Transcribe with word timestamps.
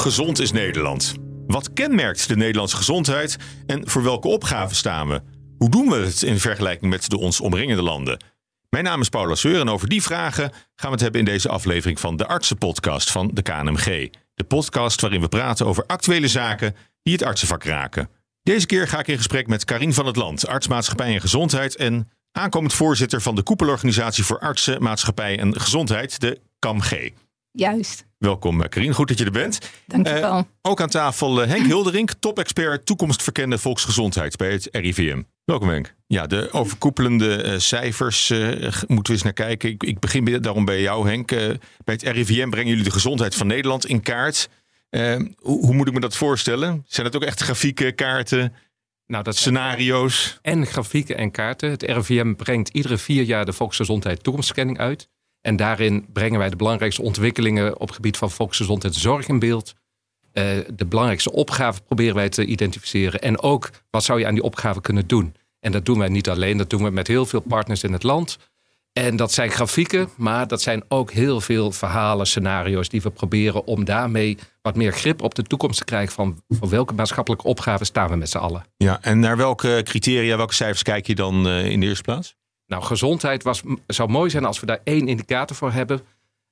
gezond 0.00 0.40
is 0.40 0.52
Nederland? 0.52 1.14
Wat 1.46 1.72
kenmerkt 1.72 2.28
de 2.28 2.36
Nederlandse 2.36 2.76
gezondheid 2.76 3.36
en 3.66 3.88
voor 3.88 4.02
welke 4.02 4.28
opgaven 4.28 4.76
staan 4.76 5.08
we? 5.08 5.22
Hoe 5.58 5.70
doen 5.70 5.88
we 5.88 5.96
het 5.96 6.22
in 6.22 6.38
vergelijking 6.38 6.90
met 6.90 7.10
de 7.10 7.18
ons 7.18 7.40
omringende 7.40 7.82
landen? 7.82 8.24
Mijn 8.68 8.84
naam 8.84 9.00
is 9.00 9.08
Paula 9.08 9.34
Seur 9.34 9.60
en 9.60 9.68
over 9.68 9.88
die 9.88 10.02
vragen 10.02 10.50
gaan 10.50 10.90
we 10.90 10.90
het 10.90 11.00
hebben 11.00 11.20
in 11.20 11.26
deze 11.26 11.48
aflevering 11.48 12.00
van 12.00 12.16
de 12.16 12.26
Artsenpodcast 12.26 13.10
van 13.10 13.30
de 13.34 13.42
KNMG. 13.42 14.10
De 14.34 14.44
podcast 14.44 15.00
waarin 15.00 15.20
we 15.20 15.28
praten 15.28 15.66
over 15.66 15.84
actuele 15.86 16.28
zaken 16.28 16.76
die 17.02 17.12
het 17.12 17.22
artsenvak 17.22 17.64
raken. 17.64 18.08
Deze 18.42 18.66
keer 18.66 18.88
ga 18.88 18.98
ik 18.98 19.08
in 19.08 19.16
gesprek 19.16 19.46
met 19.46 19.64
Karin 19.64 19.94
van 19.94 20.06
het 20.06 20.16
Land, 20.16 20.46
artsmaatschappij 20.46 21.14
en 21.14 21.20
gezondheid 21.20 21.76
en 21.76 22.10
aankomend 22.32 22.74
voorzitter 22.74 23.20
van 23.20 23.34
de 23.34 23.42
koepelorganisatie 23.42 24.24
voor 24.24 24.38
artsen, 24.38 24.82
maatschappij 24.82 25.38
en 25.38 25.60
gezondheid, 25.60 26.20
de 26.20 26.40
KAMG. 26.58 27.12
Juist. 27.52 28.06
Welkom 28.18 28.62
eh, 28.62 28.68
Karin, 28.68 28.94
goed 28.94 29.08
dat 29.08 29.18
je 29.18 29.24
er 29.24 29.30
bent. 29.30 29.70
Dankjewel. 29.86 30.36
Uh, 30.36 30.42
ook 30.62 30.80
aan 30.80 30.88
tafel 30.88 31.42
uh, 31.42 31.48
Henk 31.48 31.66
Hilderink, 31.66 32.12
top-expert 32.12 32.86
toekomstverkende 32.86 33.58
volksgezondheid 33.58 34.36
bij 34.36 34.52
het 34.52 34.68
RIVM. 34.72 35.22
Welkom 35.44 35.68
Henk. 35.68 35.94
Ja, 36.06 36.26
de 36.26 36.52
overkoepelende 36.52 37.44
uh, 37.44 37.58
cijfers 37.58 38.28
moeten 38.86 38.86
we 38.86 39.12
eens 39.12 39.22
naar 39.22 39.32
kijken. 39.32 39.70
Ik, 39.70 39.82
ik 39.82 39.98
begin 39.98 40.42
daarom 40.42 40.64
bij 40.64 40.80
jou 40.80 41.08
Henk. 41.08 41.28
bij 41.28 41.58
het 41.84 42.02
RIVM 42.02 42.48
brengen 42.48 42.68
jullie 42.68 42.84
de 42.84 42.90
gezondheid 42.90 43.34
van 43.34 43.46
Nederland 43.46 43.86
in 43.86 44.02
kaart. 44.02 44.48
Hoe, 44.90 45.26
hoe, 45.38 45.74
moet 45.74 45.88
ik 45.88 45.94
me 45.94 46.00
dat 46.00 46.16
voorstellen? 46.16 46.84
Zijn 46.86 47.06
dat 47.06 47.16
ook 47.16 47.28
echt 47.28 47.40
grafieken, 47.40 47.94
kaarten? 47.94 48.54
Nou, 49.06 49.24
dat 49.24 49.36
scenario's. 49.36 50.38
En 50.42 50.66
grafieken 50.66 51.16
en 51.16 51.30
kaarten. 51.30 51.70
Het 51.70 51.82
RIVM 51.82 52.34
brengt 52.34 52.68
iedere 52.68 52.98
vier 52.98 53.22
jaar 53.22 53.44
de 53.44 53.52
volksgezondheid 53.52 54.22
toekomstscanning 54.22 54.78
uit. 54.78 55.08
En 55.40 55.56
daarin 55.56 56.06
brengen 56.12 56.38
wij 56.38 56.50
de 56.50 56.56
belangrijkste 56.56 57.02
ontwikkelingen 57.02 57.74
op 57.74 57.86
het 57.86 57.96
gebied 57.96 58.16
van 58.16 58.30
volksgezondheidszorg 58.30 59.28
in 59.28 59.38
beeld. 59.38 59.74
Uh, 60.32 60.44
de 60.74 60.86
belangrijkste 60.86 61.32
opgaven 61.32 61.84
proberen 61.84 62.14
wij 62.14 62.28
te 62.28 62.44
identificeren. 62.44 63.20
En 63.20 63.42
ook 63.42 63.70
wat 63.90 64.04
zou 64.04 64.18
je 64.18 64.26
aan 64.26 64.34
die 64.34 64.42
opgave 64.42 64.80
kunnen 64.80 65.06
doen. 65.06 65.34
En 65.60 65.72
dat 65.72 65.84
doen 65.84 65.98
wij 65.98 66.08
niet 66.08 66.28
alleen, 66.28 66.56
dat 66.56 66.70
doen 66.70 66.82
we 66.82 66.90
met 66.90 67.06
heel 67.06 67.26
veel 67.26 67.40
partners 67.40 67.82
in 67.82 67.92
het 67.92 68.02
land. 68.02 68.38
En 68.92 69.16
dat 69.16 69.32
zijn 69.32 69.50
grafieken, 69.50 70.08
maar 70.16 70.46
dat 70.46 70.62
zijn 70.62 70.82
ook 70.88 71.10
heel 71.10 71.40
veel 71.40 71.72
verhalen, 71.72 72.26
scenario's 72.26 72.88
die 72.88 73.02
we 73.02 73.10
proberen 73.10 73.66
om 73.66 73.84
daarmee 73.84 74.38
wat 74.62 74.76
meer 74.76 74.92
grip 74.92 75.22
op 75.22 75.34
de 75.34 75.42
toekomst 75.42 75.78
te 75.78 75.84
krijgen 75.84 76.14
van, 76.14 76.42
van 76.48 76.68
welke 76.68 76.94
maatschappelijke 76.94 77.46
opgaven 77.46 77.86
staan 77.86 78.10
we 78.10 78.16
met 78.16 78.28
z'n 78.28 78.38
allen. 78.38 78.64
Ja, 78.76 78.98
en 79.02 79.20
naar 79.20 79.36
welke 79.36 79.80
criteria, 79.84 80.36
welke 80.36 80.54
cijfers 80.54 80.82
kijk 80.82 81.06
je 81.06 81.14
dan 81.14 81.46
uh, 81.46 81.64
in 81.64 81.80
de 81.80 81.86
eerste 81.86 82.02
plaats? 82.02 82.36
Nou, 82.70 82.82
gezondheid 82.82 83.42
was, 83.42 83.62
zou 83.86 84.08
mooi 84.10 84.30
zijn 84.30 84.44
als 84.44 84.60
we 84.60 84.66
daar 84.66 84.80
één 84.84 85.08
indicator 85.08 85.56
voor 85.56 85.72
hebben. 85.72 86.00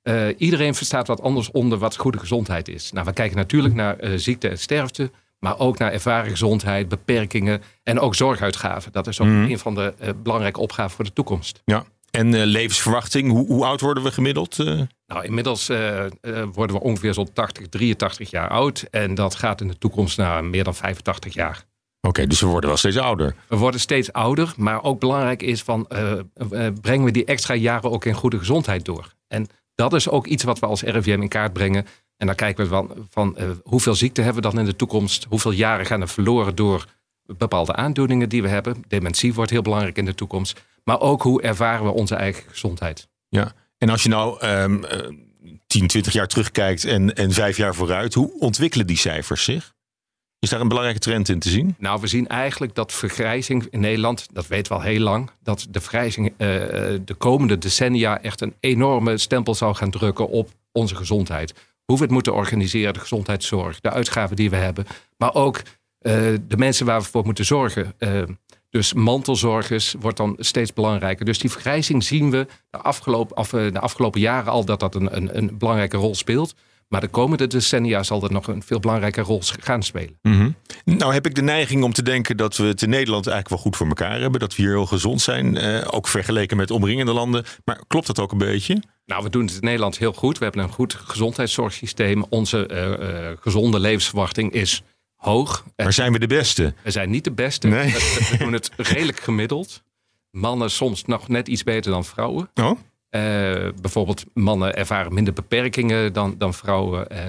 Uh, 0.03 0.27
iedereen 0.37 0.75
verstaat 0.75 1.07
wat 1.07 1.21
anders 1.21 1.51
onder 1.51 1.77
wat 1.77 1.95
goede 1.97 2.19
gezondheid 2.19 2.67
is. 2.67 2.91
Nou, 2.91 3.05
we 3.05 3.13
kijken 3.13 3.37
natuurlijk 3.37 3.73
naar 3.73 4.03
uh, 4.03 4.13
ziekte 4.15 4.47
en 4.47 4.59
sterfte, 4.59 5.11
maar 5.39 5.59
ook 5.59 5.77
naar 5.77 5.91
ervaren 5.91 6.29
gezondheid, 6.29 6.87
beperkingen 6.87 7.61
en 7.83 7.99
ook 7.99 8.15
zorguitgaven. 8.15 8.91
Dat 8.91 9.07
is 9.07 9.19
ook 9.19 9.27
Mhm. 9.27 9.51
een 9.51 9.59
van 9.59 9.75
de 9.75 9.93
uh, 10.01 10.09
belangrijke 10.23 10.59
opgaven 10.59 10.95
voor 10.95 11.05
de 11.05 11.13
toekomst. 11.13 11.61
Ja, 11.65 11.83
en 12.11 12.43
levensverwachting, 12.43 13.31
hoe, 13.31 13.45
hoe, 13.47 13.65
oud 13.65 13.81
worden 13.81 14.03
we 14.03 14.11
gemiddeld? 14.11 14.57
Nou, 15.07 15.23
inmiddels 15.23 15.67
worden 16.53 16.75
we 16.75 16.81
ongeveer 16.81 17.13
zo'n 17.13 17.33
80, 17.33 17.67
83 17.67 18.29
jaar 18.29 18.49
oud. 18.49 18.85
En 18.91 19.15
dat 19.15 19.35
gaat 19.35 19.61
in 19.61 19.67
de 19.67 19.77
toekomst 19.77 20.17
naar 20.17 20.43
meer 20.43 20.63
dan 20.63 20.75
85 20.75 21.33
jaar. 21.33 21.65
Oké, 22.01 22.07
okay, 22.07 22.27
dus 22.27 22.39
we 22.39 22.47
worden 22.47 22.69
wel 22.69 22.77
steeds 22.77 22.97
ouder. 22.97 23.35
We 23.47 23.55
worden 23.55 23.79
steeds 23.79 24.13
ouder, 24.13 24.53
maar 24.57 24.83
ook 24.83 24.99
belangrijk 24.99 25.41
is 25.41 25.61
van 25.61 25.89
uh, 25.89 26.11
uh, 26.51 26.67
brengen 26.81 27.05
we 27.05 27.11
die 27.11 27.25
extra 27.25 27.53
jaren 27.53 27.91
ook 27.91 28.05
in 28.05 28.13
goede 28.13 28.37
gezondheid 28.37 28.85
door. 28.85 29.13
En 29.27 29.47
dat 29.75 29.93
is 29.93 30.09
ook 30.09 30.27
iets 30.27 30.43
wat 30.43 30.59
we 30.59 30.65
als 30.65 30.81
RIVM 30.81 31.21
in 31.21 31.27
kaart 31.27 31.53
brengen. 31.53 31.85
En 32.17 32.27
dan 32.27 32.35
kijken 32.35 32.63
we 32.63 32.69
van, 32.69 33.07
van 33.09 33.35
uh, 33.39 33.49
hoeveel 33.63 33.95
ziekte 33.95 34.21
hebben 34.21 34.43
we 34.43 34.49
dan 34.49 34.59
in 34.59 34.65
de 34.65 34.75
toekomst? 34.75 35.25
Hoeveel 35.29 35.51
jaren 35.51 35.85
gaan 35.85 36.01
er 36.01 36.07
verloren 36.07 36.55
door 36.55 36.85
bepaalde 37.25 37.73
aandoeningen 37.73 38.29
die 38.29 38.41
we 38.41 38.47
hebben? 38.47 38.83
Dementie 38.87 39.33
wordt 39.33 39.51
heel 39.51 39.61
belangrijk 39.61 39.97
in 39.97 40.05
de 40.05 40.15
toekomst. 40.15 40.61
Maar 40.83 40.99
ook 40.99 41.21
hoe 41.21 41.41
ervaren 41.41 41.85
we 41.85 41.91
onze 41.91 42.15
eigen 42.15 42.43
gezondheid? 42.47 43.07
Ja, 43.29 43.53
en 43.77 43.89
als 43.89 44.03
je 44.03 44.09
nou 44.09 44.45
um, 44.45 44.85
10, 45.67 45.87
20 45.87 46.13
jaar 46.13 46.27
terugkijkt 46.27 46.85
en, 46.85 47.15
en 47.15 47.31
vijf 47.31 47.57
jaar 47.57 47.75
vooruit, 47.75 48.13
hoe 48.13 48.39
ontwikkelen 48.39 48.87
die 48.87 48.97
cijfers 48.97 49.43
zich? 49.43 49.73
Is 50.39 50.49
daar 50.49 50.61
een 50.61 50.67
belangrijke 50.67 51.01
trend 51.01 51.29
in 51.29 51.39
te 51.39 51.49
zien? 51.49 51.75
Nou, 51.77 52.01
we 52.01 52.07
zien 52.07 52.27
eigenlijk 52.27 52.75
dat 52.75 52.93
vergrijzing 52.93 53.67
in 53.69 53.79
Nederland, 53.79 54.27
dat 54.31 54.47
weten 54.47 54.71
we 54.71 54.77
al 54.77 54.85
heel 54.85 54.99
lang, 54.99 55.29
dat 55.43 55.67
de 55.69 55.79
vergrijzing 55.79 56.27
uh, 56.27 56.35
de 57.05 57.15
komende 57.17 57.57
decennia 57.57 58.21
echt 58.21 58.41
een 58.41 58.53
enorme 58.59 59.17
stempel 59.17 59.55
zal 59.55 59.73
gaan 59.73 59.89
drukken 59.89 60.29
op 60.29 60.49
onze 60.71 60.95
gezondheid. 60.95 61.53
Hoe 61.85 61.97
we 61.97 62.03
het 62.03 62.11
moeten 62.11 62.33
organiseren, 62.33 62.93
de 62.93 62.99
gezondheidszorg, 62.99 63.79
de 63.79 63.89
uitgaven 63.89 64.35
die 64.35 64.49
we 64.49 64.55
hebben, 64.55 64.85
maar 65.17 65.33
ook 65.33 65.57
uh, 65.57 65.63
de 66.47 66.57
mensen 66.57 66.85
waar 66.85 67.01
we 67.01 67.07
voor 67.07 67.25
moeten 67.25 67.45
zorgen. 67.45 67.95
Dus 68.69 68.93
mantelzorgers 68.93 69.95
wordt 69.99 70.17
dan 70.17 70.35
steeds 70.39 70.73
belangrijker. 70.73 71.25
Dus 71.25 71.39
die 71.39 71.51
vergrijzing 71.51 72.03
zien 72.03 72.31
we 72.31 72.47
de 72.69 72.77
afgelopen, 72.77 73.35
af, 73.35 73.49
de 73.49 73.79
afgelopen 73.79 74.19
jaren 74.19 74.51
al 74.51 74.65
dat 74.65 74.79
dat 74.79 74.95
een, 74.95 75.15
een, 75.15 75.37
een 75.37 75.57
belangrijke 75.57 75.97
rol 75.97 76.15
speelt. 76.15 76.55
Maar 76.89 77.01
de 77.01 77.07
komende 77.07 77.47
decennia 77.47 78.03
zal 78.03 78.19
dat 78.19 78.31
nog 78.31 78.47
een 78.47 78.63
veel 78.63 78.79
belangrijke 78.79 79.21
rol 79.21 79.41
gaan 79.59 79.83
spelen. 79.83 80.19
Mm 80.21 80.33
-hmm. 80.33 80.55
Nou 80.97 81.13
heb 81.13 81.25
ik 81.25 81.35
de 81.35 81.41
neiging 81.41 81.83
om 81.83 81.93
te 81.93 82.03
denken 82.03 82.37
dat 82.37 82.57
we 82.57 82.63
het 82.63 82.81
in 82.81 82.89
Nederland 82.89 83.27
eigenlijk 83.27 83.49
wel 83.55 83.63
goed 83.63 83.77
voor 83.77 83.87
elkaar 83.87 84.19
hebben. 84.19 84.39
Dat 84.39 84.55
we 84.55 84.61
hier 84.61 84.71
heel 84.71 84.85
gezond 84.85 85.21
zijn, 85.21 85.57
eh, 85.57 85.87
ook 85.91 86.07
vergeleken 86.07 86.57
met 86.57 86.71
omringende 86.71 87.13
landen. 87.13 87.45
Maar 87.65 87.81
klopt 87.87 88.07
dat 88.07 88.19
ook 88.19 88.31
een 88.31 88.37
beetje? 88.37 88.81
Nou, 89.05 89.23
we 89.23 89.29
doen 89.29 89.45
het 89.45 89.53
in 89.53 89.63
Nederland 89.63 89.97
heel 89.97 90.13
goed. 90.13 90.37
We 90.37 90.43
hebben 90.43 90.63
een 90.63 90.71
goed 90.71 90.93
gezondheidszorgsysteem. 90.93 92.25
Onze 92.29 92.69
uh, 92.71 93.09
uh, 93.09 93.31
gezonde 93.39 93.79
levensverwachting 93.79 94.51
is 94.51 94.83
hoog. 95.15 95.65
Maar 95.75 95.93
zijn 95.93 96.11
we 96.11 96.19
de 96.19 96.27
beste? 96.27 96.73
We 96.83 96.91
zijn 96.91 97.09
niet 97.09 97.23
de 97.23 97.31
beste. 97.31 97.67
Nee. 97.67 97.91
We, 97.93 98.27
we 98.31 98.37
doen 98.37 98.53
het 98.53 98.71
redelijk 98.77 99.19
gemiddeld. 99.19 99.83
Mannen 100.31 100.71
soms 100.71 101.05
nog 101.05 101.27
net 101.27 101.47
iets 101.47 101.63
beter 101.63 101.91
dan 101.91 102.05
vrouwen. 102.05 102.49
Oh? 102.53 102.79
Uh, 103.11 103.69
bijvoorbeeld 103.81 104.25
mannen 104.33 104.75
ervaren 104.75 105.13
minder 105.13 105.33
beperkingen 105.33 106.13
dan, 106.13 106.35
dan 106.37 106.53
vrouwen. 106.53 107.07
Uh, 107.11 107.19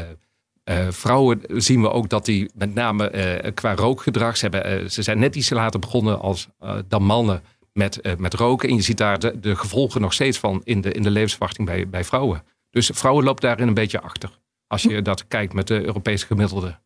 uh, 0.79 0.91
vrouwen 0.91 1.41
zien 1.47 1.83
we 1.83 1.91
ook 1.91 2.09
dat 2.09 2.25
die 2.25 2.51
met 2.55 2.75
name 2.75 3.53
qua 3.55 3.75
rookgedrag... 3.75 4.37
Ze, 4.37 4.49
hebben, 4.49 4.91
ze 4.91 5.03
zijn 5.03 5.19
net 5.19 5.37
iets 5.37 5.51
later 5.51 5.81
begonnen 5.81 6.21
als, 6.21 6.49
dan 6.89 7.03
mannen 7.03 7.43
met, 7.73 8.19
met 8.19 8.35
roken. 8.35 8.69
En 8.69 8.75
je 8.75 8.83
ziet 8.83 8.97
daar 8.97 9.19
de, 9.19 9.41
de, 9.41 9.57
gevolgen 9.57 10.01
nog 10.01 10.13
steeds 10.13 10.39
van 10.39 10.61
in 10.65 10.81
de, 10.81 10.93
in 10.93 11.03
de 11.03 11.11
levensverwachting 11.11 11.67
bij, 11.67 11.89
bij 11.89 12.05
vrouwen. 12.05 12.43
Dus 12.71 12.91
vrouwen 12.95 13.25
lopen 13.25 13.43
daarin 13.43 13.69
een 13.69 13.75
beetje 13.75 14.01
achter. 14.01 14.39
Als 14.67 14.83
je 14.83 15.03
dat 15.03 15.29
kijkt 15.29 15.53
met 15.53 15.67
de 15.67 15.85
Europese 15.85 16.27
gemiddelde. 16.27 16.79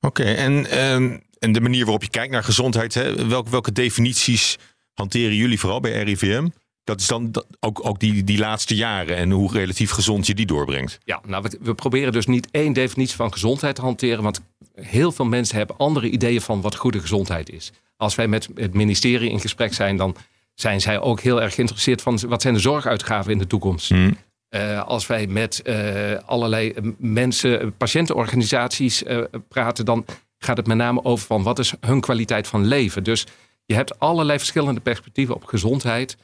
Oké, 0.00 0.22
en, 0.22 0.78
um, 0.92 1.22
en 1.38 1.52
de 1.52 1.60
manier 1.60 1.82
waarop 1.82 2.02
je 2.02 2.10
kijkt 2.10 2.32
naar 2.32 2.44
gezondheid... 2.44 2.94
Hè, 2.94 3.26
welke, 3.26 3.50
welke 3.50 3.72
definities 3.72 4.58
hanteren 4.92 5.34
jullie 5.34 5.60
vooral 5.60 5.80
bij 5.80 6.02
RIVM? 6.02 6.48
Dat 6.86 7.00
is 7.00 7.06
dan 7.06 7.44
ook, 7.60 7.86
ook 7.86 8.00
die, 8.00 8.24
die 8.24 8.38
laatste 8.38 8.74
jaren 8.74 9.16
en 9.16 9.30
hoe 9.30 9.52
relatief 9.52 9.90
gezond 9.90 10.26
je 10.26 10.34
die 10.34 10.46
doorbrengt. 10.46 10.98
Ja, 11.04 11.20
nou, 11.26 11.42
we, 11.42 11.58
we, 11.60 11.74
proberen 11.74 12.12
dus 12.12 12.26
niet 12.26 12.48
één 12.50 12.72
definitie 12.72 13.16
van 13.16 13.32
gezondheid 13.32 13.74
te 13.74 13.80
hanteren. 13.80 14.22
Want 14.22 14.40
heel 14.74 15.12
veel 15.12 15.24
mensen 15.24 15.56
hebben 15.56 15.76
andere 15.76 16.10
ideeën 16.10 16.40
van 16.40 16.60
wat 16.60 16.76
goede 16.76 17.00
gezondheid 17.00 17.50
is. 17.50 17.72
Als 17.96 18.14
wij 18.14 18.28
met 18.28 18.48
het 18.54 18.74
ministerie 18.74 19.30
in 19.30 19.40
gesprek 19.40 19.74
zijn, 19.74 19.96
dan 19.96 20.16
zijn 20.54 20.80
zij 20.80 21.00
ook 21.00 21.20
heel 21.20 21.42
erg 21.42 21.54
geïnteresseerd 21.54 22.02
van 22.02 22.18
wat 22.28 22.42
zijn 22.42 22.54
de 22.54 22.60
zorguitgaven 22.60 23.32
in 23.32 23.38
de 23.38 23.46
toekomst. 23.46 23.88
Hmm. 23.88 24.16
Uh, 24.50 24.82
als 24.82 25.06
wij 25.06 25.26
met 25.26 25.62
uh, 25.64 26.14
allerlei 26.26 26.74
mensen, 26.98 27.76
patiëntenorganisaties 27.76 29.02
uh, 29.02 29.24
praten, 29.48 29.84
dan 29.84 30.04
gaat 30.38 30.56
het 30.56 30.66
met 30.66 30.76
name 30.76 31.04
over 31.04 31.26
van 31.26 31.42
wat 31.42 31.58
is 31.58 31.74
hun 31.80 32.00
kwaliteit 32.00 32.46
van 32.46 32.64
leven. 32.66 33.04
Dus 33.04 33.26
je 33.64 33.74
hebt 33.74 33.98
allerlei 33.98 34.38
verschillende 34.38 34.80
perspectieven 34.80 35.34
op 35.34 35.44
gezondheid. 35.44 36.16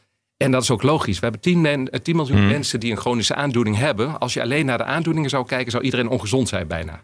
En 0.42 0.50
dat 0.50 0.62
is 0.62 0.70
ook 0.70 0.82
logisch. 0.82 1.18
We 1.18 1.22
hebben 1.22 1.40
10, 1.40 1.60
men, 1.60 1.90
10 2.02 2.16
miljoen 2.16 2.38
Hmm. 2.38 2.48
mensen 2.48 2.80
die 2.80 2.90
een 2.90 2.96
chronische 2.96 3.34
aandoening 3.34 3.76
hebben. 3.76 4.18
Als 4.18 4.34
je 4.34 4.42
alleen 4.42 4.66
naar 4.66 4.78
de 4.78 4.84
aandoeningen 4.84 5.30
zou 5.30 5.46
kijken, 5.46 5.70
zou 5.70 5.84
iedereen 5.84 6.08
ongezond 6.08 6.48
zijn 6.48 6.66
bijna. 6.66 7.02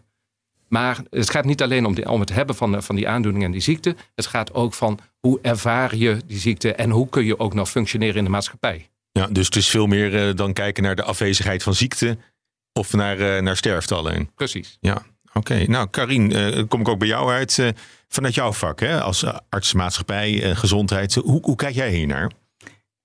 Maar 0.67 0.99
het 1.09 1.29
gaat 1.29 1.45
niet 1.45 1.61
alleen 1.61 1.85
om, 1.85 1.97
om 2.03 2.19
het 2.19 2.33
hebben 2.33 2.55
van, 2.55 2.83
van 2.83 2.95
die 2.95 3.07
aandoening 3.07 3.43
en 3.43 3.51
die 3.51 3.61
ziekte. 3.61 3.95
Het 4.15 4.25
gaat 4.25 4.53
ook 4.53 4.73
van 4.73 4.99
hoe 5.19 5.39
ervaar 5.41 5.95
je 5.95 6.21
die 6.25 6.39
ziekte 6.39 6.73
en 6.73 6.89
hoe 6.89 7.09
kun 7.09 7.25
je 7.25 7.39
ook 7.39 7.53
nog 7.53 7.69
functioneren 7.69 8.15
in 8.15 8.23
de 8.23 8.29
maatschappij. 8.29 8.89
Ja, 9.11 9.27
dus 9.27 9.45
het 9.45 9.55
is 9.55 9.69
veel 9.69 9.87
meer 9.87 10.27
uh, 10.27 10.35
dan 10.35 10.53
kijken 10.53 10.83
naar 10.83 10.95
de 10.95 11.03
afwezigheid 11.03 11.63
van 11.63 11.73
ziekte 11.73 12.17
of 12.73 12.93
naar, 12.93 13.19
uh, 13.19 13.41
naar 13.41 13.57
sterfte 13.57 13.95
alleen. 13.95 14.29
Precies. 14.35 14.77
Ja, 14.81 14.93
oké. 14.93 15.37
Okay. 15.37 15.63
Nou, 15.63 15.87
Karin, 15.89 16.31
uh, 16.31 16.63
kom 16.67 16.79
ik 16.79 16.87
ook 16.87 16.99
bij 16.99 17.07
jou 17.07 17.31
uit. 17.31 17.73
vanuit 18.07 18.33
jouw 18.33 18.53
vak, 18.53 18.79
hè? 18.79 19.01
als 19.01 19.25
artsmaatschappij, 19.49 20.55
gezondheid. 20.55 21.15
Hoe, 21.15 21.41
hoe 21.41 21.55
kijk 21.55 21.75
jij 21.75 21.91
hier 21.91 22.07
naar? 22.07 22.31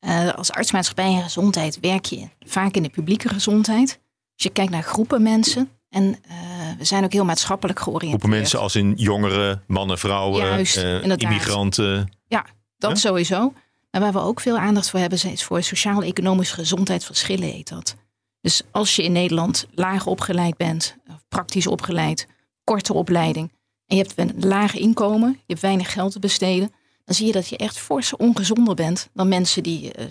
Uh, 0.06 0.34
als 0.34 0.50
artsmaatschappij 0.50 1.14
en 1.14 1.22
gezondheid 1.22 1.80
werk 1.80 2.04
je 2.04 2.28
vaak 2.46 2.74
in 2.74 2.82
de 2.82 2.88
publieke 2.88 3.28
gezondheid. 3.28 4.00
Als 4.34 4.42
je 4.42 4.50
kijkt 4.50 4.70
naar 4.70 4.82
groepen 4.82 5.22
mensen. 5.22 5.68
En 5.88 6.04
uh, 6.04 6.34
we 6.78 6.84
zijn 6.84 7.04
ook 7.04 7.12
heel 7.12 7.24
maatschappelijk 7.24 7.78
georiënteerd. 7.80 8.20
Groepen 8.20 8.38
mensen 8.38 8.60
als 8.60 8.76
in 8.76 8.92
jongeren, 8.96 9.62
mannen, 9.66 9.98
vrouwen, 9.98 10.46
Juist, 10.46 10.76
uh, 10.76 11.02
immigranten. 11.02 12.12
Ja, 12.28 12.46
dat 12.78 12.90
ja? 12.90 12.96
sowieso. 12.96 13.52
Maar 13.90 14.00
waar 14.00 14.12
we 14.12 14.18
ook 14.18 14.40
veel 14.40 14.58
aandacht 14.58 14.90
voor 14.90 15.00
hebben, 15.00 15.30
is 15.30 15.44
voor 15.44 15.62
sociaal-economische 15.62 16.54
gezondheidsverschillen 16.54 17.48
heet 17.48 17.68
dat. 17.68 17.96
Dus 18.40 18.62
als 18.70 18.96
je 18.96 19.02
in 19.02 19.12
Nederland 19.12 19.66
laag 19.74 20.06
opgeleid 20.06 20.56
bent, 20.56 20.96
of 21.08 21.24
praktisch 21.28 21.66
opgeleid, 21.66 22.26
korte 22.64 22.92
opleiding 22.92 23.52
en 23.86 23.96
je 23.96 24.02
hebt 24.02 24.18
een 24.18 24.48
laag 24.48 24.74
inkomen, 24.74 25.30
je 25.30 25.42
hebt 25.46 25.60
weinig 25.60 25.92
geld 25.92 26.12
te 26.12 26.18
besteden, 26.18 26.72
dan 27.04 27.14
zie 27.14 27.26
je 27.26 27.32
dat 27.32 27.48
je 27.48 27.56
echt 27.56 27.78
fors 27.78 28.16
ongezonder 28.16 28.74
bent 28.74 29.08
dan 29.12 29.28
mensen 29.28 29.62
die 29.62 29.82
uh, 29.98 30.04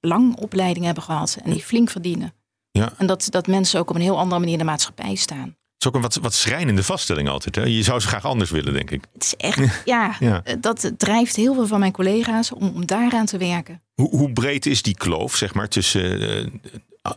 lang 0.00 0.36
opleiding 0.36 0.84
hebben 0.84 1.02
gehad 1.02 1.38
en 1.44 1.50
die 1.50 1.62
flink 1.62 1.90
verdienen. 1.90 2.34
Ja. 2.70 2.92
En 2.96 3.06
dat, 3.06 3.26
dat 3.30 3.46
mensen 3.46 3.80
ook 3.80 3.90
op 3.90 3.96
een 3.96 4.02
heel 4.02 4.18
andere 4.18 4.38
manier 4.38 4.52
in 4.52 4.58
de 4.58 4.64
maatschappij 4.64 5.14
staan. 5.14 5.44
Het 5.46 5.84
is 5.84 5.86
ook 5.86 5.94
een 5.94 6.00
wat, 6.00 6.14
wat 6.14 6.34
schrijnende 6.34 6.82
vaststelling 6.82 7.28
altijd. 7.28 7.54
Hè? 7.54 7.62
Je 7.62 7.82
zou 7.82 8.00
ze 8.00 8.08
graag 8.08 8.24
anders 8.24 8.50
willen, 8.50 8.72
denk 8.72 8.90
ik. 8.90 9.04
Het 9.12 9.22
is 9.22 9.34
echt, 9.36 9.82
ja, 9.84 10.16
ja. 10.20 10.40
Eh, 10.44 10.56
dat 10.60 10.92
drijft 10.96 11.36
heel 11.36 11.54
veel 11.54 11.66
van 11.66 11.78
mijn 11.78 11.92
collega's 11.92 12.52
om, 12.52 12.72
om 12.74 12.86
daaraan 12.86 13.26
te 13.26 13.38
werken. 13.38 13.82
Hoe, 13.94 14.08
hoe 14.08 14.32
breed 14.32 14.66
is 14.66 14.82
die 14.82 14.94
kloof, 14.94 15.36
zeg 15.36 15.54
maar, 15.54 15.68
tussen, 15.68 16.22
uh, 16.22 16.46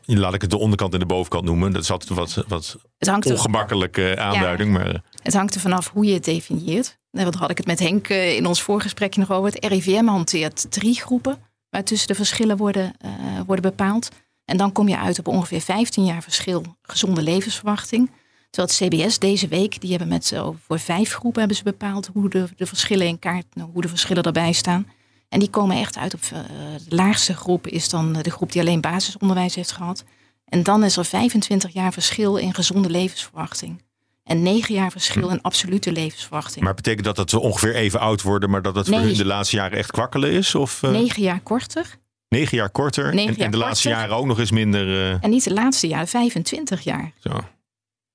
laat 0.05 0.33
ik 0.33 0.41
het 0.41 0.49
de 0.49 0.57
onderkant 0.57 0.93
en 0.93 0.99
de 0.99 1.05
bovenkant 1.05 1.43
noemen. 1.43 1.71
Dat 1.71 1.81
is 1.81 1.91
altijd 1.91 2.09
wat, 2.09 2.45
wat 2.47 2.77
ongemakkelijke 3.25 4.19
aanduiding. 4.19 4.71
maar... 4.71 5.01
Het 5.23 5.33
hangt 5.33 5.55
er 5.55 5.61
vanaf 5.61 5.89
hoe 5.89 6.05
je 6.05 6.13
het 6.13 6.25
definieert. 6.25 6.98
Wat 7.11 7.35
had 7.35 7.49
ik 7.49 7.57
het 7.57 7.67
met 7.67 7.79
Henk 7.79 8.07
in 8.07 8.45
ons 8.45 8.61
voorgesprekje 8.61 9.19
nog 9.19 9.31
over. 9.31 9.51
Het 9.51 9.65
RIVM 9.65 10.05
hanteert 10.05 10.71
drie 10.71 10.95
groepen 10.95 11.37
waartussen 11.69 12.07
de 12.07 12.15
verschillen 12.15 12.57
worden, 12.57 12.93
uh, 13.05 13.11
worden 13.45 13.69
bepaald. 13.69 14.09
En 14.45 14.57
dan 14.57 14.71
kom 14.71 14.87
je 14.87 14.97
uit 14.97 15.19
op 15.19 15.27
ongeveer 15.27 15.61
15 15.61 16.05
jaar 16.05 16.23
verschil 16.23 16.63
gezonde 16.81 17.21
levensverwachting. 17.21 18.11
Terwijl 18.49 18.89
het 18.89 18.93
CBS 18.93 19.19
deze 19.19 19.47
week, 19.47 19.81
die 19.81 19.89
hebben 19.89 20.07
met 20.07 20.31
uh, 20.33 20.49
voor 20.65 20.79
vijf 20.79 21.13
groepen 21.13 21.39
hebben 21.39 21.57
ze 21.57 21.63
bepaald 21.63 22.09
hoe 22.13 22.29
de, 22.29 22.47
de 22.55 22.65
verschillen 22.65 23.07
in 23.07 23.19
kaart, 23.19 23.55
nou, 23.55 23.69
hoe 23.73 23.81
de 23.81 23.87
verschillen 23.87 24.23
erbij 24.23 24.51
staan. 24.51 24.87
En 25.29 25.39
die 25.39 25.49
komen 25.49 25.77
echt 25.77 25.97
uit 25.97 26.13
op 26.13 26.21
de 26.29 26.95
laagste 26.95 27.33
groep 27.33 27.67
is 27.67 27.89
dan 27.89 28.13
de 28.13 28.31
groep 28.31 28.51
die 28.51 28.61
alleen 28.61 28.81
basisonderwijs 28.81 29.55
heeft 29.55 29.71
gehad. 29.71 30.03
En 30.45 30.63
dan 30.63 30.83
is 30.83 30.97
er 30.97 31.05
25 31.05 31.73
jaar 31.73 31.93
verschil 31.93 32.35
in 32.35 32.53
gezonde 32.53 32.89
levensverwachting. 32.89 33.81
En 34.29 34.41
negen 34.41 34.73
jaar 34.73 34.91
verschil 34.91 35.29
in 35.29 35.41
absolute 35.41 35.91
levensverwachting. 35.91 36.63
Maar 36.63 36.73
betekent 36.73 37.05
dat 37.05 37.15
dat 37.15 37.29
ze 37.29 37.39
ongeveer 37.39 37.75
even 37.75 37.99
oud 37.99 38.21
worden, 38.21 38.49
maar 38.49 38.61
dat 38.61 38.75
het 38.75 38.87
voor 38.87 38.99
hun 38.99 39.13
de 39.13 39.25
laatste 39.25 39.55
jaren 39.55 39.77
echt 39.77 39.91
kwakkelen 39.91 40.31
is? 40.31 40.55
Of, 40.55 40.81
uh... 40.83 40.91
Negen 40.91 41.21
jaar 41.21 41.39
korter. 41.39 41.97
Negen 42.27 42.57
jaar 42.57 42.69
korter. 42.69 43.13
Negen 43.13 43.35
en, 43.35 43.43
en, 43.43 43.51
de 43.51 43.57
laatste 43.57 43.89
jaren 43.89 44.15
ook 44.15 44.25
nog 44.25 44.39
eens 44.39 44.51
minder. 44.51 44.87
Uh... 44.87 45.23
En 45.23 45.29
niet 45.29 45.43
de 45.43 45.53
laatste 45.53 45.87
jaren, 45.87 46.07
25 46.07 46.81
jaar. 46.81 47.13
Zo. 47.19 47.39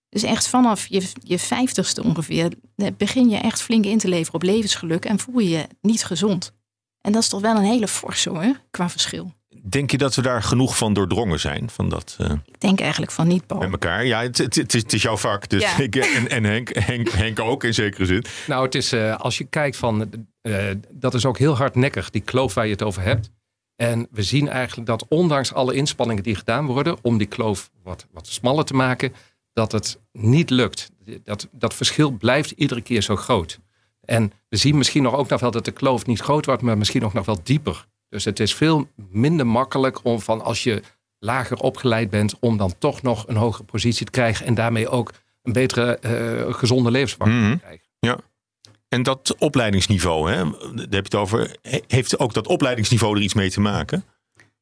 Dus 0.08 0.22
echt 0.22 0.49
vanaf 0.49 0.87
je, 0.87 1.11
je 1.22 1.38
vijftigste 1.38 2.02
ongeveer 2.02 2.52
begin 2.96 3.28
je 3.28 3.37
echt 3.37 3.62
flink 3.62 3.84
in 3.84 3.99
te 3.99 4.08
leveren 4.08 4.34
op 4.34 4.43
levensgeluk 4.43 5.05
en 5.05 5.19
voel 5.19 5.38
je 5.38 5.49
je 5.49 5.66
niet 5.81 6.05
gezond. 6.05 6.52
En 7.00 7.12
dat 7.12 7.22
is 7.22 7.28
toch 7.28 7.40
wel 7.40 7.56
een 7.56 7.64
hele 7.64 7.88
forse 7.88 8.31
hoor, 8.31 8.61
qua 8.70 8.90
verschil. 8.90 9.32
Denk 9.62 9.91
je 9.91 9.99
dat 9.99 10.15
we 10.15 10.23
daar 10.23 10.43
genoeg 10.43 10.77
van 10.77 10.93
doordrongen 10.93 11.41
zijn? 11.41 11.71
Van 11.71 11.89
dat, 11.89 12.17
uh, 12.21 12.31
ik 12.45 12.61
denk 12.61 12.81
eigenlijk 12.81 13.12
van 13.12 13.29
niet, 13.29 13.47
Paul. 13.47 13.61
Met 13.61 13.71
elkaar. 13.71 14.06
Ja, 14.06 14.23
het, 14.23 14.39
het, 14.39 14.56
het, 14.56 14.93
is, 14.93 15.03
jouw 15.03 15.17
vak. 15.17 15.49
Dus 15.49 15.62
ja. 15.62 15.79
ik, 15.79 15.97
en, 15.97 16.29
en 16.29 16.45
Henk, 16.45 16.77
Henk, 16.79 17.09
Henk, 17.09 17.41
ook 17.41 17.65
in 17.65 17.75
zekere 17.75 18.06
zin. 18.06 18.25
Nou, 18.47 18.65
het 18.65 18.75
is, 18.75 18.93
uh, 18.93 19.17
als 19.17 19.39
je 19.39 19.45
kijkt 19.45 19.77
van, 19.77 20.27
uh, 20.43 20.65
dat 20.91 21.15
is 21.15 21.27
ook 21.27 21.39
heel 21.39 21.56
hardnekkig, 21.56 22.11
die 22.11 22.23
kloof 22.23 22.55
waar 22.55 22.65
je 22.65 22.73
het 22.73 22.83
over 22.83 23.03
hebt. 23.03 23.31
En 23.77 24.09
we 24.11 24.23
zien 24.23 24.49
eigenlijk 24.49 24.87
dat 24.89 25.06
ondanks 25.09 25.53
alle 25.53 25.75
inspanningen 25.75 26.23
die 26.23 26.35
gedaan 26.35 26.67
worden 26.67 26.97
om 27.03 27.19
die 27.19 27.27
kloof 27.27 27.71
wat, 27.83 28.07
wat 28.12 28.27
smaller 28.27 28.65
te 28.65 28.75
maken, 28.75 29.12
dat 29.53 29.73
het 29.73 29.99
niet 30.12 30.50
lukt. 30.50 30.91
Dat, 31.25 31.49
dat 31.53 31.75
verschil 31.75 32.11
blijft 32.11 32.50
iedere 32.50 32.81
keer 32.81 33.03
zo 33.03 33.17
groot. 33.17 33.59
En 34.00 34.33
we 34.49 34.57
zien 34.57 34.77
misschien 34.77 35.03
nog 35.03 35.15
ook 35.15 35.29
nog 35.29 35.41
wel 35.41 35.50
dat 35.50 35.65
de 35.65 35.71
kloof 35.71 36.07
niet 36.07 36.21
groot 36.21 36.47
wordt, 36.47 36.62
maar 36.62 36.79
misschien 36.79 37.05
ook 37.05 37.12
nog 37.12 37.27
wel 37.27 37.41
dieper. 37.43 37.87
Dus 38.14 38.25
het 38.25 38.40
is 38.40 38.55
veel 38.55 38.88
minder 39.11 39.46
makkelijk 39.46 40.00
om 40.02 40.20
van 40.20 40.40
als 40.40 40.62
je 40.62 40.82
lager 41.19 41.58
opgeleid 41.58 42.11
bent, 42.11 42.34
om 42.40 42.56
dan 42.56 42.75
toch 42.78 43.02
nog 43.02 43.28
een 43.28 43.37
hogere 43.37 43.64
positie 43.64 44.05
te 44.06 44.11
krijgen 44.11 44.46
en 44.46 44.55
daarmee 44.55 44.88
ook 44.88 45.12
een 45.43 45.52
betere 45.52 45.99
uh, 46.00 46.55
gezonde 46.55 46.90
levensverwachting 46.90 47.43
te 47.43 47.49
mhm. 47.49 47.58
krijgen. 47.58 47.87
Ja. 47.99 48.19
En 48.88 49.02
dat 49.02 49.34
opleidingsniveau, 49.38 50.31
hè, 50.31 50.37
daar 50.44 50.70
heb 50.75 50.90
je 50.90 50.96
het 50.96 51.14
over. 51.14 51.56
Heeft 51.87 52.19
ook 52.19 52.34
dat 52.34 52.46
opleidingsniveau 52.46 53.16
er 53.16 53.22
iets 53.22 53.34
mee 53.34 53.50
te 53.50 53.61
maken? 53.61 54.05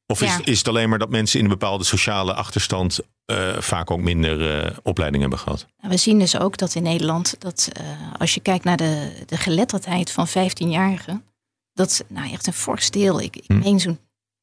Of 0.06 0.22
is, 0.22 0.38
is 0.44 0.58
het 0.58 0.68
alleen 0.68 0.88
maar 0.88 0.98
dat 0.98 1.10
mensen 1.10 1.38
in 1.38 1.44
een 1.44 1.50
bepaalde 1.50 1.84
sociale 1.84 2.34
achterstand 2.34 3.00
uh, 3.26 3.58
vaak 3.58 3.90
ook 3.90 4.00
minder 4.00 4.64
uh, 4.64 4.76
opleiding 4.82 5.22
hebben 5.22 5.40
gehad? 5.40 5.66
We 5.80 5.96
zien 5.96 6.18
dus 6.18 6.38
ook 6.38 6.56
dat 6.56 6.74
in 6.74 6.82
Nederland, 6.82 7.34
dat 7.38 7.70
uh, 7.80 7.86
als 8.18 8.34
je 8.34 8.40
kijkt 8.40 8.64
naar 8.64 8.76
de, 8.76 9.12
de 9.26 9.36
geletterdheid 9.36 10.10
van 10.10 10.28
15-jarigen, 10.28 11.31
dat 11.72 12.04
nou 12.08 12.32
echt 12.32 12.46
een 12.46 12.52
fors 12.52 12.90
deel, 12.90 13.20
ik, 13.20 13.36
ik 13.36 13.44
hm. 13.46 13.58
meen 13.58 13.80
zo'n 13.80 13.98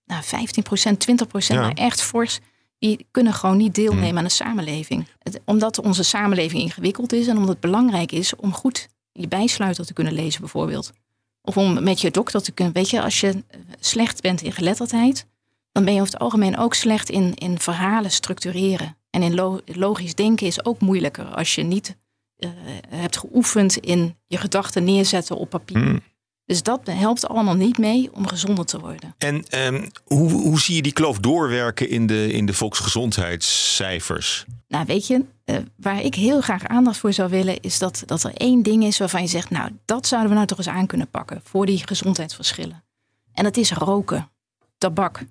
nou, 0.06 0.24
15 0.24 0.64
procent, 0.64 1.00
20 1.00 1.28
procent, 1.28 1.60
ja. 1.60 1.66
maar 1.66 1.76
echt 1.76 2.02
fors, 2.02 2.40
die 2.80 3.08
kunnen 3.12 3.34
gewoon 3.34 3.58
niet 3.58 3.76
deelnemen 3.76 4.10
hm. 4.10 4.18
aan 4.18 4.24
de 4.24 4.30
samenleving. 4.30 5.08
Het, 5.20 5.42
omdat 5.46 5.80
onze 5.80 6.04
samenleving 6.04 6.62
ingewikkeld 6.62 7.14
is 7.14 7.28
en 7.28 7.36
omdat 7.36 7.50
het 7.50 7.60
belangrijk 7.60 8.12
is 8.12 8.36
om 8.36 8.54
goed 8.54 8.88
je 9.12 9.28
bijsluiter 9.28 9.86
te 9.86 9.94
kunnen 9.94 10.14
lezen 10.14 10.42
bijvoorbeeld. 10.42 10.92
Of 11.42 11.58
om 11.58 11.84
met 11.84 12.02
je 12.02 12.12
dokter 12.12 12.42
te 12.42 12.52
kunnen, 12.52 12.74
weet 12.74 12.90
je, 12.90 13.02
als 13.02 13.20
je 13.20 13.44
slecht 13.80 14.22
bent 14.22 14.42
in 14.42 14.52
geletterdheid, 14.52 15.26
dan 15.72 15.86
ben 15.86 15.94
je 15.94 16.02
over 16.02 16.14
het 16.14 16.22
algemeen 16.22 16.58
ook 16.58 16.74
slecht 16.74 17.10
in, 17.10 17.36
in 17.36 17.60
verhalen 17.60 18.12
structureren. 18.12 18.98
En 19.10 19.24
in 19.24 19.62
logisch 19.66 20.16
denken 20.16 20.48
is 20.48 20.66
ook 20.66 20.80
moeilijker 20.80 21.26
als 21.26 21.56
je 21.56 21.64
niet 21.64 21.98
uh, 22.38 22.50
hebt 22.90 23.18
geoefend 23.18 23.78
in 23.78 24.18
je 24.28 24.38
gedachten 24.38 24.84
neerzetten 24.84 25.38
op 25.38 25.50
papier. 25.50 25.78
Hmm. 25.78 26.02
Dus 26.50 26.63
dat 26.63 26.81
helpt 26.84 27.28
allemaal 27.28 27.56
niet 27.56 27.78
mee 27.78 28.10
om 28.13 28.28
gezonder 28.28 28.66
te 28.66 28.80
worden. 28.80 29.16
En 29.18 29.44
um, 29.74 29.92
hoe, 30.04 30.31
hoe 30.31 30.60
zie 30.60 30.75
je 30.75 30.81
die 30.81 30.94
kloof 30.94 31.19
doorwerken 31.19 31.90
in 31.90 32.07
de, 32.07 32.31
in 32.31 32.46
de 32.46 32.54
volksgezondheidscijfers? 32.54 34.46
Nou, 34.68 34.86
weet 34.86 35.07
je, 35.07 35.25
uh, 35.46 35.57
waar 35.75 36.01
ik 36.01 36.16
heel 36.16 36.42
graag 36.42 36.68
aandacht 36.68 36.98
voor 36.98 37.13
zou 37.13 37.30
willen, 37.30 37.60
is 37.60 37.80
dat, 37.80 38.04
dat 38.06 38.24
er 38.24 38.34
één 38.34 38.63
ding 38.63 38.84
is 38.84 38.98
waarvan 38.98 39.22
je 39.22 39.28
zegt, 39.28 39.50
nou, 39.50 39.72
dat 39.86 40.07
zouden 40.07 40.30
we 40.30 40.36
nou 40.36 40.48
toch 40.48 40.57
eens 40.57 40.68
aan 40.68 40.88
kunnen 40.88 41.10
pakken 41.10 41.42
voor 41.44 41.66
die 41.66 41.81
gezondheidsverschillen. 41.86 42.84
En 43.34 43.44
dat 43.44 43.57
is 43.57 43.72
roken, 43.72 44.30
tabak. 44.78 45.22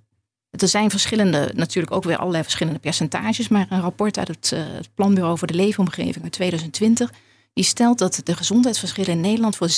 Er 0.50 0.68
zijn 0.68 0.90
verschillende, 0.90 1.52
natuurlijk 1.54 1.94
ook 1.94 2.04
weer 2.04 2.16
allerlei 2.16 2.42
verschillende 2.42 2.78
percentages. 2.78 3.48
Maar 3.48 3.66
een 3.70 3.80
rapport 3.80 4.18
uit 4.18 4.28
het, 4.28 4.50
uh, 4.54 4.60
het 4.66 4.88
Planbureau 4.94 5.38
voor 5.38 5.46
de 5.46 5.54
Leefomgeving 5.54 6.24
uit 6.24 6.32
2020. 6.32 7.10
Die 7.58 7.66
stelt 7.66 7.98
dat 7.98 8.20
de 8.24 8.36
gezondheidsverschillen 8.36 9.10
in 9.10 9.20
Nederland 9.20 9.56
voor 9.56 9.68
36% 9.68 9.72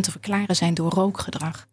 te 0.00 0.10
verklaren 0.10 0.56
zijn 0.56 0.74
door 0.74 0.90
rookgedrag. 0.90 1.68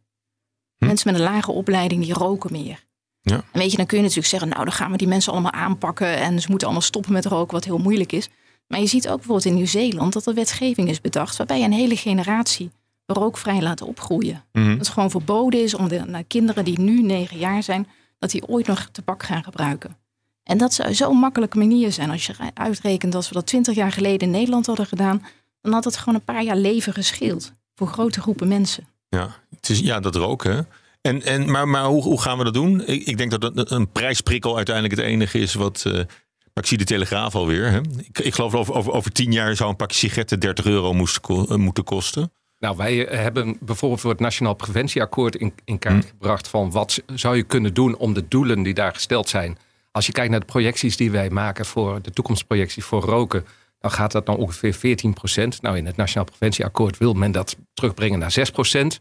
Hm. 0.77 0.85
Mensen 0.85 1.11
met 1.11 1.21
een 1.21 1.27
lage 1.27 1.51
opleiding 1.51 2.03
die 2.03 2.13
roken 2.13 2.51
meer. 2.51 2.85
Ja. 3.21 3.35
En 3.35 3.59
weet 3.59 3.71
je, 3.71 3.77
dan 3.77 3.85
kun 3.85 3.97
je 3.97 4.03
natuurlijk 4.03 4.29
zeggen, 4.29 4.49
nou 4.49 4.63
dan 4.63 4.73
gaan 4.73 4.91
we 4.91 4.97
die 4.97 5.07
mensen 5.07 5.31
allemaal 5.31 5.51
aanpakken 5.51 6.17
en 6.17 6.41
ze 6.41 6.47
moeten 6.49 6.67
allemaal 6.67 6.85
stoppen 6.85 7.13
met 7.13 7.25
roken, 7.25 7.53
wat 7.53 7.63
heel 7.63 7.77
moeilijk 7.77 8.11
is. 8.11 8.29
Maar 8.67 8.79
je 8.79 8.87
ziet 8.87 9.07
ook 9.07 9.15
bijvoorbeeld 9.15 9.45
in 9.45 9.53
Nieuw-Zeeland 9.53 10.13
dat 10.13 10.25
er 10.25 10.33
wetgeving 10.33 10.89
is 10.89 11.01
bedacht 11.01 11.37
waarbij 11.37 11.63
een 11.63 11.73
hele 11.73 11.97
generatie 11.97 12.71
rookvrij 13.05 13.61
laat 13.61 13.81
opgroeien. 13.81 14.43
Mm 14.51 14.67
Dat 14.69 14.77
het 14.77 14.89
gewoon 14.89 15.11
verboden 15.11 15.63
is 15.63 15.73
om 15.73 15.87
de 15.87 16.03
naar 16.05 16.23
kinderen 16.23 16.65
die 16.65 16.79
nu 16.79 17.01
negen 17.01 17.37
jaar 17.37 17.63
zijn, 17.63 17.87
dat 18.19 18.31
die 18.31 18.47
ooit 18.47 18.67
nog 18.67 18.89
tabak 18.91 19.23
gaan 19.23 19.43
gebruiken. 19.43 19.97
En 20.43 20.57
dat 20.57 20.73
zou 20.73 20.93
zo'n 20.93 21.17
makkelijke 21.17 21.57
manier 21.57 21.91
zijn. 21.91 22.09
Als 22.09 22.25
je 22.25 22.33
uitrekent 22.53 23.15
als 23.15 23.27
we 23.27 23.33
dat 23.33 23.45
twintig 23.45 23.75
jaar 23.75 23.91
geleden 23.91 24.27
in 24.27 24.31
Nederland 24.31 24.65
hadden 24.65 24.85
gedaan, 24.85 25.25
dan 25.61 25.73
had 25.73 25.83
het 25.83 25.97
gewoon 25.97 26.15
een 26.15 26.23
paar 26.23 26.43
jaar 26.43 26.55
leven 26.55 26.93
gescheeld 26.93 27.53
voor 27.75 27.87
grote 27.87 28.21
groepen 28.21 28.47
mensen. 28.47 28.87
Ja, 29.09 29.35
het 29.55 29.69
is, 29.69 29.79
ja 29.79 29.99
dat 29.99 30.15
roken. 30.15 30.67
En, 31.01 31.21
en, 31.21 31.51
maar 31.51 31.67
maar 31.67 31.85
hoe, 31.85 32.03
hoe 32.03 32.21
gaan 32.21 32.37
we 32.37 32.43
dat 32.43 32.53
doen? 32.53 32.87
Ik, 32.87 33.03
ik 33.03 33.17
denk 33.17 33.41
dat 33.41 33.71
een 33.71 33.91
prijsprikkel 33.91 34.55
uiteindelijk 34.55 34.95
het 34.95 35.05
enige 35.05 35.39
is 35.39 35.53
wat. 35.53 35.83
Uh, 35.87 35.93
maar 35.93 36.63
ik 36.63 36.69
zie 36.69 36.77
de 36.77 36.83
Telegraaf 36.83 37.35
alweer. 37.35 37.71
Hè? 37.71 37.79
Ik, 37.79 38.19
ik 38.19 38.33
geloof 38.33 38.55
over, 38.55 38.73
over, 38.73 38.91
over 38.91 39.11
tien 39.11 39.31
jaar 39.31 39.55
zou 39.55 39.69
een 39.69 39.75
pakje 39.75 39.97
sigaretten 39.97 40.39
30 40.39 40.65
euro 40.65 40.93
moest, 40.93 41.19
uh, 41.29 41.55
moeten 41.55 41.83
kosten. 41.83 42.31
Nou, 42.59 42.77
wij 42.77 42.95
hebben 42.95 43.57
bijvoorbeeld 43.59 44.01
voor 44.01 44.11
het 44.11 44.19
Nationaal 44.19 44.53
Preventieakkoord 44.53 45.35
in, 45.35 45.53
in 45.65 45.79
kaart 45.79 46.03
hm. 46.03 46.09
gebracht 46.09 46.47
van 46.47 46.71
wat 46.71 47.03
zou 47.15 47.35
je 47.35 47.43
kunnen 47.43 47.73
doen 47.73 47.97
om 47.97 48.13
de 48.13 48.27
doelen 48.27 48.63
die 48.63 48.73
daar 48.73 48.93
gesteld 48.93 49.29
zijn. 49.29 49.57
Als 49.93 50.05
je 50.05 50.11
kijkt 50.11 50.31
naar 50.31 50.39
de 50.39 50.45
projecties 50.45 50.97
die 50.97 51.11
wij 51.11 51.29
maken 51.29 51.65
voor 51.65 52.01
de 52.01 52.11
toekomstprojectie 52.11 52.83
voor 52.83 53.01
roken, 53.01 53.45
dan 53.79 53.91
gaat 53.91 54.11
dat 54.11 54.25
dan 54.25 54.37
ongeveer 54.37 54.73
14 54.73 55.13
procent. 55.13 55.61
Nou, 55.61 55.77
in 55.77 55.85
het 55.85 55.95
Nationaal 55.95 56.25
Preventieakkoord 56.25 56.97
wil 56.97 57.13
men 57.13 57.31
dat 57.31 57.55
terugbrengen 57.73 58.19
naar 58.19 58.31
6 58.31 58.49
procent. 58.49 58.99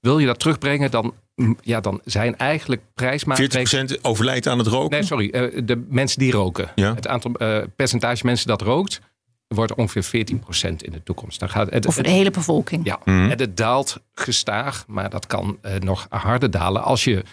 Wil 0.00 0.18
je 0.18 0.26
dat 0.26 0.38
terugbrengen, 0.38 0.90
dan, 0.90 1.14
ja, 1.60 1.80
dan 1.80 2.00
zijn 2.04 2.36
eigenlijk 2.36 2.82
prijsmaatregelen... 2.94 3.98
40% 3.98 4.00
overlijdt 4.02 4.46
aan 4.46 4.58
het 4.58 4.66
roken? 4.66 4.90
Nee, 4.90 5.02
sorry. 5.02 5.30
Uh, 5.32 5.60
de 5.64 5.84
mensen 5.88 6.18
die 6.18 6.32
roken. 6.32 6.70
Ja? 6.74 6.94
Het 6.94 7.06
aantal 7.06 7.32
uh, 7.38 7.58
percentage 7.76 8.26
mensen 8.26 8.46
dat 8.46 8.62
rookt, 8.62 9.00
wordt 9.48 9.74
ongeveer 9.74 10.26
14% 10.26 10.40
in 10.76 10.92
de 10.92 11.02
toekomst. 11.04 11.40
Dan 11.40 11.48
gaat 11.48 11.70
het, 11.70 11.86
Over 11.86 12.02
de 12.02 12.10
hele 12.10 12.30
bevolking. 12.30 12.84
Ja, 12.84 12.98
mm 13.04 13.30
en 13.30 13.38
het 13.38 13.56
daalt 13.56 14.00
gestaag, 14.14 14.84
maar 14.86 15.10
dat 15.10 15.26
kan 15.26 15.58
uh, 15.62 15.74
nog 15.74 16.06
harder 16.08 16.50
dalen 16.50 16.82
als 16.82 17.04
je 17.04 17.24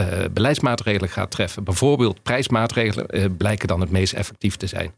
uh, 0.00 0.24
beleidsmaatregelen 0.32 1.08
gaat 1.08 1.30
treffen. 1.30 1.64
Bijvoorbeeld 1.64 2.22
prijsmaatregelen 2.22 3.06
uh, 3.10 3.24
blijken 3.36 3.68
dan 3.68 3.80
het 3.80 3.90
meest 3.90 4.12
effectief 4.12 4.56
te 4.56 4.66
zijn. 4.66 4.94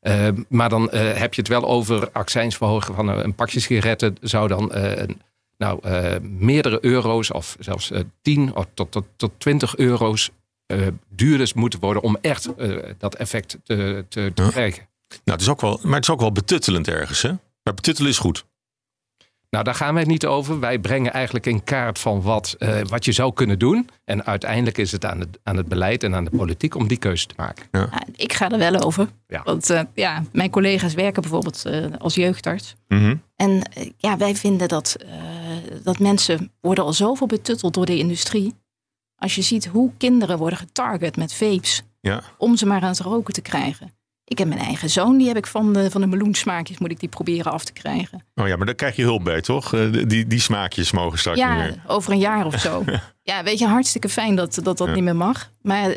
Uh, 0.00 0.28
maar 0.48 0.68
dan 0.68 0.90
heb 0.94 1.34
je 1.34 1.40
het 1.40 1.50
wel 1.50 1.64
over 1.64 2.10
accijnsverhogen 2.12 2.94
van 2.94 3.08
een, 3.08 3.24
een 3.24 3.34
pakje 3.34 3.60
sigaretten 3.60 4.16
zou 4.20 4.48
dan 4.48 4.72
nou, 5.56 5.80
meerdere 6.20 6.78
euro's 6.80 7.32
of 7.32 7.56
zelfs 7.58 7.92
10 8.22 8.56
of 8.56 8.66
tot, 8.74 8.90
tot, 8.92 9.04
tot 9.16 9.32
20 9.38 9.76
euro's 9.76 10.30
duurder 11.08 11.52
moeten 11.54 11.80
worden 11.80 12.02
om 12.02 12.16
echt 12.20 12.48
dat 12.98 13.14
effect 13.14 13.58
te, 13.64 14.04
te, 14.08 14.30
te 14.34 14.46
krijgen. 14.50 14.88
Nou, 15.08 15.20
het 15.24 15.40
is 15.40 15.48
ook 15.48 15.60
wel, 15.60 15.78
maar 15.82 15.94
het 15.94 16.02
is 16.02 16.10
ook 16.10 16.20
wel 16.20 16.32
betuttelend 16.32 16.88
ergens, 16.88 17.22
hè? 17.22 17.32
Maar 17.62 17.74
betuttelen 17.74 18.10
is 18.10 18.18
goed. 18.18 18.44
Nou, 19.56 19.68
daar 19.68 19.76
gaan 19.76 19.92
wij 19.92 20.02
het 20.02 20.10
niet 20.10 20.26
over. 20.26 20.60
Wij 20.60 20.78
brengen 20.78 21.12
eigenlijk 21.12 21.46
in 21.46 21.64
kaart 21.64 21.98
van 21.98 22.22
wat, 22.22 22.56
uh, 22.58 22.80
wat 22.82 23.04
je 23.04 23.12
zou 23.12 23.32
kunnen 23.32 23.58
doen. 23.58 23.88
En 24.04 24.24
uiteindelijk 24.24 24.78
is 24.78 24.92
het 24.92 25.04
aan 25.04 25.20
het, 25.20 25.38
aan 25.42 25.56
het 25.56 25.68
beleid 25.68 26.02
en 26.02 26.14
aan 26.14 26.24
de 26.24 26.30
politiek 26.30 26.74
om 26.74 26.88
die 26.88 26.96
keuze 26.96 27.26
te 27.26 27.34
maken. 27.36 27.66
Ja. 27.70 27.88
ik 28.16 28.32
ga 28.32 28.50
er 28.50 28.58
wel 28.58 28.80
over. 28.82 29.08
Ja. 29.26 29.42
Want 29.44 29.70
uh, 29.70 29.80
ja, 29.94 30.22
mijn 30.32 30.50
collega's 30.50 30.94
werken 30.94 31.22
bijvoorbeeld 31.22 31.62
uh, 31.66 31.86
als 31.98 32.14
jeugdarts. 32.14 32.74
Mm 32.88 32.98
-hmm. 32.98 33.22
En 33.36 33.62
ja, 33.96 34.16
wij 34.16 34.34
vinden 34.34 34.68
dat, 34.68 34.96
dat 35.82 35.98
mensen 35.98 36.52
worden 36.60 36.84
al 36.84 36.92
zoveel 36.92 37.26
betutteld 37.26 37.74
door 37.74 37.86
de 37.86 37.98
industrie. 37.98 38.54
Als 39.16 39.34
je 39.34 39.42
ziet 39.42 39.66
hoe 39.66 39.90
kinderen 39.98 40.38
worden 40.38 40.58
getarget 40.58 41.16
met 41.16 41.34
vapes. 41.34 41.82
Ja. 42.00 42.22
Om 42.38 42.56
ze 42.56 42.66
maar 42.66 42.82
aan 42.82 42.88
het 42.88 43.00
roken 43.00 43.34
te 43.34 43.42
krijgen. 43.42 43.95
Ik 44.28 44.38
heb 44.38 44.48
mijn 44.48 44.60
eigen 44.60 44.90
zoon, 44.90 45.18
die 45.18 45.26
heb 45.26 45.36
ik 45.36 45.46
van 45.46 45.72
de, 45.72 45.90
van 45.90 46.00
de 46.00 46.06
meloensmaakjes, 46.06 46.78
moet 46.78 46.90
ik 46.90 47.00
die 47.00 47.08
proberen 47.08 47.52
af 47.52 47.64
te 47.64 47.72
krijgen. 47.72 48.24
Oh 48.34 48.48
ja, 48.48 48.56
maar 48.56 48.66
daar 48.66 48.74
krijg 48.74 48.96
je 48.96 49.02
hulp 49.02 49.24
bij, 49.24 49.40
toch? 49.40 49.70
Die, 49.90 50.26
die 50.26 50.40
smaakjes 50.40 50.92
mogen 50.92 51.18
straks 51.18 51.38
ja, 51.38 51.54
niet 51.54 51.74
meer. 51.74 51.82
over 51.86 52.12
een 52.12 52.18
jaar 52.18 52.46
of 52.46 52.60
zo. 52.60 52.84
ja, 53.22 53.42
weet 53.42 53.58
je, 53.58 53.66
hartstikke 53.66 54.08
fijn 54.08 54.36
dat 54.36 54.54
dat, 54.62 54.78
dat 54.78 54.88
Ja. 54.88 54.94
niet 54.94 55.04
meer 55.04 55.16
mag. 55.16 55.50
Maar 55.62 55.88
uh, 55.90 55.96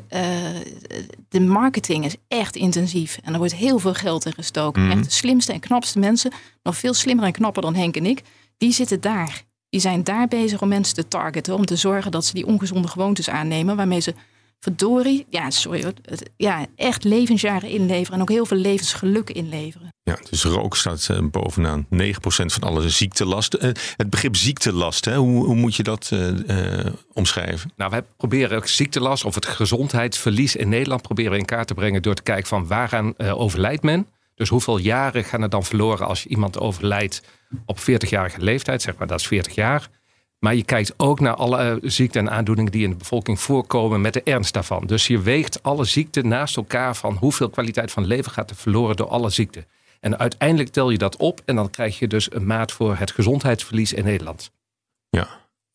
de 1.29 1.39
marketing 1.41 2.05
is 2.05 2.15
echt 2.27 2.55
intensief. 2.55 3.19
En 3.23 3.31
er 3.33 3.39
wordt 3.39 3.55
heel 3.55 3.79
veel 3.79 3.93
geld 3.93 4.25
in 4.25 4.33
gestoken. 4.33 4.81
Mhm. 4.83 4.91
Echt 4.91 5.03
de 5.03 5.11
slimste 5.11 5.53
en 5.53 5.59
knapste 5.59 5.99
mensen, 5.99 6.31
nog 6.63 6.77
veel 6.77 6.93
slimmer 6.93 7.25
en 7.25 7.31
knapper 7.31 7.61
dan 7.61 7.75
Henk 7.75 7.95
en 7.95 8.05
ik, 8.05 8.21
die 8.57 8.71
zitten 8.71 9.01
daar. 9.01 9.43
Die 9.69 9.79
zijn 9.81 10.03
daar 10.03 10.27
bezig 10.27 10.61
om 10.61 10.67
mensen 10.67 10.95
te 10.95 11.07
targeten. 11.07 11.53
Om 11.55 11.65
te 11.65 11.75
zorgen 11.75 12.11
dat 12.11 12.25
ze 12.25 12.33
die 12.33 12.45
ongezonde 12.45 12.87
gewoontes 12.87 13.29
aannemen. 13.29 13.75
Waarmee 13.75 13.99
ze 13.99 14.13
verdorie, 14.59 15.25
ja, 15.29 15.49
sorry 15.49 15.83
hoor, 15.83 15.93
ja, 16.37 16.65
echt 16.75 17.03
levensjaren 17.03 17.69
inleveren. 17.69 18.13
En 18.13 18.21
ook 18.21 18.29
heel 18.29 18.45
veel 18.45 18.57
levensgeluk 18.57 19.29
inleveren. 19.29 19.93
Ja, 20.03 20.17
dus 20.29 20.43
rook 20.43 20.75
staat 20.75 21.07
eh, 21.09 21.19
bovenaan 21.31 21.85
9% 21.85 21.87
van 22.29 22.63
alle 22.63 22.89
ziektelast. 22.89 23.53
Eh, 23.53 23.69
het 23.95 24.09
begrip 24.09 24.35
ziektelast, 24.35 25.05
hè, 25.05 25.15
hoe, 25.15 25.45
hoe 25.45 25.55
moet 25.55 25.75
je 25.75 25.83
dat 25.83 26.11
eh, 26.11 26.85
omschrijven? 27.13 27.71
Nou, 27.75 27.91
wij 27.91 28.01
proberen 28.17 28.57
ook 28.57 28.67
ziektelast 28.67 29.25
of 29.25 29.35
het 29.35 29.45
gezondheidsverlies 29.45 30.55
in 30.55 30.69
Nederland 30.69 31.01
proberen 31.01 31.31
we 31.31 31.37
in 31.37 31.45
kaart 31.45 31.67
te 31.67 31.73
brengen 31.73 32.01
door 32.01 32.15
te 32.15 32.23
kijken 32.23 32.47
van 32.47 32.67
waaraan 32.67 33.15
eh, 33.17 33.39
overlijdt 33.39 33.83
men. 33.83 34.07
Dus 34.35 34.49
hoeveel 34.49 34.77
jaren 34.77 35.23
gaan 35.23 35.41
er 35.41 35.49
dan 35.49 35.63
verloren 35.63 36.07
als 36.07 36.25
iemand 36.25 36.59
overlijdt 36.59 37.23
op 37.65 37.79
40-jarige 37.79 38.41
leeftijd, 38.41 38.81
zeg 38.81 38.97
maar 38.97 39.07
dat 39.07 39.19
is 39.19 39.27
40 39.27 39.55
jaar. 39.55 39.89
Maar 40.39 40.55
je 40.55 40.63
kijkt 40.63 40.93
ook 40.97 41.19
naar 41.19 41.35
alle 41.35 41.57
eh, 41.57 41.75
ziekten 41.81 42.21
en 42.27 42.33
aandoeningen 42.33 42.71
die 42.71 42.83
in 42.83 42.89
de 42.89 42.95
bevolking 42.95 43.39
voorkomen 43.39 44.01
met 44.01 44.13
de 44.13 44.23
ernst 44.23 44.53
daarvan. 44.53 44.83
Dus 44.85 45.07
je 45.07 45.21
weegt 45.21 45.63
alle 45.63 45.85
ziekten 45.85 46.27
naast 46.27 46.57
elkaar 46.57 46.95
van 46.95 47.15
hoeveel 47.15 47.49
kwaliteit 47.49 47.91
van 47.91 48.05
leven 48.05 48.31
gaat 48.31 48.49
er 48.49 48.55
verloren 48.55 48.95
door 48.95 49.07
alle 49.07 49.29
ziekten. 49.29 49.65
En 49.99 50.19
uiteindelijk 50.19 50.69
tel 50.69 50.89
je 50.89 50.97
dat 50.97 51.15
op 51.17 51.41
en 51.45 51.55
dan 51.55 51.69
krijg 51.69 51.99
je 51.99 52.07
dus 52.07 52.33
een 52.33 52.45
maat 52.45 52.71
voor 52.71 52.95
het 52.95 53.11
gezondheidsverlies 53.11 53.93
in 53.93 54.03
Nederland. 54.03 54.51
Ja, 55.09 55.27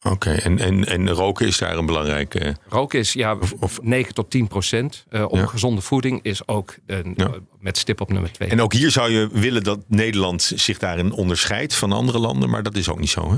oké. 0.03 0.31
En, 0.31 0.59
en, 0.59 0.85
en 0.85 1.11
roken 1.11 1.47
is 1.47 1.59
daar 1.59 1.77
een 1.79 1.87
belangrijke... 1.87 2.57
Roken 2.69 2.99
is 2.99 3.13
ja, 3.13 3.37
Of- 3.37 3.53
of- 3.53 3.83
9 3.83 4.15
tot 4.15 4.31
10 4.31 4.49
procent. 4.49 5.05
Eh, 5.09 5.21
Ja. 5.21 5.27
ongezonde 5.27 5.81
voeding 5.81 6.23
is 6.23 6.49
ook 6.49 6.75
een, 6.87 7.15
Ja. 7.17 7.27
eh, 7.27 7.33
met 7.59 7.79
stip 7.79 8.01
op 8.01 8.13
nummer 8.13 8.33
2. 8.33 8.49
En 8.49 8.61
ook 8.63 8.73
hier 8.73 8.91
zou 8.91 9.11
je 9.11 9.29
willen 9.33 9.63
dat 9.63 9.79
Nederland 9.87 10.43
zich 10.55 10.79
daarin 10.79 11.13
onderscheidt 11.13 11.75
van 11.75 11.93
andere 11.93 12.19
landen, 12.19 12.51
maar 12.51 12.63
dat 12.63 12.77
is 12.77 12.89
ook 12.89 12.99
niet 13.01 13.11
zo, 13.11 13.31
hè? 13.31 13.37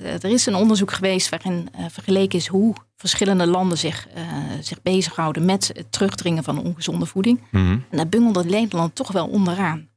Er 0.00 0.24
is 0.24 0.46
een 0.46 0.54
onderzoek 0.54 0.92
geweest 0.92 1.28
waarin 1.28 1.68
eh, 1.72 1.84
vergeleken 1.90 2.38
is 2.38 2.46
hoe 2.46 2.74
verschillende 2.96 3.46
landen 3.46 3.78
zich, 3.78 4.08
eh, 4.08 4.24
zich 4.60 4.82
bezighouden 4.82 5.44
met 5.44 5.70
het 5.74 5.92
terugdringen 5.92 6.44
van 6.44 6.58
ongezonde 6.64 7.06
voeding. 7.06 7.40
En 7.52 7.84
daar 7.90 8.08
bungelde 8.08 8.44
Nederland 8.44 8.94
toch 8.94 9.12
wel 9.12 9.28
onderaan. 9.28 9.88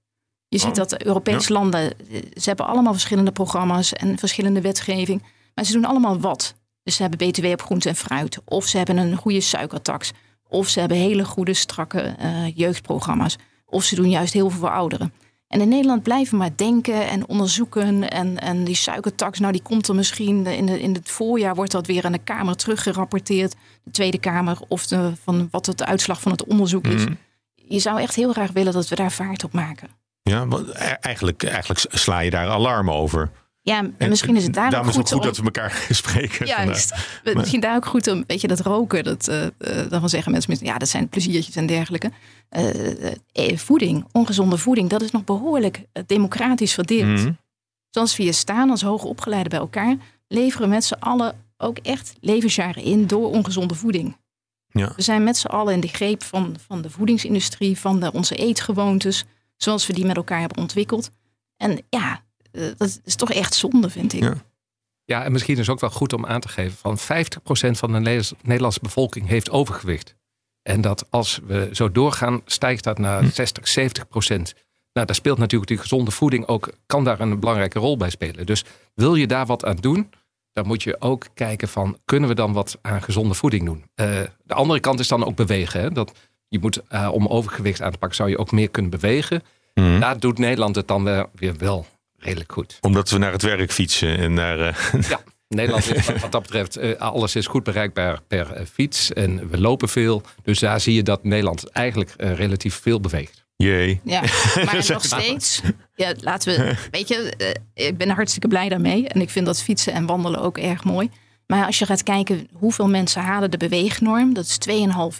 Je 0.47 0.59
ziet 0.59 0.69
Oh, 0.69 0.75
dat 0.75 0.89
de 0.89 1.05
Europese 1.05 1.53
landen, 1.53 1.81
eh, 1.81 2.21
ze 2.33 2.47
hebben 2.47 2.65
allemaal 2.67 2.91
verschillende 2.93 3.31
programma's 3.31 3.93
en 3.93 4.17
verschillende 4.17 4.61
wetgeving. 4.61 5.23
Maar 5.55 5.65
ze 5.65 5.73
doen 5.73 5.85
allemaal 5.85 6.19
wat. 6.19 6.55
Dus 6.83 6.95
ze 6.95 7.01
hebben 7.01 7.27
BTW 7.27 7.45
op 7.45 7.61
groente 7.61 7.89
en 7.89 7.95
fruit. 7.95 8.39
Of 8.45 8.65
ze 8.65 8.77
hebben 8.77 8.97
een 8.97 9.15
goede 9.15 9.41
suikertax. 9.41 10.11
Of 10.47 10.67
ze 10.67 10.79
hebben 10.79 10.97
hele 10.97 11.25
goede, 11.25 11.53
strakke 11.53 12.01
eh, 12.01 12.55
jeugdprogramma's. 12.57 13.35
Of 13.65 13.83
ze 13.83 13.95
doen 13.95 14.09
juist 14.09 14.33
heel 14.33 14.49
veel 14.49 14.59
voor 14.59 14.71
ouderen. 14.71 15.13
En 15.53 15.61
in 15.61 15.67
Nederland 15.67 16.03
blijven 16.03 16.37
maar 16.37 16.49
denken 16.55 17.07
en 17.07 17.27
onderzoeken. 17.27 18.09
En, 18.09 18.39
en 18.39 18.63
die 18.63 18.75
suikertax, 18.75 19.39
nou 19.39 19.51
die 19.51 19.61
komt 19.61 19.87
er 19.87 19.95
misschien 19.95 20.45
in, 20.45 20.65
de, 20.65 20.81
in 20.81 20.93
het 20.93 21.09
voorjaar 21.09 21.55
wordt 21.55 21.71
dat 21.71 21.87
weer 21.87 22.05
aan 22.05 22.11
de 22.11 22.23
Kamer 22.23 22.55
teruggerapporteerd. 22.55 23.55
De 23.83 23.91
Tweede 23.91 24.19
Kamer 24.19 24.57
of 24.67 24.87
de, 24.87 25.11
van 25.23 25.47
wat 25.51 25.65
het 25.65 25.83
uitslag 25.83 26.21
van 26.21 26.31
het 26.31 26.45
onderzoek 26.45 26.87
is. 26.87 27.03
Mhm. 27.03 27.13
Je 27.55 27.79
zou 27.79 28.01
echt 28.01 28.15
heel 28.15 28.31
graag 28.31 28.51
willen 28.51 28.73
dat 28.73 28.87
we 28.87 28.95
daar 28.95 29.11
vaart 29.11 29.43
op 29.43 29.53
maken. 29.53 29.89
Ja, 30.21 30.47
want 30.47 30.67
e- 30.67 30.97
eigenlijk, 30.99 31.43
eigenlijk 31.43 31.85
sla 31.89 32.19
je 32.19 32.29
daar 32.29 32.47
alarm 32.47 32.91
over. 32.91 33.31
Ja, 33.65 33.89
en 33.97 34.09
misschien 34.09 34.35
is 34.35 34.43
het 34.43 34.53
daar 34.53 34.65
ook 34.65 34.71
Daarom 34.71 34.89
is 34.89 34.95
het 34.95 35.03
goed, 35.09 35.13
goed 35.13 35.21
om- 35.21 35.27
dat 35.27 35.37
we 35.37 35.43
elkaar 35.43 35.85
spreken. 36.01 36.45
Juist. 36.45 36.95
vandaag. 36.95 37.33
Misschien 37.35 37.59
daar 37.59 37.75
ook 37.75 37.85
goed 37.85 38.07
om, 38.07 38.23
weet 38.27 38.41
je, 38.41 38.47
dat 38.47 38.59
roken. 38.59 39.03
Dat, 39.03 39.27
eh, 39.27 39.45
eh, 39.45 39.51
daarvan 39.89 40.09
zeggen 40.09 40.31
mensen, 40.31 40.57
ja, 40.65 40.77
dat 40.77 40.89
zijn 40.89 41.09
pleziertjes 41.09 41.55
en 41.55 41.65
dergelijke. 41.65 42.11
Eh, 42.49 43.11
eh, 43.31 43.57
voeding, 43.57 44.05
ongezonde 44.11 44.57
voeding, 44.57 44.89
dat 44.89 45.01
is 45.01 45.11
nog 45.11 45.23
behoorlijk 45.23 45.83
eh, 45.91 46.03
democratisch 46.05 46.73
verdeeld. 46.73 47.19
Mhm. 47.19 47.31
Zoals 47.89 48.17
we 48.17 48.23
hier 48.23 48.33
staan 48.33 48.69
als 48.69 48.81
hoogopgeleiden 48.81 49.49
bij 49.51 49.59
elkaar, 49.59 49.95
leveren 50.27 50.67
we 50.67 50.73
met 50.73 50.83
z'n 50.83 50.93
allen 50.99 51.35
ook 51.57 51.77
echt 51.77 52.13
levensjaren 52.19 52.83
in 52.83 53.07
door 53.07 53.29
ongezonde 53.31 53.75
voeding. 53.75 54.17
Ja. 54.67 54.93
We 54.95 55.01
zijn 55.01 55.23
met 55.23 55.37
z'n 55.37 55.47
allen 55.47 55.73
in 55.73 55.79
de 55.79 55.87
greep 55.87 56.23
van, 56.23 56.55
van 56.67 56.81
de 56.81 56.89
voedingsindustrie, 56.89 57.77
van 57.79 57.99
de, 57.99 58.11
onze 58.11 58.35
eetgewoontes, 58.35 59.25
zoals 59.57 59.87
we 59.87 59.93
die 59.93 60.05
met 60.05 60.15
elkaar 60.15 60.39
hebben 60.39 60.57
ontwikkeld. 60.57 61.09
En 61.57 61.79
ja, 61.89 62.11
eh, 62.11 62.17
dat 62.77 63.01
is 63.03 63.15
toch 63.15 63.31
echt 63.31 63.53
zonde, 63.53 63.89
vind 63.89 64.13
ik. 64.13 64.21
Ja. 64.21 64.33
Ja, 65.05 65.23
en 65.23 65.31
misschien 65.31 65.53
is 65.53 65.59
het 65.59 65.69
ook 65.69 65.79
wel 65.81 65.89
goed 65.89 66.13
om 66.13 66.25
aan 66.25 66.39
te 66.39 66.47
geven 66.47 66.77
van 66.77 66.97
50% 66.97 67.77
van 67.77 67.91
de 67.91 67.99
Nederlands- 67.99 68.33
Nederlandse 68.41 68.79
bevolking 68.81 69.27
heeft 69.27 69.49
overgewicht. 69.49 70.15
En 70.61 70.81
dat 70.81 71.05
als 71.09 71.39
we 71.45 71.69
zo 71.71 71.91
doorgaan, 71.91 72.41
stijgt 72.45 72.83
dat 72.83 72.97
naar 72.97 73.23
60, 73.25 73.67
70 73.67 74.07
procent. 74.07 74.53
Nou, 74.93 75.05
daar 75.07 75.15
speelt 75.15 75.37
natuurlijk 75.37 75.69
die 75.69 75.79
gezonde 75.79 76.11
voeding 76.11 76.47
ook, 76.47 76.73
kan 76.85 77.03
daar 77.03 77.19
een 77.19 77.39
belangrijke 77.39 77.79
rol 77.79 77.97
bij 77.97 78.09
spelen. 78.09 78.45
Dus 78.45 78.63
wil 78.93 79.15
je 79.15 79.27
daar 79.27 79.45
wat 79.45 79.65
aan 79.65 79.75
doen, 79.75 80.09
dan 80.53 80.67
moet 80.67 80.83
je 80.83 81.01
ook 81.01 81.25
kijken 81.33 81.67
van, 81.67 81.97
kunnen 82.05 82.29
we 82.29 82.35
dan 82.35 82.53
wat 82.53 82.77
aan 82.81 83.01
gezonde 83.01 83.33
voeding 83.33 83.65
doen? 83.65 83.83
Eh, 83.95 84.21
de 84.43 84.53
andere 84.53 84.79
kant 84.79 84.99
is 84.99 85.07
dan 85.07 85.25
ook 85.25 85.35
bewegen. 85.35 85.81
Hè? 85.81 85.91
Dat 85.91 86.11
je 86.47 86.59
moet, 86.59 86.81
eh, 86.87 87.09
om 87.11 87.27
overgewicht 87.27 87.81
aan 87.81 87.91
te 87.91 87.97
pakken, 87.97 88.17
zou 88.17 88.29
je 88.29 88.37
ook 88.37 88.51
meer 88.51 88.69
kunnen 88.69 88.91
bewegen. 88.91 89.43
Mhm. 89.73 89.99
Daar 89.99 90.19
doet 90.19 90.37
Nederland 90.37 90.75
het 90.75 90.87
dan 90.87 91.03
weer 91.33 91.57
wel 91.57 91.85
redelijk 92.23 92.51
goed. 92.51 92.77
Omdat 92.81 93.09
we 93.09 93.17
naar 93.17 93.31
het 93.31 93.41
werk 93.41 93.71
fietsen 93.71 94.17
en 94.17 94.33
naar... 94.33 94.59
eh, 94.59 95.01
Ja, 95.09 95.19
Nederland 95.47 95.95
is 95.95 96.05
wat 96.05 96.31
dat 96.31 96.41
betreft, 96.41 96.75
eh, 96.75 96.95
alles 96.95 97.35
is 97.35 97.47
goed 97.47 97.63
bereikbaar 97.63 98.21
per 98.27 98.51
eh, 98.51 98.65
fiets. 98.65 99.13
En 99.13 99.49
we 99.49 99.59
lopen 99.59 99.89
veel. 99.89 100.21
Dus 100.43 100.59
daar 100.59 100.79
zie 100.81 100.93
je 100.93 101.03
dat 101.03 101.23
Nederland 101.23 101.69
eigenlijk 101.69 102.13
eh, 102.17 102.33
relatief 102.35 102.79
veel 102.81 102.99
beweegt. 102.99 103.45
jee. 103.55 103.99
Ja, 104.03 104.21
maar 104.65 104.85
nog 104.87 105.03
steeds. 105.05 105.61
Ja, 105.95 106.13
laten 106.19 106.57
we. 106.57 106.75
Weet 106.91 107.07
je, 107.07 107.35
ik 107.73 107.97
ben 107.97 108.09
hartstikke 108.09 108.47
blij 108.47 108.69
daarmee. 108.69 109.07
En 109.07 109.21
ik 109.21 109.29
vind 109.29 109.45
dat 109.45 109.61
fietsen 109.61 109.93
en 109.93 110.05
wandelen 110.05 110.41
ook 110.41 110.57
erg 110.57 110.83
mooi. 110.83 111.09
Maar 111.47 111.65
als 111.65 111.79
je 111.79 111.85
gaat 111.85 112.03
kijken 112.03 112.47
hoeveel 112.53 112.87
mensen 112.87 113.21
halen 113.21 113.51
de 113.51 113.57
beweegnorm, 113.57 114.33
dat 114.33 114.45
is 114.45 114.57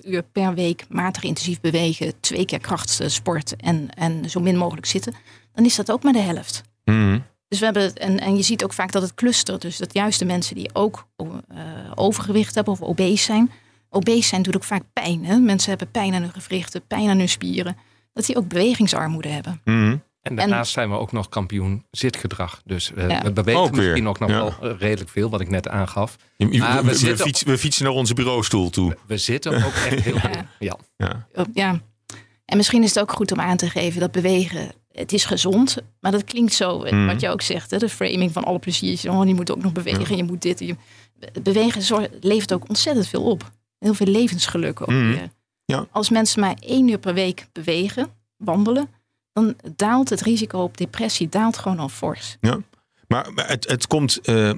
2,5 0.02 0.06
uur 0.06 0.24
per 0.24 0.54
week 0.54 0.84
matig 0.90 1.24
intensief 1.24 1.62
bewegen, 1.62 2.14
twee 2.20 2.46
keer 2.46 2.60
krachtsport 2.60 3.56
en, 3.56 3.90
en 3.96 4.30
zo 4.30 4.40
min 4.40 4.58
mogelijk 4.58 4.86
zitten, 4.86 5.14
dan 5.54 5.66
is 5.66 5.76
dat 5.76 5.92
ook 5.92 6.04
maar 6.04 6.14
de 6.14 6.20
helft. 6.20 6.62
Mhm. 6.84 7.20
Dus 7.48 7.60
we 7.60 7.66
hebben, 7.66 7.96
en, 7.96 8.20
en 8.20 8.36
je 8.36 8.42
ziet 8.44 8.64
ook 8.64 8.74
vaak 8.74 8.92
dat 8.92 9.02
het 9.02 9.14
clustert. 9.14 9.62
Dus 9.62 9.78
dat 9.78 9.94
juist 9.94 10.20
de 10.20 10.26
mensen 10.26 10.56
die 10.56 10.70
ook 10.76 11.08
eh, 11.18 11.26
overgewicht 11.96 12.56
hebben 12.56 12.74
of 12.74 12.82
obese 12.82 13.24
zijn. 13.24 13.52
Obese 13.90 14.28
zijn 14.28 14.42
doet 14.42 14.56
ook 14.56 14.64
vaak 14.64 14.84
pijn. 14.94 15.26
Hè? 15.26 15.38
Mensen 15.38 15.70
hebben 15.70 15.92
pijn 15.92 16.14
aan 16.14 16.22
hun 16.22 16.32
gewrichten, 16.32 16.88
pijn 16.88 17.10
aan 17.10 17.18
hun 17.18 17.30
spieren. 17.30 17.78
Dat 18.14 18.26
die 18.26 18.36
ook 18.38 18.48
bewegingsarmoede 18.48 19.28
hebben. 19.30 19.62
Mhm. 19.64 19.98
En 20.22 20.36
daarnaast 20.36 20.72
zijn 20.72 20.90
we 20.90 20.98
ook 20.98 21.12
nog 21.12 21.30
kampioen 21.30 21.86
zitgedrag. 21.92 22.62
Dus 22.66 22.94
eh, 22.94 23.10
Ja. 23.10 23.22
we 23.22 23.32
bewegen 23.32 23.62
Ook 23.62 23.70
weer, 23.76 23.80
misschien 23.84 24.08
ook 24.08 24.20
nog 24.20 24.30
ja. 24.30 24.36
wel 24.36 24.72
eh, 24.72 24.80
redelijk 24.80 25.10
veel, 25.10 25.30
wat 25.30 25.42
ik 25.42 25.50
net 25.50 25.68
aangaf. 25.68 26.16
Je- 26.38 26.52
je- 26.52 26.60
Maar 26.60 26.76
we 26.76 26.82
we, 26.82 26.88
we 26.88 26.96
zitten- 26.96 27.26
fietsen, 27.26 27.48
we 27.48 27.58
fietsen 27.58 27.84
naar 27.84 27.94
onze 27.94 28.14
bureaustoel 28.14 28.70
toe. 28.70 28.98
We 29.08 29.18
zitten 29.18 29.56
ook 29.66 29.74
echt 29.74 30.00
heel 30.00 30.18
veel. 30.20 30.30
Ja. 30.60 30.76
Ja. 30.98 31.26
Ja. 31.54 31.80
En 32.46 32.58
misschien 32.58 32.84
is 32.84 32.90
het 32.94 33.00
ook 33.04 33.12
goed 33.12 33.32
om 33.32 33.40
aan 33.40 33.58
te 33.58 33.70
geven 33.70 34.00
dat 34.00 34.12
bewegen, 34.12 34.72
het 34.94 35.12
is 35.14 35.26
gezond. 35.26 35.78
Maar 36.00 36.12
dat 36.12 36.24
klinkt 36.24 36.54
zo, 36.54 36.78
Mhm. 36.80 37.06
wat 37.06 37.22
je 37.22 37.30
ook 37.30 37.42
zegt, 37.42 37.72
hè, 37.72 37.78
de 37.78 37.90
framing 37.90 38.32
van 38.32 38.44
alle 38.44 38.60
pleziertjes. 38.60 39.12
Oh, 39.12 39.28
je 39.28 39.34
moet 39.34 39.52
ook 39.52 39.62
nog 39.64 39.72
bewegen, 39.72 40.18
je 40.18 40.24
moet 40.24 40.42
dit. 40.42 40.60
Je, 40.60 40.76
bewegen 41.42 42.10
levert 42.22 42.54
ook 42.54 42.70
ontzettend 42.70 43.08
veel 43.08 43.24
op. 43.24 43.52
Heel 43.80 43.94
veel 43.94 44.08
levensgeluk 44.08 44.82
ook 44.82 44.88
Mhm. 44.88 45.08
weer. 45.10 45.30
Ja. 45.66 45.88
Als 45.92 46.10
mensen 46.10 46.40
maar 46.42 46.56
één 46.60 46.88
uur 46.88 46.98
per 47.00 47.14
week 47.14 47.46
bewegen, 47.52 48.08
wandelen, 48.38 48.90
dan 49.34 49.56
daalt 49.76 50.10
het 50.10 50.22
risico 50.22 50.60
op 50.60 50.78
depressie 50.78 51.30
daalt 51.30 51.58
gewoon 51.58 51.80
al 51.80 51.90
fors. 51.90 52.38
Maar 53.08 53.32
maar 53.34 53.48
het, 53.48 53.68
het 53.68 53.88
komt 53.88 54.20
eh, 54.22 54.52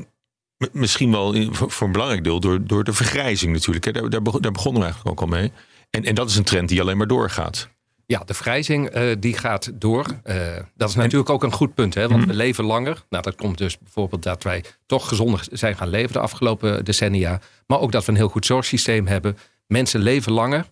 misschien 0.72 1.12
wel 1.12 1.34
in- 1.34 1.56
voor, 1.56 1.88
een 1.88 1.92
belangrijk 1.92 2.24
deel 2.24 2.40
door, 2.40 2.66
door 2.68 2.84
de 2.84 2.94
vergrijzing 2.94 3.54
natuurlijk. 3.54 3.94
Daar, 3.94 4.10
daar 4.10 4.22
begonnen 4.52 4.82
we 4.82 4.88
eigenlijk 4.88 5.08
ook 5.08 5.22
al 5.22 5.28
mee. 5.38 5.52
En, 5.90 6.04
en 6.04 6.16
dat 6.16 6.30
is 6.30 6.36
een 6.36 6.44
trend 6.44 6.70
die 6.70 6.82
alleen 6.82 6.98
maar 6.98 7.08
doorgaat. 7.08 7.70
Ja, 8.08 8.24
de 8.26 8.34
vergrijzing 8.34 8.96
uh, 8.96 9.16
die 9.20 9.38
gaat 9.38 9.72
door. 9.74 10.06
Uh, 10.24 10.36
dat 10.76 10.90
is 10.90 10.96
natuurlijk 10.96 11.30
ook 11.30 11.44
een 11.44 11.52
goed 11.52 11.74
punt, 11.74 11.94
hè, 11.94 12.08
want 12.08 12.22
mm. 12.22 12.28
we 12.28 12.34
leven 12.34 12.64
langer. 12.64 13.04
Nou, 13.10 13.24
dat 13.24 13.36
komt 13.36 13.58
dus 13.58 13.78
bijvoorbeeld 13.78 14.24
dat 14.24 14.44
wij 14.44 14.64
toch 14.86 15.08
gezonder 15.08 15.48
zijn 15.52 15.76
gaan 15.76 15.88
leven 15.88 16.14
de 16.14 16.20
afgelopen 16.20 16.86
decennia. 16.86 17.42
Maar 17.68 17.80
ook 17.80 17.92
dat 17.92 18.06
we 18.06 18.12
een 18.12 18.18
heel 18.18 18.30
goed 18.30 18.46
zorgsysteem 18.46 19.08
hebben. 19.08 19.38
Mensen 19.68 20.00
leven 20.00 20.32
langer. 20.32 20.60
Uh, 20.60 20.66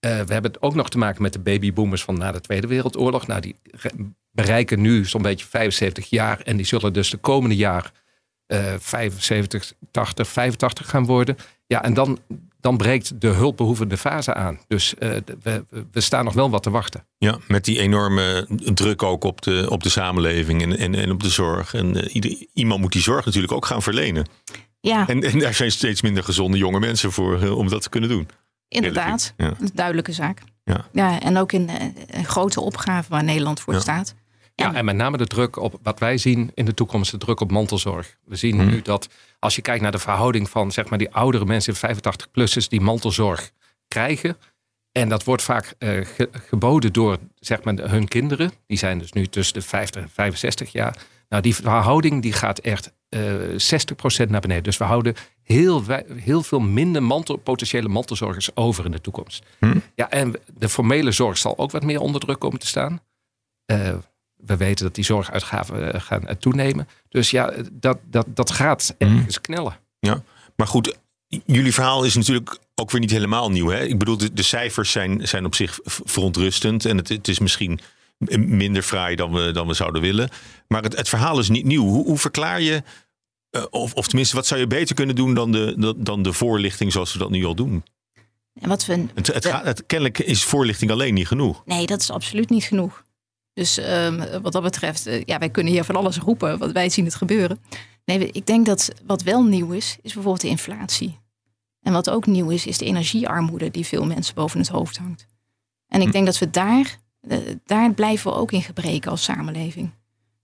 we 0.00 0.32
hebben 0.32 0.50
het 0.52 0.62
ook 0.62 0.74
nog 0.74 0.88
te 0.88 0.98
maken 0.98 1.22
met 1.22 1.32
de 1.32 1.38
babyboomers 1.38 2.02
van 2.02 2.18
na 2.18 2.32
de 2.32 2.40
Tweede 2.40 2.66
Wereldoorlog. 2.66 3.26
Nou, 3.26 3.40
die 3.40 3.56
bereiken 4.30 4.80
nu 4.80 5.04
zo'n 5.04 5.22
beetje 5.22 5.46
75 5.46 6.10
jaar. 6.10 6.40
En 6.40 6.56
die 6.56 6.66
zullen 6.66 6.92
dus 6.92 7.10
de 7.10 7.16
komende 7.16 7.56
jaar 7.56 7.92
75, 8.78 9.72
80, 9.90 10.28
85 10.28 10.88
gaan 10.90 11.04
worden. 11.04 11.36
Ja, 11.66 11.82
en 11.82 11.94
dan 11.94 12.18
dan 12.64 12.76
breekt 12.76 13.20
de 13.20 13.28
hulpbehoevende 13.28 13.96
fase 13.96 14.34
aan. 14.34 14.58
Dus 14.66 14.94
uh, 14.98 15.16
we, 15.42 15.64
we, 15.92 16.00
staan 16.00 16.24
nog 16.24 16.34
wel 16.34 16.50
wat 16.50 16.62
te 16.62 16.70
wachten. 16.70 17.06
Ja, 17.18 17.38
met 17.48 17.64
die 17.64 17.78
enorme 17.78 18.46
druk 18.74 19.02
ook 19.02 19.24
op 19.24 19.42
de, 19.42 19.66
op 19.70 19.82
de 19.82 19.88
samenleving 19.88 20.62
en, 20.62 20.78
en, 20.78 20.94
en 20.94 21.10
op 21.10 21.22
de 21.22 21.28
zorg. 21.28 21.74
En 21.74 21.96
uh, 21.96 22.14
ieder, 22.14 22.46
iemand 22.52 22.80
moet 22.80 22.92
die 22.92 23.02
zorg 23.02 23.24
natuurlijk 23.24 23.52
ook 23.52 23.66
gaan 23.66 23.82
verlenen. 23.82 24.26
Ja. 24.80 25.08
En, 25.08 25.22
en 25.22 25.38
daar 25.38 25.54
zijn 25.54 25.70
steeds 25.70 26.02
minder 26.02 26.24
gezonde 26.24 26.58
jonge 26.58 26.80
mensen 26.80 27.12
voor 27.12 27.42
uh, 27.42 27.56
om 27.56 27.68
dat 27.68 27.82
te 27.82 27.88
kunnen 27.88 28.10
doen. 28.10 28.28
Inderdaad, 28.68 29.34
ja. 29.36 29.54
een 29.60 29.70
duidelijke 29.74 30.12
zaak. 30.12 30.42
Ja. 30.64 30.88
ja, 30.92 31.20
en 31.20 31.36
ook 31.36 31.52
in 31.52 31.70
een 32.10 32.24
grote 32.24 32.60
opgave 32.60 33.08
waar 33.10 33.24
Nederland 33.24 33.60
voor 33.60 33.74
ja. 33.74 33.80
staat. 33.80 34.14
Ja, 34.54 34.74
en 34.74 34.84
met 34.84 34.96
name 34.96 35.16
de 35.16 35.26
druk 35.26 35.56
op 35.56 35.78
wat 35.82 35.98
wij 35.98 36.18
zien 36.18 36.50
in 36.54 36.64
de 36.64 36.74
toekomst, 36.74 37.10
de 37.10 37.18
druk 37.18 37.40
op 37.40 37.50
mantelzorg. 37.50 38.16
We 38.24 38.36
zien 38.36 38.58
hmm. 38.60 38.66
nu 38.66 38.82
dat 38.82 39.08
als 39.38 39.56
je 39.56 39.62
kijkt 39.62 39.82
naar 39.82 39.92
de 39.92 39.98
verhouding 39.98 40.50
van 40.50 40.72
zeg 40.72 40.88
maar 40.88 40.98
die 40.98 41.14
oudere 41.14 41.44
mensen, 41.44 41.74
85-plussers, 41.74 42.68
die 42.68 42.80
mantelzorg 42.80 43.50
krijgen. 43.88 44.36
En 44.92 45.08
dat 45.08 45.24
wordt 45.24 45.42
vaak 45.42 45.74
uh, 45.78 46.06
geboden 46.30 46.92
door 46.92 47.18
zeg 47.38 47.62
maar, 47.62 47.74
hun 47.74 48.08
kinderen. 48.08 48.52
Die 48.66 48.78
zijn 48.78 48.98
dus 48.98 49.12
nu 49.12 49.26
tussen 49.26 49.54
de 49.54 49.62
50 49.62 50.02
en 50.02 50.08
65 50.08 50.72
jaar. 50.72 50.96
Nou, 51.28 51.42
die 51.42 51.54
verhouding 51.54 52.22
die 52.22 52.32
gaat 52.32 52.58
echt 52.58 52.92
uh, 53.10 53.54
eh, 53.54 53.82
60% 54.26 54.28
naar 54.28 54.40
beneden. 54.40 54.62
Dus 54.62 54.76
we 54.76 54.84
houden 54.84 55.14
heel, 55.42 55.84
heel 56.06 56.42
veel 56.42 56.60
minder 56.60 57.02
mantel, 57.02 57.36
potentiële 57.36 57.88
mantelzorgers 57.88 58.56
over 58.56 58.84
in 58.84 58.90
de 58.90 59.00
toekomst. 59.00 59.44
Hmm. 59.58 59.82
Ja, 59.94 60.10
en 60.10 60.34
de 60.58 60.68
formele 60.68 61.12
zorg 61.12 61.38
zal 61.38 61.58
ook 61.58 61.70
wat 61.70 61.84
meer 61.84 62.00
onder 62.00 62.20
druk 62.20 62.38
komen 62.38 62.58
te 62.58 62.66
staan. 62.66 63.00
Uh, 63.72 63.94
we 64.46 64.56
weten 64.56 64.84
dat 64.84 64.94
die 64.94 65.04
zorguitgaven 65.04 65.92
eh, 65.92 66.00
gaan 66.00 66.38
toenemen. 66.38 66.88
Dus 67.08 67.30
ja, 67.30 67.52
dat, 67.72 67.98
dat, 68.10 68.26
dat 68.28 68.50
gaat 68.50 68.94
mhm. 68.98 69.16
ergens 69.16 69.40
knellen. 69.40 69.76
Ja, 69.98 70.22
maar 70.56 70.66
goed, 70.66 70.96
jullie 71.46 71.74
verhaal 71.74 72.04
is 72.04 72.14
natuurlijk 72.14 72.58
ook 72.74 72.90
weer 72.90 73.00
niet 73.00 73.10
helemaal 73.10 73.50
nieuw. 73.50 73.68
Hè? 73.68 73.84
Ik 73.84 73.98
bedoel, 73.98 74.16
de, 74.16 74.32
de 74.32 74.42
cijfers 74.42 74.90
zijn, 74.90 75.28
zijn 75.28 75.44
op 75.44 75.54
zich 75.54 75.78
verontrustend. 75.84 76.84
En 76.84 76.96
het, 76.96 77.08
het 77.08 77.28
is 77.28 77.38
misschien 77.38 77.80
minder 78.38 78.82
fraai 78.82 79.16
dan 79.16 79.32
we, 79.32 79.50
dan 79.50 79.66
we 79.66 79.74
zouden 79.74 80.02
willen. 80.02 80.28
Maar 80.68 80.82
het, 80.82 80.96
het 80.96 81.08
verhaal 81.08 81.38
is 81.38 81.48
niet 81.48 81.64
nieuw. 81.64 81.84
Hoe, 81.84 82.04
hoe 82.04 82.18
verklaar 82.18 82.60
je, 82.60 82.82
uh, 83.50 83.64
of, 83.70 83.94
of 83.94 84.06
tenminste, 84.06 84.36
wat 84.36 84.46
zou 84.46 84.60
je 84.60 84.66
beter 84.66 84.94
kunnen 84.94 85.16
doen 85.16 85.34
dan 85.34 85.52
de, 85.52 85.94
dan 85.96 86.22
de 86.22 86.32
voorlichting 86.32 86.92
zoals 86.92 87.12
we 87.12 87.18
dat 87.18 87.30
nu 87.30 87.44
al 87.44 87.54
doen? 87.54 87.84
En 88.60 88.68
wat 88.68 88.86
we, 88.86 89.06
het, 89.14 89.26
het, 89.26 89.46
gaat, 89.46 89.64
het, 89.64 89.86
kennelijk 89.86 90.18
is 90.18 90.44
voorlichting 90.44 90.90
alleen 90.90 91.14
niet 91.14 91.26
genoeg. 91.26 91.62
Nee, 91.64 91.86
dat 91.86 92.00
is 92.00 92.10
absoluut 92.10 92.50
niet 92.50 92.64
genoeg. 92.64 93.04
Dus 93.54 93.78
um, 93.78 94.40
wat 94.42 94.52
dat 94.52 94.62
betreft, 94.62 95.06
uh, 95.06 95.22
ja, 95.24 95.38
wij 95.38 95.50
kunnen 95.50 95.72
hier 95.72 95.84
van 95.84 95.96
alles 95.96 96.18
roepen, 96.18 96.58
want 96.58 96.72
wij 96.72 96.88
zien 96.88 97.04
het 97.04 97.14
gebeuren. 97.14 97.58
Nee, 98.04 98.30
ik 98.30 98.46
denk 98.46 98.66
dat 98.66 98.92
wat 99.06 99.22
wel 99.22 99.44
nieuw 99.44 99.72
is, 99.72 99.96
is 100.02 100.12
bijvoorbeeld 100.12 100.40
de 100.40 100.48
inflatie. 100.48 101.18
En 101.80 101.92
wat 101.92 102.10
ook 102.10 102.26
nieuw 102.26 102.50
is, 102.50 102.66
is 102.66 102.78
de 102.78 102.84
energiearmoede 102.84 103.70
die 103.70 103.86
veel 103.86 104.06
mensen 104.06 104.34
boven 104.34 104.58
het 104.60 104.68
hoofd 104.68 104.96
hangt. 104.96 105.26
En 105.88 106.00
ik 106.00 106.06
hm. 106.06 106.12
denk 106.12 106.26
dat 106.26 106.38
we 106.38 106.50
daar, 106.50 106.98
uh, 107.20 107.38
daar 107.64 107.92
blijven 107.92 108.30
we 108.30 108.36
ook 108.36 108.52
in 108.52 108.62
gebreken 108.62 109.10
als 109.10 109.22
samenleving. 109.22 109.90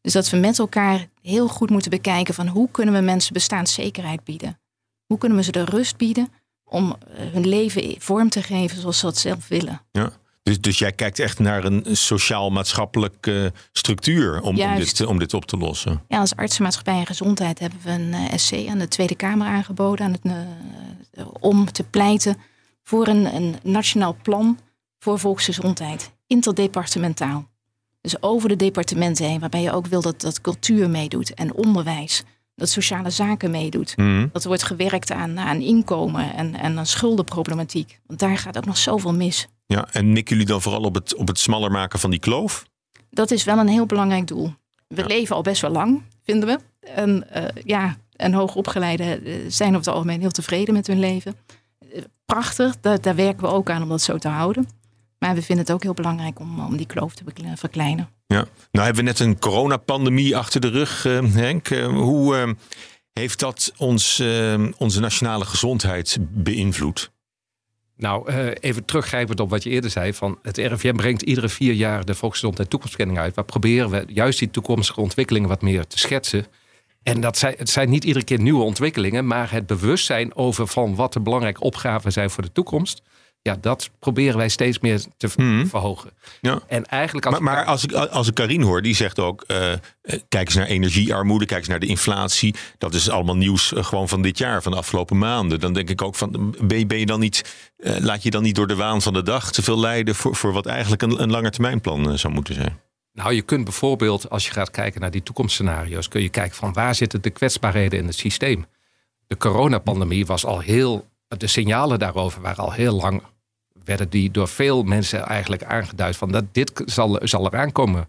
Dus 0.01 0.13
dat 0.13 0.31
we 0.31 0.37
met 0.37 0.59
elkaar 0.59 1.09
heel 1.23 1.49
goed 1.49 1.71
moeten 1.71 1.91
bekijken 1.91 2.35
van 2.35 2.47
hoe 2.47 2.69
kunnen 2.71 2.95
we 2.95 3.01
mensen 3.01 3.33
bestaanszekerheid 3.33 4.25
bieden? 4.25 4.61
Hoe 5.07 5.19
kunnen 5.19 5.39
we 5.39 5.45
ze 5.45 5.53
de 5.53 5.65
rust 5.65 5.97
bieden 5.97 6.29
om 6.65 6.87
uh, 6.87 7.33
hun 7.33 7.49
leven 7.49 8.01
vorm 8.01 8.29
te 8.29 8.43
geven 8.43 8.81
zoals 8.81 8.99
ze 8.99 9.05
dat 9.05 9.17
zelf 9.17 9.49
willen? 9.49 9.81
Ja. 9.93 10.13
Dus, 10.43 10.61
dus 10.61 10.79
jij 10.79 10.93
kijkt 10.93 11.19
echt 11.19 11.39
naar 11.39 11.65
een 11.65 11.85
sociaal-maatschappelijke 11.97 13.53
structuur 13.73 14.41
om, 14.41 14.61
om, 14.61 14.77
dit, 14.77 15.07
om 15.07 15.19
dit 15.19 15.35
op 15.35 15.45
te 15.45 15.57
lossen. 15.57 16.03
Ja, 16.09 16.19
als 16.21 16.37
artsenmaatschappij 16.37 16.99
en 16.99 17.07
gezondheid 17.07 17.59
hebben 17.59 17.79
we 17.83 17.91
een 17.91 18.13
uh, 18.13 18.37
SC 18.37 18.53
aan 18.69 18.79
de 18.79 18.89
Tweede 18.89 19.15
Kamer 19.15 19.47
aangeboden 19.47 20.07
aan 20.07 20.13
het, 20.13 20.25
uh, 20.25 21.27
om 21.41 21.73
te 21.73 21.83
pleiten 21.83 22.37
voor 22.83 23.07
een, 23.07 23.35
een 23.35 23.57
nationaal 23.63 24.17
plan 24.23 24.59
voor 24.99 25.19
volksgezondheid, 25.19 26.11
interdepartementaal. 26.27 27.49
Dus 28.01 28.23
over 28.23 28.49
de 28.49 28.57
departementen 28.57 29.25
heen, 29.25 29.41
waarbij 29.41 29.63
je 29.63 29.73
ook 29.73 29.87
wil 29.87 30.01
dat, 30.01 30.21
dat 30.21 30.41
cultuur 30.41 30.91
meedoet 30.91 31.35
en 31.35 31.55
onderwijs, 31.55 32.23
dat 32.55 32.69
sociale 32.69 33.11
zaken 33.11 33.51
meedoet. 33.51 33.97
Mm. 33.97 34.29
Dat 34.33 34.43
er 34.43 34.49
wordt 34.49 34.63
gewerkt 34.63 35.13
aan, 35.13 35.39
aan 35.39 35.61
inkomen 35.61 36.35
en, 36.35 36.55
en 36.55 36.79
aan 36.79 36.87
schuldenproblematiek. 36.87 38.01
Want 38.07 38.21
daar 38.21 38.39
gaat 38.39 38.57
ook 38.57 38.67
nog 38.67 38.77
zoveel 38.77 39.15
mis. 39.15 39.49
Ja, 39.75 39.89
en 39.93 40.13
mikken 40.13 40.37
jullie 40.37 40.51
dan 40.51 40.63
vooral 40.63 40.83
op 40.83 40.95
het, 40.95 41.15
op 41.15 41.29
het 41.29 41.39
smaller 41.39 41.71
maken 41.71 41.99
van 41.99 42.11
die 42.11 42.19
kloof? 42.19 42.65
Dat 43.11 43.31
is 43.31 43.45
wel 43.45 43.59
een 43.59 43.69
heel 43.69 43.87
belangrijk 43.87 44.27
doel. 44.27 44.55
We 44.87 45.07
leven 45.07 45.37
al 45.37 45.43
best 45.43 45.61
wel 45.63 45.71
lang, 45.71 46.03
vinden 46.23 46.49
we. 46.49 46.59
En 46.81 47.27
uh, 47.37 47.45
ja, 47.65 47.97
en 48.17 48.33
hoogopgeleiden 48.33 49.25
eh, 49.25 49.35
zijn 49.49 49.69
over 49.69 49.87
het 49.87 49.95
algemeen 49.95 50.21
heel 50.21 50.31
tevreden 50.31 50.75
met 50.75 50.87
hun 50.87 50.99
leven. 50.99 51.37
Uh, 51.95 52.03
prachtig, 52.25 52.81
daar, 52.81 53.01
daar, 53.01 53.15
werken 53.15 53.43
we 53.43 53.49
ook 53.49 53.71
aan 53.71 53.83
om 53.83 53.89
dat 53.89 54.03
zo 54.03 54.19
te 54.19 54.29
houden. 54.29 54.69
Maar 55.19 55.35
we 55.35 55.43
vinden 55.43 55.65
het 55.65 55.75
ook 55.75 55.83
heel 55.83 55.95
belangrijk 55.95 56.41
om, 56.41 56.61
om 56.61 56.77
die 56.77 56.87
kloof 56.87 57.15
te 57.15 57.25
verkleinen. 57.55 58.09
Ja, 58.27 58.45
nou 58.71 58.85
hebben 58.87 59.05
we 59.05 59.11
net 59.11 59.21
een 59.21 59.39
coronapandemie 59.39 60.37
achter 60.37 60.61
de 60.61 60.69
rug, 60.69 61.03
Henk. 61.33 61.69
hoe 61.85 62.57
heeft 63.13 63.39
dat 63.39 63.73
ons, 63.77 64.23
onze 64.77 65.01
nationale 65.01 65.45
gezondheid 65.45 66.19
beïnvloed? 66.21 67.11
Nou, 68.01 68.31
uh, 68.31 68.49
even 68.61 68.85
teruggrijpend 68.85 69.41
op 69.41 69.51
wat 69.51 69.63
je 69.63 69.71
eerder 69.71 69.91
zei. 69.91 70.13
Van 70.15 70.39
het 70.43 70.57
RIVM 70.57 70.95
brengt 70.95 71.23
iedere 71.23 71.49
vier 71.49 71.73
jaar 71.73 72.05
de 72.05 72.15
volksgezondheid 72.15 72.71
toekomstkenning 72.71 73.19
uit. 73.19 73.35
Waar 73.35 73.45
proberen 73.45 73.91
we 73.91 74.05
juist 74.07 74.39
die 74.39 74.51
toekomstige 74.51 75.01
ontwikkelingen 75.01 75.49
wat 75.49 75.63
meer 75.63 75.87
te 75.87 75.99
schetsen. 75.99 76.47
En 77.03 77.21
dat 77.21 77.39
zijn, 77.39 77.55
het 77.59 77.71
zijn 77.71 77.91
niet 77.91 78.05
iedere 78.05 78.25
keer 78.25 78.41
nieuwe 78.41 78.63
ontwikkelingen, 78.63 79.27
maar 79.27 79.51
het 79.51 79.67
bewustzijn 79.67 80.35
over 80.35 80.67
van 80.67 80.95
wat 80.95 81.13
de 81.13 81.21
belangrijke 81.21 81.61
opgaven 81.61 82.13
zijn 82.13 82.31
voor 82.31 82.43
de 82.43 82.53
toekomst 82.53 83.03
ja, 83.43 83.57
dat 83.61 83.91
proberen 83.99 84.37
wij 84.37 84.49
steeds 84.49 84.79
meer 84.79 85.01
te 85.17 85.29
hmm. 85.35 85.67
verhogen. 85.69 86.11
Ja. 86.41 86.61
En 86.67 86.87
eigenlijk 86.87 87.27
als 87.27 87.39
maar, 87.39 87.55
maar 87.55 87.65
als 87.65 87.85
ik, 87.85 87.93
als 87.93 88.29
ik 88.29 88.35
Karin 88.35 88.63
hoor, 88.63 88.83
die 88.83 88.95
zegt 88.95 89.19
ook: 89.19 89.45
uh, 89.47 89.73
kijk 90.29 90.47
eens 90.47 90.55
naar 90.55 90.67
energiearmoede, 90.67 91.47
kijk 91.47 91.59
eens 91.59 91.69
naar 91.69 91.79
de 91.79 91.87
inflatie. 91.87 92.55
Dat 92.79 92.95
is 92.95 93.11
allemaal 93.11 93.37
nieuws 93.37 93.73
uh, 93.73 93.85
gewoon 93.85 94.09
van 94.09 94.23
dit 94.23 94.39
jaar, 94.39 94.63
van 94.63 94.73
de 94.73 94.79
afgelopen 94.79 95.19
maanden. 95.19 95.61
Dan 95.61 95.73
denk 95.73 95.91
ik 95.91 96.03
ook 96.03 96.15
van: 96.15 96.55
ben, 96.61 96.87
ben 96.87 96.99
je 96.99 97.07
dan 97.07 97.21
niet, 97.21 97.73
uh, 97.79 97.97
laat 97.99 98.23
je 98.23 98.31
dan 98.31 98.43
niet 98.43 98.55
door 98.55 98.67
de 98.67 98.77
waan 98.77 99.03
van 99.03 99.13
de 99.13 99.23
dag 99.23 99.53
te 99.53 99.63
veel 99.63 99.81
leiden 99.81 100.15
voor, 100.15 100.37
voor 100.37 100.53
wat 100.53 100.67
eigenlijk 100.67 101.03
een, 101.03 101.23
een 101.23 101.31
langetermijnplan 101.31 102.19
zou 102.19 102.33
moeten 102.33 102.55
zijn? 102.55 102.79
Nou, 103.13 103.35
je 103.35 103.43
kunt 103.43 103.65
bijvoorbeeld, 103.65 104.31
als 104.31 104.47
je 104.47 104.53
gaat 104.53 104.71
kijken 104.71 105.01
naar 105.01 105.11
die 105.11 105.23
toekomstscenario's, 105.23 106.09
kun 106.09 106.23
je 106.23 106.29
kijken 106.29 106.57
van 106.57 106.73
waar 106.73 106.95
zitten 106.95 107.23
de 107.23 107.31
kwetsbaarheden 107.31 107.99
in 107.99 108.07
het 108.07 108.15
systeem. 108.15 108.67
De 109.27 109.37
coronapandemie 109.37 110.27
was 110.27 110.45
al 110.45 110.61
heel 110.61 111.09
de 111.39 111.47
signalen 111.47 111.99
daarover 111.99 112.41
waren 112.41 112.65
al 112.65 112.73
heel 112.73 112.95
lang, 112.95 113.23
werden 113.85 114.09
die 114.09 114.31
door 114.31 114.49
veel 114.49 114.83
mensen 114.83 115.23
eigenlijk 115.23 115.65
aangeduid 115.65 116.17
van 116.17 116.33
dat 116.33 116.45
dit 116.53 116.83
zal, 116.85 117.19
zal 117.23 117.47
eraan 117.47 117.73
komen. 117.73 118.09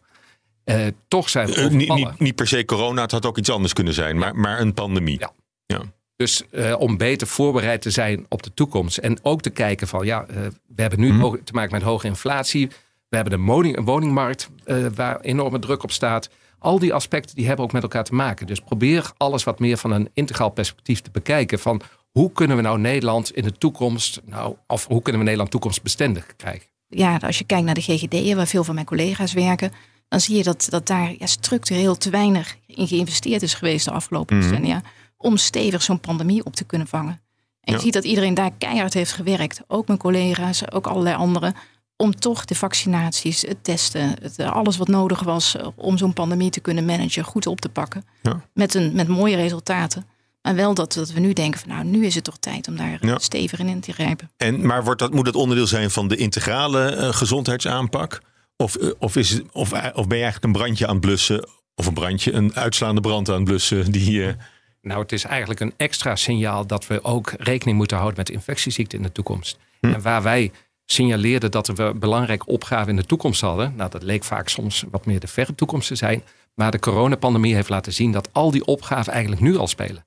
Uh, 0.66 0.88
toch 1.08 1.30
zijn 1.30 1.48
we 1.48 1.62
uh, 1.62 1.70
niet, 1.70 1.94
niet, 1.94 2.20
niet, 2.20 2.36
per 2.36 2.48
se 2.48 2.66
corona, 2.66 3.02
het 3.02 3.12
had 3.12 3.26
ook 3.26 3.38
iets 3.38 3.50
anders 3.50 3.74
kunnen 3.74 3.94
zijn, 3.94 4.18
maar, 4.18 4.36
maar 4.36 4.60
een 4.60 4.74
pandemie. 4.74 5.20
Ja. 5.20 5.32
ja. 5.66 5.82
Dus 6.16 6.44
uh, 6.52 6.80
om 6.80 6.98
beter 6.98 7.28
voorbereid 7.28 7.82
te 7.82 7.90
zijn 7.90 8.26
op 8.30 8.44
de 8.44 8.54
toekomst. 8.54 8.98
En 8.98 9.20
ook 9.22 9.42
te 9.42 9.50
kijken 9.50 9.88
van 9.88 10.06
ja, 10.06 10.26
we 10.68 10.82
hebben 10.82 11.00
nu 11.00 11.12
mm. 11.12 11.44
te 11.44 11.54
maken 11.54 11.72
met 11.72 11.82
hoge 11.82 12.08
inflatie. 12.08 12.68
We 13.10 13.16
hebben 13.16 13.34
een, 13.34 13.46
woning, 13.46 13.78
een 13.78 13.86
woningmarkt 13.86 14.50
waar 14.96 15.20
enorme 15.20 15.60
druk 15.60 15.84
op 15.84 15.92
staat. 15.92 16.30
Al 16.60 16.80
die 16.80 16.94
aspecten 16.94 17.36
die 17.36 17.48
hebben 17.48 17.66
ook 17.66 17.72
met 17.72 17.84
elkaar 17.84 18.04
te 18.04 18.14
maken. 18.14 18.48
Dus 18.48 18.60
probeer 18.60 19.12
alles 19.18 19.44
wat 19.44 19.60
meer 19.60 19.78
van 19.78 19.92
een 19.92 20.10
integraal 20.14 20.50
perspectief 20.50 21.02
te 21.02 21.12
bekijken. 21.12 21.60
Van 21.60 21.82
hoe 22.12 22.32
kunnen 22.32 22.58
we 22.58 22.64
nou 22.64 22.80
Nederland 22.80 23.32
in 23.32 23.44
de 23.44 23.52
toekomst, 23.52 24.22
nou, 24.26 24.56
of 24.68 24.88
hoe 24.88 25.02
kunnen 25.02 25.18
we 25.22 25.24
Nederland 25.24 25.52
toekomstbestendig 25.52 26.36
krijgen? 26.36 26.70
Ja, 26.88 27.18
als 27.18 27.38
je 27.38 27.44
kijkt 27.44 27.66
naar 27.66 27.74
de 27.74 27.82
GGD'en, 27.82 28.36
waar 28.36 28.48
veel 28.48 28.64
van 28.64 28.74
mijn 28.74 28.86
collega's 28.86 29.34
werken, 29.34 29.72
dan 30.08 30.20
zie 30.20 30.38
je 30.38 30.44
dat, 30.44 30.68
dat 30.70 30.88
daar 30.88 31.16
ja, 31.18 31.26
structureel 31.26 31.98
te 31.98 32.10
weinig 32.10 32.58
in 32.66 32.88
geïnvesteerd 32.88 33.42
is 33.42 33.54
geweest 33.54 33.86
de 33.86 33.92
afgelopen 33.92 34.36
mm 34.36 34.42
decennia. 34.42 34.82
Om 35.18 35.38
stevig 35.38 35.82
zo'n 35.82 36.00
pandemie 36.00 36.46
op 36.46 36.56
te 36.56 36.64
kunnen 36.64 36.88
vangen. 36.88 37.22
En 37.62 37.74
je 37.74 37.80
ziet 37.80 37.94
dat 37.94 38.04
iedereen 38.04 38.34
daar 38.34 38.52
keihard 38.58 38.94
heeft 38.94 39.12
gewerkt. 39.12 39.62
Ook 39.68 39.88
mijn 39.88 40.00
collega's, 40.00 40.72
ook 40.72 40.88
allerlei 40.88 41.16
anderen. 41.16 41.56
Om 41.96 42.16
toch 42.16 42.46
de 42.46 42.56
vaccinaties, 42.56 43.42
het 43.42 43.64
testen, 43.64 44.16
het, 44.22 44.40
alles 44.40 44.78
wat 44.78 44.88
nodig 44.88 45.20
was 45.20 45.56
om 45.76 45.98
zo'n 45.98 46.14
pandemie 46.14 46.50
te 46.50 46.60
kunnen 46.60 46.86
managen, 46.86 47.24
goed 47.24 47.48
op 47.48 47.62
te 47.62 47.70
pakken. 47.70 48.06
Ja. 48.22 48.42
Met, 48.54 48.74
een, 48.74 48.96
met 48.96 49.08
mooie 49.08 49.36
resultaten. 49.36 50.06
Maar 50.42 50.56
wel 50.56 50.74
dat, 50.74 50.94
dat 50.94 51.12
we 51.12 51.20
nu 51.20 51.34
denken 51.34 51.60
van 51.60 51.70
nou, 51.70 51.84
nu 51.84 52.06
is 52.06 52.16
het 52.16 52.24
toch 52.24 52.38
tijd 52.38 52.68
om 52.68 52.76
daar 52.76 52.98
Ja. 53.06 53.18
steviger 53.20 53.68
in 53.68 53.80
te 53.80 53.94
grijpen. 53.94 54.32
En, 54.38 54.66
maar 54.66 54.84
wordt 54.84 55.00
dat, 55.00 55.14
moet 55.14 55.26
dat 55.26 55.36
onderdeel 55.36 55.68
zijn 55.68 55.92
van 55.92 56.08
de 56.08 56.16
integrale 56.16 56.86
eh, 56.86 57.14
gezondheidsaanpak? 57.14 58.22
Of, 58.58 58.76
eh, 58.76 58.90
of, 59.00 59.16
is 59.16 59.30
het, 59.30 59.44
of, 59.52 59.72
eh, 59.72 59.86
of 59.94 60.08
ben 60.08 60.18
je 60.18 60.24
eigenlijk 60.24 60.44
een 60.44 60.62
brandje 60.62 60.88
aan 60.88 60.96
het 60.96 61.02
blussen? 61.02 61.48
Of 61.76 61.86
een 61.86 61.94
brandje, 61.94 62.32
een 62.32 62.56
uitslaande 62.56 63.02
brand 63.02 63.30
aan 63.30 63.36
het 63.36 63.44
blussen? 63.44 63.92
Die, 63.92 64.36
Nou, 64.82 65.02
het 65.02 65.12
is 65.12 65.24
eigenlijk 65.24 65.60
een 65.60 65.74
extra 65.78 66.16
signaal 66.16 66.68
dat 66.68 66.88
we 66.88 67.04
ook 67.04 67.34
rekening 67.38 67.78
moeten 67.78 67.98
houden 67.98 68.18
met 68.18 68.30
infectieziekten 68.30 68.98
in 68.98 69.04
de 69.04 69.12
toekomst. 69.12 69.58
En 69.82 70.02
waar 70.02 70.22
wij 70.24 70.52
signaleerden 70.86 71.52
dat 71.52 71.68
we 71.68 71.94
belangrijke 71.96 72.46
opgaven 72.46 72.90
in 72.90 72.96
de 72.96 73.06
toekomst 73.06 73.42
hadden, 73.42 73.74
nou, 73.76 73.90
dat 73.90 74.04
leek 74.04 74.24
vaak 74.24 74.50
soms 74.50 74.84
wat 74.92 75.06
meer 75.06 75.20
de 75.20 75.28
verre 75.28 75.56
toekomst 75.56 75.88
te 75.88 75.96
zijn. 75.96 76.24
Maar 76.54 76.72
de 76.72 76.80
coronapandemie 76.80 77.56
heeft 77.56 77.70
laten 77.70 77.94
zien 77.94 78.12
dat 78.12 78.30
al 78.32 78.52
die 78.52 78.66
opgaven 78.66 79.12
eigenlijk 79.14 79.42
nu 79.42 79.58
al 79.58 79.68
spelen. 79.68 80.06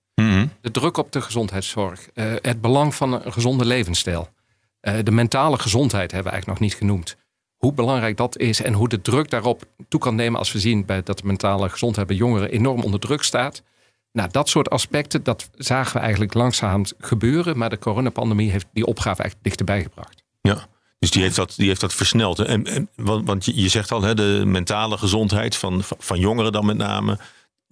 De 0.64 0.70
druk 0.70 0.96
op 0.96 1.12
de 1.12 1.20
gezondheidszorg, 1.20 2.08
eh, 2.14 2.32
het 2.40 2.60
belang 2.60 2.94
van 2.94 3.12
een 3.12 3.32
gezonde 3.32 3.64
levensstijl, 3.64 4.28
eh, 4.80 4.94
de 5.02 5.10
mentale 5.10 5.58
gezondheid 5.58 6.12
hebben 6.12 6.32
we 6.32 6.38
eigenlijk 6.38 6.60
nog 6.60 6.68
niet 6.68 6.78
genoemd. 6.78 7.16
Hoe 7.56 7.72
belangrijk 7.72 8.16
dat 8.16 8.38
is 8.38 8.62
en 8.62 8.72
hoe 8.72 8.88
de 8.88 9.02
druk 9.02 9.30
daarop 9.30 9.64
toe 9.88 10.00
kan 10.00 10.14
nemen 10.14 10.38
als 10.38 10.52
we 10.52 10.58
zien 10.58 10.84
bij 10.84 11.02
dat 11.02 11.18
de 11.18 11.26
mentale 11.26 11.68
gezondheid 11.68 12.06
bij 12.06 12.16
jongeren 12.16 12.50
enorm 12.50 12.82
onder 12.82 13.00
druk 13.00 13.22
staat. 13.22 13.62
Nou, 14.12 14.28
dat 14.30 14.48
soort 14.48 14.70
aspecten, 14.70 15.22
dat 15.22 15.50
zagen 15.56 15.92
we 15.92 15.98
eigenlijk 15.98 16.34
langzaam 16.34 16.84
gebeuren. 16.98 17.58
Maar 17.58 17.70
de 17.70 17.78
coronapandemie 17.78 18.50
heeft 18.50 18.66
die 18.72 18.86
opgave 18.86 19.22
eigenlijk 19.22 19.42
dichterbij 19.42 19.82
gebracht. 19.82 20.22
Ja, 20.40 20.66
dus 20.98 21.10
die 21.10 21.22
heeft 21.22 21.36
dat, 21.36 21.54
die 21.56 21.68
heeft 21.68 21.80
dat 21.80 21.94
versneld. 21.94 22.38
En, 22.38 22.64
en, 22.64 22.88
want 22.96 23.26
want 23.26 23.44
je, 23.44 23.68
zegt 23.68 23.92
al, 23.92 24.02
hè, 24.02 24.14
de 24.14 24.42
mentale 24.46 24.98
gezondheid 24.98 25.56
van, 25.56 25.80
van 25.82 26.18
jongeren 26.18 26.52
dan 26.52 26.66
met 26.66 26.76
name. 26.76 27.18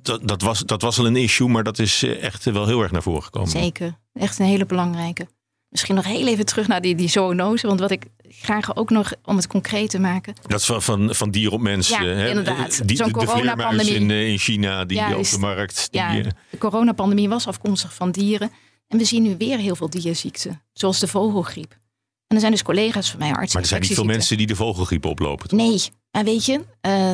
Dat, 0.02 0.28
dat, 0.28 0.42
was, 0.42 0.58
dat 0.58 0.82
was 0.82 0.98
al 0.98 1.06
een 1.06 1.16
issue, 1.16 1.48
maar 1.48 1.64
dat 1.64 1.78
is 1.78 2.02
eh, 2.02 2.22
echt 2.22 2.44
wel 2.44 2.66
heel 2.66 2.82
erg 2.82 2.90
naar 2.90 3.02
voren 3.02 3.22
gekomen. 3.22 3.50
Zeker, 3.50 3.98
echt 4.12 4.38
een 4.38 4.46
hele 4.46 4.66
belangrijke. 4.66 5.26
Misschien 5.68 5.94
nog 5.94 6.04
heel 6.04 6.26
even 6.26 6.46
terug 6.46 6.66
naar 6.66 6.80
die, 6.80 6.94
die 6.94 7.08
zoonose. 7.08 7.66
Want 7.66 7.80
wat 7.80 7.90
ik 7.90 8.06
graag 8.28 8.76
ook 8.76 8.90
nog, 8.90 9.12
om 9.24 9.36
het 9.36 9.46
concreet 9.46 9.90
te 9.90 9.98
maken. 9.98 10.34
Dat 10.46 10.60
is 10.60 10.66
van, 10.66 10.82
van, 10.82 11.14
van 11.14 11.30
dier 11.30 11.52
op 11.52 11.60
mensen. 11.60 12.04
Ja, 12.04 12.14
hè? 12.14 12.28
inderdaad. 12.28 12.88
Die, 12.88 12.96
Zo'n 12.96 13.10
coronapandemie. 13.10 13.94
in, 13.94 14.10
eh, 14.10 14.28
in 14.28 14.38
China, 14.38 14.84
die 14.84 15.16
op 15.16 15.30
de 15.30 15.38
markt. 15.38 15.88
Die, 15.90 16.00
Ja, 16.00 16.16
eh, 16.16 16.24
de 16.50 16.58
coronapandemie 16.58 17.28
was 17.28 17.46
afkomstig 17.46 17.94
van 17.94 18.10
dieren. 18.10 18.50
En 18.88 18.98
we 18.98 19.04
zien 19.04 19.22
nu 19.22 19.34
weer 19.38 19.58
heel 19.58 19.76
veel 19.76 19.90
dierziekten. 19.90 20.62
Zoals 20.72 20.98
de 20.98 21.08
vogelgriep. 21.08 21.80
En 22.26 22.34
er 22.34 22.40
zijn 22.40 22.52
dus 22.52 22.62
collega's 22.62 23.10
van 23.10 23.18
mij, 23.18 23.28
artsen. 23.28 23.52
maar 23.52 23.62
er 23.62 23.68
zijn 23.68 23.80
niet 23.80 23.94
veel 23.94 24.04
mensen 24.04 24.36
die 24.36 24.46
de 24.46 24.56
vogelgriep 24.56 25.04
oplopen. 25.04 25.56
Nee, 25.56 25.80
maar 26.10 26.24
weet 26.24 26.44
je, 26.44 26.60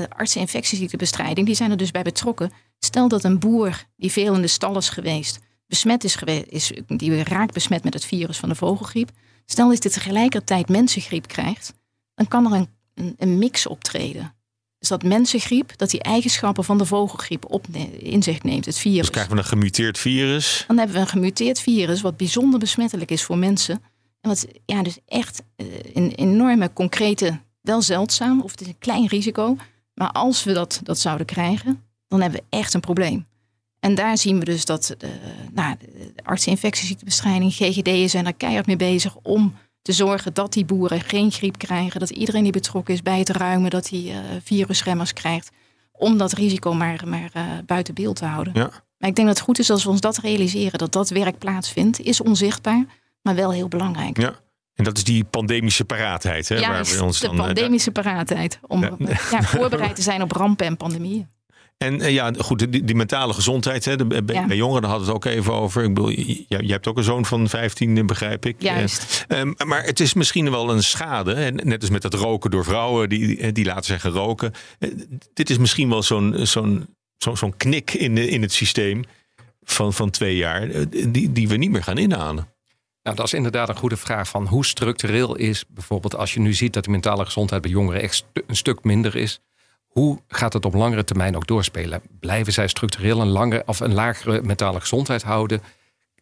artsen 0.08 0.40
infectieziektebestrijding, 0.40 1.46
die 1.46 1.56
zijn 1.56 1.70
er 1.70 1.76
dus 1.76 1.90
bij 1.90 2.02
betrokken. 2.02 2.52
Stel 2.78 3.08
dat 3.08 3.24
een 3.24 3.38
boer 3.38 3.84
die 3.96 4.12
veel 4.12 4.34
in 4.34 4.40
de 4.40 4.46
stal 4.46 4.76
is 4.76 4.88
geweest, 4.88 5.38
besmet 5.66 6.04
is 6.04 6.14
geweest, 6.14 6.46
is, 6.48 6.72
die 6.86 7.22
raakt 7.22 7.52
besmet 7.52 7.84
met 7.84 7.94
het 7.94 8.04
virus 8.04 8.38
van 8.38 8.48
de 8.48 8.54
vogelgriep. 8.54 9.10
Stel 9.46 9.68
dat 9.68 9.82
hij 9.82 9.92
tegelijkertijd 9.92 10.68
mensengriep 10.68 11.26
krijgt, 11.26 11.74
dan 12.14 12.28
kan 12.28 12.52
er 12.52 12.58
een, 12.58 12.68
een, 12.94 13.14
een 13.18 13.38
mix 13.38 13.66
optreden. 13.66 14.36
Dus 14.78 14.88
dat 14.88 15.02
mensengriep, 15.02 15.72
dat 15.76 15.90
die 15.90 16.02
eigenschappen 16.02 16.64
van 16.64 16.78
de 16.78 16.84
vogelgriep 16.84 17.44
op, 17.52 17.66
in 17.98 18.22
zich 18.22 18.42
neemt, 18.42 18.64
het 18.64 18.78
virus. 18.78 19.00
Dus 19.00 19.10
krijgen 19.10 19.32
we 19.32 19.38
een 19.38 19.44
gemuteerd 19.44 19.98
virus. 19.98 20.64
Dan 20.66 20.78
hebben 20.78 20.96
we 20.96 21.02
een 21.02 21.08
gemuteerd 21.08 21.60
virus 21.60 22.00
wat 22.00 22.16
bijzonder 22.16 22.58
besmettelijk 22.58 23.10
is 23.10 23.22
voor 23.22 23.38
mensen. 23.38 23.82
En 24.20 24.28
wat 24.28 24.46
ja, 24.66 24.82
dus 24.82 24.98
echt 25.06 25.42
eh, 25.56 25.66
een 25.94 26.12
enorme 26.14 26.72
concrete, 26.72 27.40
wel 27.60 27.82
zeldzaam, 27.82 28.40
of 28.40 28.50
het 28.50 28.60
is 28.60 28.66
een 28.66 28.78
klein 28.78 29.06
risico. 29.06 29.56
Maar 29.94 30.10
als 30.12 30.44
we 30.44 30.52
dat, 30.52 30.80
dat 30.82 30.98
zouden 30.98 31.26
krijgen, 31.26 31.82
dan 32.08 32.20
hebben 32.20 32.40
we 32.40 32.56
echt 32.56 32.74
een 32.74 32.80
probleem. 32.80 33.26
En 33.80 33.94
daar 33.94 34.18
zien 34.18 34.38
we 34.38 34.44
dus 34.44 34.64
dat 34.64 34.94
de, 34.98 35.08
nou, 35.52 35.76
de 35.80 36.12
artsen 36.22 36.50
infectieziektebestrijding, 36.50 37.52
GGD'en 37.52 38.10
zijn 38.10 38.26
er 38.26 38.34
keihard 38.34 38.66
mee 38.66 38.76
bezig 38.76 39.16
om 39.22 39.54
te 39.82 39.92
zorgen 39.92 40.34
dat 40.34 40.52
die 40.52 40.64
boeren 40.64 41.00
geen 41.00 41.30
griep 41.30 41.58
krijgen. 41.58 42.00
Dat 42.00 42.10
iedereen 42.10 42.42
die 42.42 42.52
betrokken 42.52 42.94
is 42.94 43.02
bij 43.02 43.18
het 43.18 43.28
ruimen, 43.28 43.70
dat 43.70 43.88
hij 43.88 44.10
eh, 44.10 44.18
virusremmers 44.42 45.12
krijgt. 45.12 45.50
Om 45.92 46.18
dat 46.18 46.32
risico 46.32 46.74
maar, 46.74 47.02
maar 47.06 47.30
eh, 47.32 47.42
buiten 47.66 47.94
beeld 47.94 48.16
te 48.16 48.24
houden. 48.24 48.52
Ja. 48.56 48.70
Maar 48.98 49.08
ik 49.08 49.14
denk 49.14 49.28
dat 49.28 49.36
het 49.36 49.46
goed 49.46 49.58
is 49.58 49.70
als 49.70 49.84
we 49.84 49.90
ons 49.90 50.00
dat 50.00 50.18
realiseren, 50.18 50.78
dat 50.78 50.92
dat 50.92 51.08
werk 51.08 51.38
plaatsvindt, 51.38 52.00
is 52.00 52.20
onzichtbaar, 52.20 52.84
maar 53.22 53.34
wel 53.34 53.52
heel 53.52 53.68
belangrijk. 53.68 54.20
Ja. 54.20 54.34
En 54.74 54.84
dat 54.84 54.96
is 54.96 55.04
die 55.04 55.24
pandemische 55.24 55.84
paraatheid. 55.84 56.48
Hè, 56.48 56.60
waar 56.60 56.84
we 56.84 57.02
ons 57.04 57.20
de 57.20 57.26
dan, 57.26 57.38
eh, 57.38 57.44
pandemische 57.44 57.90
paraatheid. 57.90 58.58
Om 58.66 58.82
Ja. 58.82 58.96
ja, 59.30 59.42
voorbereid 59.42 59.94
te 59.94 60.02
zijn 60.02 60.22
op 60.22 60.32
rampen 60.32 60.66
en 60.66 60.76
pandemieën. 60.76 61.28
En 61.78 62.00
eh, 62.00 62.12
ja, 62.12 62.32
goed, 62.38 62.72
die, 62.72 62.84
die 62.84 62.94
mentale 62.94 63.32
gezondheid. 63.32 63.84
Hè, 63.84 63.96
de, 63.96 64.04
bij, 64.22 64.34
Ja. 64.34 64.46
bij 64.46 64.56
jongeren 64.56 64.82
daar 64.82 64.90
hadden 64.90 65.08
we 65.08 65.14
het 65.14 65.24
ook 65.26 65.32
even 65.32 65.52
over. 65.52 65.82
Ik 65.82 65.94
bedoel, 65.94 66.10
jij, 66.10 66.44
jij 66.48 66.66
hebt 66.66 66.86
ook 66.86 66.96
een 66.96 67.04
zoon 67.04 67.24
van 67.26 67.48
15, 67.48 68.06
begrijp 68.06 68.46
ik. 68.46 68.62
Juist. 68.62 69.24
Eh, 69.28 69.40
ehm, 69.40 69.52
maar 69.66 69.84
het 69.84 70.00
is 70.00 70.14
misschien 70.14 70.50
wel 70.50 70.70
een 70.70 70.82
schade. 70.82 71.34
hè, 71.34 71.50
Net 71.50 71.80
als 71.80 71.90
met 71.90 72.02
dat 72.02 72.14
roken 72.14 72.50
door 72.50 72.64
vrouwen 72.64 73.08
die, 73.08 73.52
die 73.52 73.64
laten 73.64 73.84
zeggen 73.84 74.10
roken. 74.10 74.52
Eh, 74.78 74.90
dit 75.34 75.50
is 75.50 75.58
misschien 75.58 75.88
wel 75.88 76.02
zo'n 76.02 76.34
zo'n 76.46 76.86
zo'n 77.16 77.36
zo'n 77.36 77.56
knik 77.56 77.94
in, 77.94 78.14
de, 78.14 78.28
in 78.28 78.42
het 78.42 78.52
systeem 78.52 79.04
van, 79.62 79.92
van 79.92 80.10
twee 80.10 80.36
jaar. 80.36 80.70
eh, 80.70 80.84
Die, 81.08 81.32
die 81.32 81.48
we 81.48 81.56
niet 81.56 81.70
meer 81.70 81.82
gaan 81.82 81.98
inhalen. 81.98 82.48
Nou, 83.02 83.16
dat 83.16 83.26
is 83.26 83.32
inderdaad 83.34 83.68
een 83.68 83.76
goede 83.76 83.96
vraag 83.96 84.28
van 84.28 84.46
hoe 84.46 84.66
structureel 84.66 85.36
is 85.36 85.64
bijvoorbeeld 85.68 86.16
als 86.16 86.34
je 86.34 86.40
nu 86.40 86.52
ziet 86.54 86.72
dat 86.72 86.84
de 86.84 86.90
mentale 86.90 87.24
gezondheid 87.24 87.62
bij 87.62 87.70
jongeren 87.70 88.00
echt 88.02 88.24
een 88.46 88.56
stuk 88.56 88.84
minder 88.84 89.16
is. 89.16 89.40
Hoe 89.98 90.18
gaat 90.28 90.52
het 90.52 90.64
op 90.64 90.74
langere 90.74 91.04
termijn 91.04 91.36
ook 91.36 91.46
doorspelen? 91.46 92.02
Blijven 92.20 92.52
zij 92.52 92.68
structureel 92.68 93.20
een, 93.20 93.66
of 93.66 93.80
een 93.80 93.94
lagere 93.94 94.42
mentale 94.42 94.80
gezondheid 94.80 95.22
houden? 95.22 95.60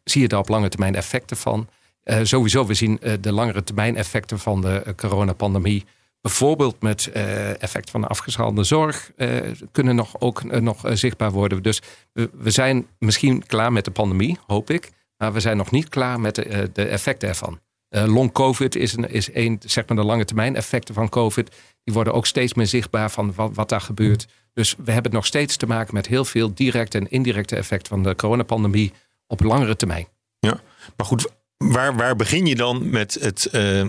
Zie 0.04 0.20
je 0.20 0.28
daar 0.28 0.38
op 0.38 0.48
lange 0.48 0.68
termijn 0.68 0.94
effecten 0.94 1.36
van? 1.36 1.68
Eh, 2.02 2.18
sowieso, 2.22 2.66
we 2.66 2.74
zien 2.74 3.00
eh, 3.00 3.12
de 3.20 3.32
langere 3.32 3.64
termijn 3.64 3.96
effecten 3.96 4.38
van 4.38 4.60
de 4.60 4.68
eh, 4.68 4.94
coronapandemie. 4.94 5.84
Bijvoorbeeld 6.20 6.82
met 6.82 7.10
effect 7.58 7.90
van 7.90 8.54
de 8.54 8.64
zorg 8.64 9.12
eh, 9.16 9.28
kunnen 9.72 9.94
nog 9.94 10.20
ook 10.20 10.60
nog 10.60 10.80
zichtbaar 10.92 11.32
worden. 11.32 11.62
Dus 11.62 11.82
we, 12.12 12.50
zijn 12.50 12.86
misschien 12.98 13.46
klaar 13.46 13.72
met 13.72 13.84
de 13.84 13.90
pandemie, 13.90 14.38
hoop 14.46 14.70
ik. 14.70 14.90
Maar 15.16 15.32
we 15.32 15.40
zijn 15.40 15.56
nog 15.56 15.70
niet 15.70 15.88
klaar 15.88 16.20
met 16.20 16.34
de, 16.34 16.70
de 16.72 16.84
effecten 16.84 17.28
ervan. 17.28 17.60
Long 17.88 18.32
COVID 18.32 18.76
is 18.76 18.96
een, 18.96 19.10
is 19.10 19.28
een, 19.32 19.60
zeg 19.64 19.86
maar 19.86 19.96
de 19.96 20.04
lange 20.04 20.24
termijn 20.24 20.56
effecten 20.56 20.94
van 20.94 21.08
COVID. 21.08 21.50
Die 21.86 21.94
worden 21.94 22.12
ook 22.12 22.26
steeds 22.26 22.54
meer 22.54 22.66
zichtbaar 22.66 23.10
van 23.10 23.34
wat, 23.34 23.68
daar 23.68 23.80
gebeurt. 23.80 24.26
Dus 24.52 24.74
we 24.84 24.92
hebben 24.92 25.12
nog 25.12 25.26
steeds 25.26 25.56
te 25.56 25.66
maken 25.66 25.94
met 25.94 26.06
heel 26.06 26.24
veel 26.24 26.54
directe 26.54 26.98
en 26.98 27.10
indirecte 27.10 27.56
effecten 27.56 27.88
van 27.88 28.02
de 28.02 28.14
coronapandemie 28.14 28.92
op 29.26 29.40
langere 29.40 29.76
termijn. 29.76 30.06
Ja, 30.38 30.60
maar 30.96 31.06
goed, 31.06 31.28
waar, 31.56 31.96
waar 31.96 32.16
begin 32.16 32.46
je 32.46 32.54
dan 32.54 32.90
met 32.90 33.14
het 33.14 33.46
eh, 33.46 33.88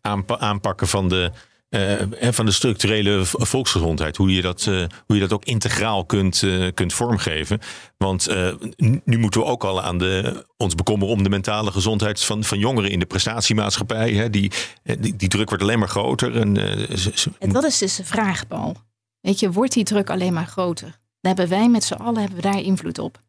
aanpa- 0.00 0.38
aanpakken 0.38 0.88
van 0.88 1.08
de, 1.08 1.30
eh, 1.68 2.26
eh, 2.26 2.32
van 2.32 2.46
de 2.46 2.52
structurele 2.52 3.20
volksgezondheid? 3.24 4.16
Hoe 4.16 4.32
je 4.34 4.42
dat, 4.42 4.66
eh, 4.66 4.84
hoe 5.06 5.16
je 5.16 5.20
dat 5.20 5.32
ook 5.32 5.44
integraal 5.44 6.04
kunt, 6.04 6.42
eh, 6.42 6.66
kunt 6.74 6.92
vormgeven. 6.92 7.58
Want 7.96 8.28
nu 9.04 9.18
moeten 9.18 9.40
we 9.40 9.46
ook 9.46 9.64
al 9.64 9.82
aan 9.82 9.98
de, 9.98 10.44
ons 10.56 10.74
bekommeren 10.74 11.14
om 11.14 11.22
de 11.22 11.28
mentale 11.28 11.70
gezondheid 11.70 12.24
van, 12.24 12.44
van 12.44 12.58
jongeren 12.58 12.90
in 12.90 12.98
de 12.98 13.06
prestatiemaatschappij. 13.06 14.12
Hè? 14.12 14.30
Die, 14.30 14.52
die, 14.98 15.16
die 15.16 15.28
druk 15.28 15.48
wordt 15.48 15.64
alleen 15.64 15.78
maar 15.78 15.88
groter. 15.88 16.36
En, 16.36 16.56
En 17.38 17.52
dat 17.52 17.64
is 17.64 17.78
dus 17.78 17.96
de 17.96 18.04
vraag, 18.04 18.46
Paul. 18.46 18.76
Weet 19.20 19.40
je, 19.40 19.52
wordt 19.52 19.72
die 19.72 19.84
druk 19.84 20.10
alleen 20.10 20.32
maar 20.32 20.46
groter? 20.46 20.98
Hebben 21.20 21.48
wij 21.48 21.68
met 21.68 21.84
z'n 21.84 21.94
allen 21.94 22.20
hebben 22.20 22.36
we 22.36 22.42
daar 22.42 22.60
invloed 22.60 22.98
op. 22.98 23.22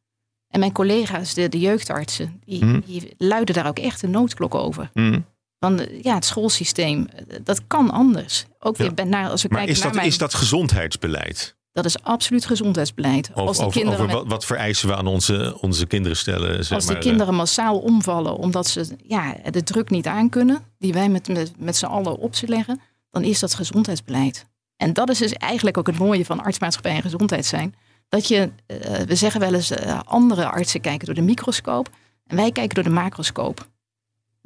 En 0.48 0.60
mijn 0.60 0.72
collega's, 0.72 1.34
de, 1.34 1.50
de 1.50 1.60
jeugdartsen, 1.60 2.42
die, 2.46 2.66
Mhm. 2.66 2.80
die 2.86 3.14
luiden 3.18 3.56
daar 3.56 3.68
ook 3.68 3.80
echt 3.80 4.02
een 4.04 4.12
noodklok 4.12 4.56
over. 4.56 4.90
Hmm. 4.94 5.26
Van 5.60 5.76
de, 5.76 6.00
ja, 6.02 6.14
het 6.16 6.26
schoolsysteem, 6.26 7.08
eh, 7.08 7.38
dat 7.44 7.62
kan 7.68 7.92
anders. 7.92 8.46
Ook 8.60 8.78
weer 8.78 8.92
Ja. 8.96 9.04
naar, 9.04 9.30
als 9.30 9.42
we 9.42 9.48
Maar 9.48 9.58
kijken 9.58 9.76
is 9.76 9.82
naar 9.82 9.88
dat, 9.92 9.98
mijn, 9.98 10.08
is 10.12 10.18
dat 10.18 10.34
gezondheidsbeleid? 10.34 11.56
dat 11.72 11.86
is 11.86 12.02
absoluut 12.04 12.46
gezondheidsbeleid. 12.46 13.30
als 13.34 13.42
Over, 13.42 13.54
die 13.54 13.66
over, 13.66 13.80
kinderen, 13.82 14.06
over 14.06 14.18
met- 14.22 14.32
wat, 14.32 14.46
vereisen 14.46 14.88
we 14.88 14.96
aan 14.96 15.08
onze, 15.08 15.58
onze 15.62 15.86
kinderen 15.86 16.18
stellen? 16.18 16.66
Zeg 16.66 16.78
als 16.78 16.86
maar, 16.86 16.96
eh, 16.96 17.02
kinderen 17.02 17.36
massaal 17.36 17.78
omvallen 17.80 18.38
omdat 18.38 18.68
ze 18.68 18.86
ja, 19.04 19.36
de 19.52 19.64
druk 19.64 19.90
niet 19.90 20.08
aankunnen, 20.08 20.64
die 20.80 20.94
wij 20.94 21.10
met, 21.10 21.28
met, 21.28 21.52
met 21.58 21.76
z'n 21.78 21.86
allen 21.86 22.18
op 22.18 22.36
ze 22.36 22.48
leggen, 22.48 22.82
dan 23.12 23.24
is 23.24 23.40
dat 23.40 23.54
gezondheidsbeleid. 23.54 24.46
En 24.76 24.94
dat 24.94 25.10
is 25.10 25.18
dus 25.18 25.34
eigenlijk 25.34 25.78
ook 25.78 25.88
het 25.88 25.98
mooie 25.98 26.26
van 26.26 26.44
artsmaatschappij 26.44 26.96
en 26.96 27.02
gezondheid 27.02 27.46
zijn. 27.46 27.76
Dat 28.10 28.28
je, 28.28 28.50
eh, 28.68 28.78
we 29.02 29.16
zeggen 29.16 29.40
wel 29.40 29.54
eens, 29.54 29.72
eh, 29.72 30.00
andere 30.06 30.46
artsen 30.50 30.82
kijken 30.82 31.06
door 31.06 31.16
de 31.16 31.22
microscoop 31.22 31.90
en 32.26 32.36
wij 32.36 32.52
kijken 32.52 32.76
door 32.76 32.84
de 32.84 32.90
macroscoop. 33.00 33.68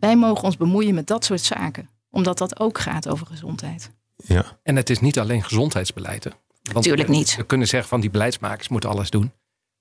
Wij 0.02 0.16
mogen 0.16 0.44
ons 0.44 0.58
bemoeien 0.58 0.94
met 0.94 1.08
dat 1.08 1.26
soort 1.26 1.42
zaken, 1.42 1.90
omdat 2.10 2.38
dat 2.38 2.60
ook 2.60 2.80
gaat 2.80 3.10
over 3.10 3.26
gezondheid. 3.28 3.92
ja. 4.16 4.46
En 4.64 4.76
het 4.76 4.90
is 4.90 5.00
niet 5.00 5.20
alleen 5.20 5.44
gezondheidsbeleid. 5.44 6.24
hè. 6.24 6.30
Want 6.72 6.86
Tuurlijk 6.86 7.08
we- 7.10 7.16
niet. 7.16 7.36
We 7.36 7.44
kunnen 7.44 7.68
zeggen 7.68 7.90
van 7.90 8.02
die 8.02 8.10
beleidsmakers 8.10 8.68
moeten 8.68 8.90
alles 8.90 9.10
doen. 9.10 9.32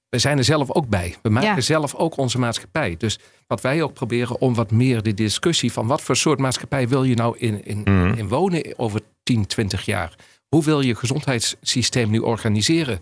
We 0.09 0.19
zijn 0.19 0.39
er 0.39 0.45
zelf 0.45 0.71
ook 0.71 0.89
bij. 0.89 1.17
We 1.23 1.29
maken 1.31 1.49
Ja. 1.55 1.61
zelf 1.61 1.95
ook 1.95 2.17
onze 2.17 2.39
maatschappij. 2.39 2.95
Dus 2.99 3.19
wat 3.47 3.61
wij 3.61 3.83
ook 3.83 3.93
proberen 3.95 4.41
om 4.41 4.55
wat 4.55 4.71
meer 4.71 5.03
de 5.03 5.15
discussie 5.15 5.73
van 5.73 5.87
wat 5.87 6.01
voor 6.03 6.17
soort 6.17 6.39
maatschappij 6.39 6.89
wil 6.89 7.05
je 7.05 7.15
nou 7.15 7.39
in, 7.39 7.65
in, 7.65 7.81
Mhm. 7.85 8.13
in 8.19 8.29
wonen 8.29 8.79
over 8.79 9.01
10, 9.23 9.47
20 9.47 9.85
jaar? 9.85 10.15
Hoe 10.49 10.65
wil 10.65 10.81
je 10.81 10.95
gezondheidssysteem 10.95 12.11
nu 12.11 12.19
organiseren? 12.19 13.01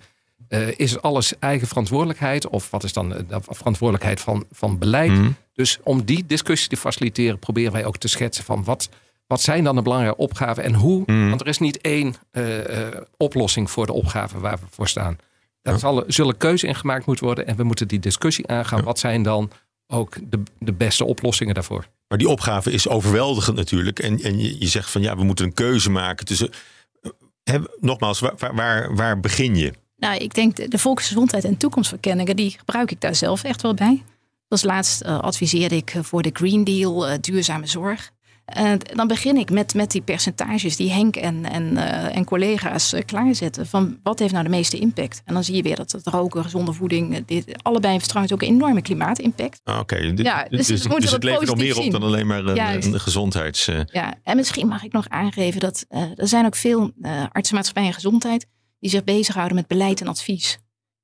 is 0.77 1.01
alles 1.01 1.39
eigen 1.39 1.69
verantwoordelijkheid? 1.69 2.49
Of 2.49 2.71
wat 2.71 2.85
is 2.85 2.93
dan 2.93 3.09
de 3.09 3.25
verantwoordelijkheid 3.41 4.21
van, 4.21 4.45
van 4.51 4.79
beleid? 4.79 5.11
Mhm. 5.11 5.31
Dus 5.59 5.79
om 5.83 6.05
die 6.05 6.27
discussie 6.27 6.69
te 6.69 6.77
faciliteren, 6.77 7.39
proberen 7.39 7.73
wij 7.73 7.85
ook 7.85 7.97
te 7.97 8.09
schetsen 8.09 8.45
van 8.45 8.65
wat, 8.65 8.89
wat 9.27 9.41
zijn 9.41 9.65
dan 9.65 9.75
de 9.77 9.83
belangrijke 9.83 10.17
opgaven 10.17 10.63
en 10.63 10.75
hoe? 10.75 11.03
Mhm. 11.07 11.29
Want 11.29 11.41
er 11.41 11.47
is 11.47 11.59
niet 11.59 11.81
één 11.81 12.15
eh, 12.31 12.87
eh, 12.87 13.01
oplossing 13.17 13.71
voor 13.71 13.87
de 13.87 13.93
opgave 13.93 14.39
waar 14.41 14.57
we 14.59 14.67
voor 14.71 14.89
staan. 14.89 15.19
Daar 15.63 15.79
zal, 15.79 16.05
zullen 16.07 16.37
keuze 16.37 16.67
in 16.67 16.75
gemaakt 16.75 17.07
moeten 17.07 17.25
worden 17.25 17.47
en 17.47 17.57
we 17.57 17.63
moeten 17.63 17.89
die 17.89 17.99
discussie 17.99 18.47
aangaan. 18.49 18.83
Wat 18.85 18.99
zijn 18.99 19.23
dan 19.23 19.51
ook 19.87 20.17
de, 20.31 20.43
de 20.59 20.73
beste 20.73 21.05
oplossingen 21.05 21.55
daarvoor? 21.55 21.87
Maar 22.09 22.19
die 22.19 22.29
opgave 22.29 22.71
is 22.73 22.89
overweldigend 22.89 23.57
natuurlijk. 23.57 23.99
En, 23.99 24.21
en 24.23 24.39
je, 24.39 24.61
je 24.61 24.67
zegt 24.67 24.91
van 24.91 25.03
ja, 25.03 25.17
we 25.17 25.25
moeten 25.25 25.45
een 25.45 25.55
keuze 25.55 25.91
maken 25.91 26.27
tussen. 26.27 26.51
eh, 27.03 27.11
hè, 27.43 27.59
nogmaals, 27.81 28.21
waar, 28.21 28.35
waar- 28.39 28.55
waar, 28.55 28.95
waar 28.95 29.21
begin 29.21 29.57
je? 29.57 29.73
Nou, 29.97 30.17
ik 30.17 30.35
denk 30.35 30.57
de, 30.57 30.69
de 30.69 30.79
volksgezondheid 30.79 31.45
en 31.45 31.57
toekomstverkenningen, 31.57 32.37
die 32.37 32.51
gebruik 32.59 32.91
ik 32.91 33.01
daar 33.01 33.15
zelf 33.15 33.45
echt 33.45 33.63
wel 33.63 33.75
bij. 33.75 34.03
Als 34.49 34.63
laatst 34.63 35.01
eh, 35.01 35.19
adviseerde 35.19 35.77
ik 35.77 35.91
eh, 35.95 36.03
voor 36.03 36.23
de 36.23 36.31
Green 36.33 36.65
Deal 36.65 37.09
eh, 37.09 37.19
duurzame 37.21 37.67
zorg. 37.67 38.11
En 38.45 38.79
dan 38.95 39.09
begin 39.09 39.37
ik 39.37 39.51
met, 39.51 39.75
met 39.75 39.91
die 39.91 40.01
percentages 40.01 40.77
die 40.77 40.91
Henk 40.91 41.17
en, 41.17 41.45
en, 41.45 41.77
en 42.13 42.25
collega's 42.25 42.95
klaarzetten. 43.07 43.67
Van 43.67 43.99
wat 44.03 44.19
heeft 44.19 44.33
nou 44.33 44.45
de 44.45 44.51
meeste 44.51 44.79
impact? 44.79 45.23
En 45.25 45.35
dan 45.35 45.45
zie 45.45 45.57
je 45.57 45.63
weer 45.63 45.77
dat 45.77 45.93
het 45.93 46.07
roken, 46.07 46.43
gezonde 46.43 46.73
voeding, 46.73 47.25
dit, 47.27 47.63
allebei 47.63 47.93
heeft 47.93 48.09
trouwens 48.09 48.35
ook 48.35 48.43
een 48.43 48.49
enorme 48.49 48.83
klimaatimpact. 48.83 49.61
Ah, 49.65 49.79
Oké, 49.79 49.97
Ja, 49.97 50.47
dus 50.49 50.67
dus, 50.67 50.83
dus 50.83 51.11
het 51.11 51.25
levert 51.25 51.47
nog 51.47 51.57
positief 51.57 51.77
meer 51.77 51.87
op 51.87 51.93
dan 51.93 52.03
alleen 52.03 52.27
maar 52.27 52.45
een, 52.45 53.01
gezondheids. 53.01 53.71
Ja, 53.85 54.15
en 54.23 54.37
misschien 54.37 54.69
mag 54.69 54.85
ik 54.85 54.93
nog 54.93 55.09
aangeven 55.09 55.61
dat 55.61 55.85
er 56.15 56.29
zijn 56.29 56.47
ook 56.47 56.57
veel 56.57 56.93
artsenmaatschappijen 57.33 57.89
en 57.89 57.95
gezondheid 57.95 58.47
die 58.81 58.91
zich 58.91 59.05
bezighouden 59.05 59.57
met 59.57 59.67
beleid 59.67 60.01
en 60.01 60.07
advies. 60.07 60.59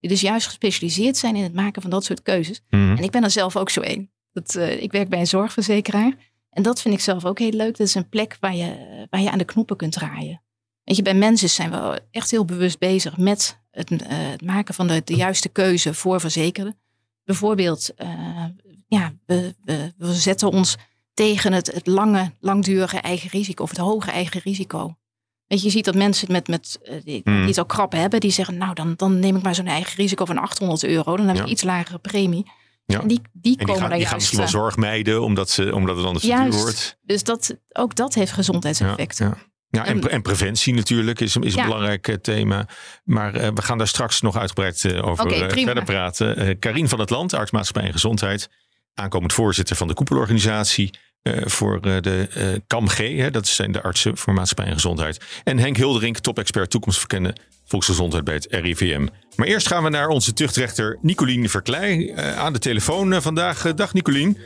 Die 0.05 0.13
dus 0.13 0.23
juist 0.23 0.47
gespecialiseerd 0.47 1.17
zijn 1.17 1.37
in 1.37 1.43
het 1.43 1.55
maken 1.55 1.83
van 1.83 1.91
dat 1.91 2.05
soort 2.05 2.23
keuzes. 2.23 2.61
mhm. 2.71 2.97
En 2.97 3.03
ik 3.03 3.11
ben 3.11 3.23
er 3.23 3.31
zelf 3.31 3.57
ook 3.57 3.71
zo 3.71 3.81
één. 3.81 4.11
Dat, 4.33 4.55
eh, 4.55 4.83
ik 4.83 4.93
werk 4.93 5.09
bij 5.09 5.19
een 5.19 5.27
zorgverzekeraar. 5.27 6.15
En 6.51 6.63
dat 6.63 6.81
vind 6.81 6.95
ik 6.95 7.01
zelf 7.01 7.25
ook 7.25 7.39
heel 7.39 7.51
leuk. 7.51 7.77
Dat 7.77 7.87
is 7.87 7.95
een 7.95 8.09
plek 8.09 8.37
waar 8.41 8.55
je, 8.55 9.07
waar 9.11 9.21
je 9.21 9.31
aan 9.31 9.39
de 9.39 9.45
knoppen 9.45 9.77
kunt 9.77 9.93
draaien. 9.93 10.43
Weet 10.83 10.97
je, 10.97 11.03
bij 11.03 11.15
mensen 11.15 11.49
zijn 11.49 11.71
we 11.71 12.03
echt 12.11 12.31
heel 12.31 12.45
bewust 12.45 12.79
bezig 12.79 13.17
met 13.17 13.61
het, 13.71 13.91
eh, 13.91 13.99
het 14.09 14.43
maken 14.43 14.75
van 14.75 14.87
de, 14.87 15.03
de 15.05 15.15
juiste 15.15 15.49
keuze 15.49 15.95
voor 15.95 16.21
verzekerden. 16.21 16.77
Bijvoorbeeld, 17.25 17.95
eh, 17.95 18.45
ja, 18.87 19.13
we, 19.27 19.55
we, 19.65 19.93
we 19.97 20.13
zetten 20.13 20.51
ons 20.51 20.77
tegen 21.15 21.53
het, 21.53 21.73
het 21.73 21.87
lange, 21.87 22.33
langdurige 22.41 22.99
eigen 22.99 23.31
risico 23.31 23.63
of 23.63 23.71
het 23.71 23.79
hoge 23.79 24.11
eigen 24.11 24.41
risico. 24.41 24.97
Weet 25.47 25.59
je, 25.61 25.65
je 25.67 25.73
ziet 25.73 25.85
dat 25.85 25.95
mensen 25.95 26.33
met, 26.33 26.49
met, 26.49 26.79
eh, 26.83 26.93
die, 26.93 27.03
die 27.05 27.21
Hmm. 27.25 27.47
het 27.47 27.59
al 27.59 27.65
krap 27.67 27.93
hebben, 27.93 28.21
die 28.21 28.31
zeggen, 28.31 28.57
nou 28.57 28.75
dan, 28.75 28.95
dan 28.97 29.19
neem 29.19 29.37
ik 29.37 29.43
maar 29.43 29.55
zo'n 29.55 29.67
eigen 29.67 29.97
risico 29.97 30.25
van 30.25 30.39
800 30.39 30.85
euro. 30.85 31.17
Dan 31.17 31.27
heb 31.27 31.37
ik 31.37 31.45
Ja. 31.45 31.49
iets 31.51 31.63
lagere 31.63 31.99
premie. 31.99 32.51
Ja. 32.87 33.01
En 33.01 33.09
die, 33.09 33.21
die 33.33 33.33
En 33.33 33.41
die 33.43 33.57
komen 33.67 33.81
gaan, 33.81 33.89
dan 33.89 33.99
die 33.99 34.07
gaan 34.07 34.17
misschien 34.17 34.39
wel 34.39 34.47
eh, 34.47 34.53
zorg 34.53 34.77
mijden, 34.77 35.23
omdat, 35.23 35.51
ze, 35.51 35.75
omdat 35.75 35.97
het 35.97 36.07
anders 36.07 36.25
duur 36.25 36.51
wordt. 36.51 36.99
Dus 37.03 37.25
dat, 37.25 37.57
ook 37.73 37.95
dat 37.95 38.15
heeft 38.15 38.33
gezondheidseffecten. 38.33 39.27
Ja, 39.27 39.37
ja. 39.69 39.85
en, 39.85 39.93
En- 39.93 40.01
pre- 40.01 40.09
en 40.11 40.23
preventie 40.23 40.75
natuurlijk 40.75 41.21
is, 41.21 41.37
is 41.37 41.55
een 41.55 41.61
Ja. 41.61 41.65
belangrijk 41.65 42.09
eh, 42.09 42.15
thema. 42.15 42.69
Maar 43.05 43.33
we 43.33 43.63
gaan 43.63 43.79
daar 43.79 43.89
straks 43.89 44.21
nog 44.21 44.37
uitgebreid 44.37 45.03
over 45.03 45.31
verder 45.31 45.85
praten. 45.85 46.59
Karien 46.59 46.89
van 46.89 47.01
het 47.01 47.11
Land, 47.11 47.33
arts 47.33 47.51
maatschappij 47.51 47.87
en 47.87 47.93
gezondheid. 47.93 48.49
Aankomend 48.95 49.33
voorzitter 49.33 49.77
van 49.77 49.89
de 49.89 49.95
koepelorganisatie 49.95 50.99
eh, 51.25 51.43
voor 51.45 51.81
eh, 51.81 52.01
de 52.01 52.63
KAMG. 52.67 52.97
Hè, 52.97 53.31
dat 53.31 53.47
zijn 53.47 53.73
de 53.73 53.83
artsen 53.83 54.17
voor 54.17 54.35
maatschappij 54.35 54.67
en 54.67 54.73
gezondheid. 54.73 55.21
En 55.45 55.59
Henk 55.59 55.77
Hilderink, 55.77 56.19
top-expert 56.19 56.71
toekomstverkennen 56.71 57.41
volksgezondheid 57.67 58.25
bij 58.25 58.35
het 58.35 58.47
RIVM. 58.51 59.07
Maar 59.37 59.47
eerst 59.47 59.67
gaan 59.67 59.83
we 59.83 59.89
naar 59.89 60.09
onze 60.09 60.33
tuchtrechter 60.33 60.99
Nicolien 61.03 61.49
Verkleij 61.49 62.17
aan 62.37 62.53
de 62.53 62.59
telefoon 62.59 63.23
vandaag. 63.23 63.75
Dag 63.75 63.93
Nicolien. 63.93 64.39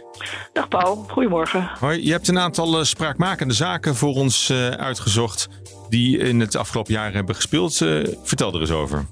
Dag 0.53 0.69
Paul, 0.69 1.07
goedemorgen. 1.09 1.71
Hoi, 1.79 2.05
je 2.05 2.11
hebt 2.11 2.29
een 2.29 2.39
aantal 2.39 2.85
spraakmakende 2.85 3.55
zaken 3.55 3.95
voor 3.95 4.15
ons 4.15 4.53
uitgezocht 4.77 5.49
die 5.89 6.19
in 6.19 6.41
het 6.41 6.57
afgelopen 6.57 6.93
jaar 6.93 7.13
hebben 7.13 7.35
gespeeld. 7.35 7.77
Vertel 8.23 8.55
er 8.55 8.61
eens 8.61 8.71
over. 8.71 9.07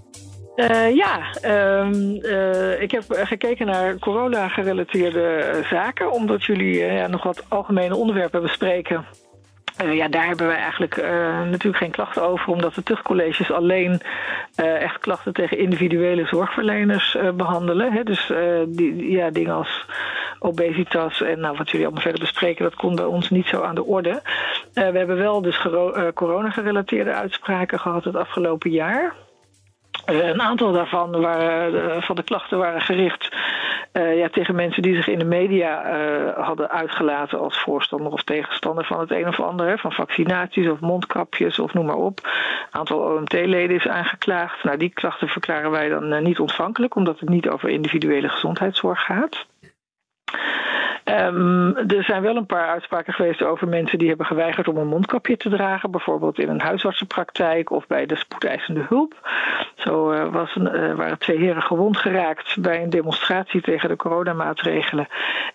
Eh, 0.56 0.94
ja, 0.94 1.20
ehm, 1.40 2.16
eh, 2.22 2.82
ik 2.82 2.90
heb 2.90 3.04
gekeken 3.08 3.66
naar 3.66 3.98
corona-gerelateerde 3.98 5.22
eh, 5.22 5.64
zaken, 5.64 6.12
omdat 6.12 6.44
jullie 6.44 6.84
ja, 6.84 7.06
nog 7.06 7.22
wat 7.22 7.44
algemene 7.48 7.96
onderwerpen 7.96 8.42
bespreken. 8.42 9.04
Ja, 9.92 10.08
daar 10.08 10.26
hebben 10.26 10.46
wij 10.46 10.56
eigenlijk 10.56 10.96
natuurlijk 11.50 11.76
geen 11.76 11.90
klachten 11.90 12.22
over, 12.22 12.52
omdat 12.52 12.74
de 12.74 12.82
tuchtcolleges 12.82 13.50
alleen 13.50 14.00
echt 14.54 14.98
klachten 14.98 15.32
tegen 15.32 15.58
individuele 15.58 16.26
zorgverleners 16.26 17.14
eh, 17.14 17.30
behandelen. 17.30 17.92
Hè. 17.92 18.02
Dus 18.02 18.32
die, 18.66 19.10
ja, 19.10 19.30
dingen 19.30 19.54
als 19.54 19.86
obesitas 20.38 21.22
en 21.22 21.40
nou, 21.40 21.56
wat 21.56 21.70
jullie 21.70 21.86
allemaal 21.86 22.02
verder 22.02 22.20
bespreken, 22.20 22.64
dat 22.64 22.74
komt 22.74 22.96
bij 22.96 23.04
ons 23.04 23.30
niet 23.30 23.46
zo 23.46 23.62
aan 23.62 23.74
de 23.74 23.84
orde. 23.84 24.22
We 24.72 24.80
hebben 24.80 25.16
wel 25.16 25.42
dus 25.42 25.66
corona-gerelateerde 26.14 27.12
uitspraken 27.12 27.80
gehad 27.80 28.04
het 28.04 28.16
afgelopen 28.16 28.70
jaar. 28.70 29.14
Eh, 30.06 30.28
een 30.28 30.42
aantal 30.42 30.72
daarvan 30.72 31.20
waren, 31.20 31.90
eh, 31.90 32.02
van 32.02 32.16
de 32.16 32.22
klachten 32.22 32.58
waren 32.58 32.80
gericht 32.80 33.34
eh, 33.92 34.18
ja, 34.18 34.28
tegen 34.28 34.54
mensen 34.54 34.82
die 34.82 34.94
zich 34.94 35.08
in 35.08 35.18
de 35.18 35.24
media 35.24 35.82
hadden 36.36 36.70
uitgelaten 36.70 37.38
als 37.38 37.58
voorstander 37.58 38.12
of 38.12 38.22
tegenstander 38.22 38.84
van 38.84 39.00
het 39.00 39.10
een 39.10 39.28
of 39.28 39.40
ander. 39.40 39.78
Van 39.78 39.92
vaccinaties 39.92 40.68
of 40.68 40.80
mondkapjes 40.80 41.58
of 41.58 41.74
noem 41.74 41.86
maar 41.86 41.96
op. 41.96 42.20
Een 42.24 42.78
aantal 42.78 42.98
OMT-leden 42.98 43.76
is 43.76 43.88
aangeklaagd. 43.88 44.64
Nou, 44.64 44.76
die 44.76 44.88
klachten 44.88 45.28
verklaren 45.28 45.70
wij 45.70 45.88
dan 45.88 46.22
niet 46.22 46.38
ontvankelijk, 46.38 46.94
omdat 46.94 47.20
het 47.20 47.28
niet 47.28 47.48
over 47.48 47.68
individuele 47.68 48.28
gezondheidszorg 48.28 49.04
gaat. 49.04 49.46
Ehm, 51.06 51.76
er 51.76 52.04
zijn 52.04 52.22
wel 52.22 52.36
een 52.36 52.46
paar 52.46 52.68
uitspraken 52.68 53.12
geweest 53.12 53.42
over 53.42 53.68
mensen 53.68 53.98
die 53.98 54.08
hebben 54.08 54.26
geweigerd 54.26 54.68
om 54.68 54.76
een 54.76 54.86
mondkapje 54.86 55.36
te 55.36 55.48
dragen. 55.48 55.90
Bijvoorbeeld 55.90 56.38
in 56.38 56.48
een 56.48 56.60
huisartsenpraktijk 56.60 57.70
of 57.70 57.86
bij 57.86 58.06
de 58.06 58.16
spoedeisende 58.16 58.84
hulp. 58.88 59.14
Zo 59.74 60.10
eh, 60.10 60.32
was 60.32 60.56
een, 60.56 60.68
eh, 60.68 60.94
waren 60.94 61.18
twee 61.18 61.38
heren 61.38 61.62
gewond 61.62 61.96
geraakt 61.96 62.60
bij 62.60 62.82
een 62.82 62.90
demonstratie 62.90 63.60
tegen 63.60 63.88
de 63.88 63.96
coronamaatregelen. 63.96 65.06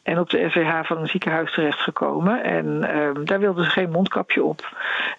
En 0.03 0.19
op 0.19 0.29
de 0.29 0.49
SWH 0.49 0.83
van 0.83 0.97
een 0.97 1.07
ziekenhuis 1.07 1.53
terechtgekomen. 1.53 2.43
En 2.43 2.83
ehm, 2.83 3.25
daar 3.25 3.39
wilden 3.39 3.63
ze 3.63 3.69
geen 3.69 3.91
mondkapje 3.91 4.43
op. 4.43 4.69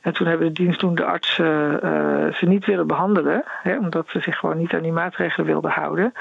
En 0.01 0.13
toen 0.13 0.27
hebben 0.27 0.47
de 0.47 0.63
dienstdoende 0.63 1.05
artsen 1.05 1.83
eh, 1.83 2.35
ze 2.35 2.47
niet 2.47 2.67
willen 2.67 2.87
behandelen. 2.87 3.45
Hè, 3.63 3.79
omdat 3.79 4.09
ze 4.09 4.21
zich 4.21 4.37
gewoon 4.37 4.59
niet 4.59 4.73
aan 4.73 4.83
die 4.83 4.93
maatregelen 4.93 5.47
wilden 5.47 5.71
houden. 5.71 6.13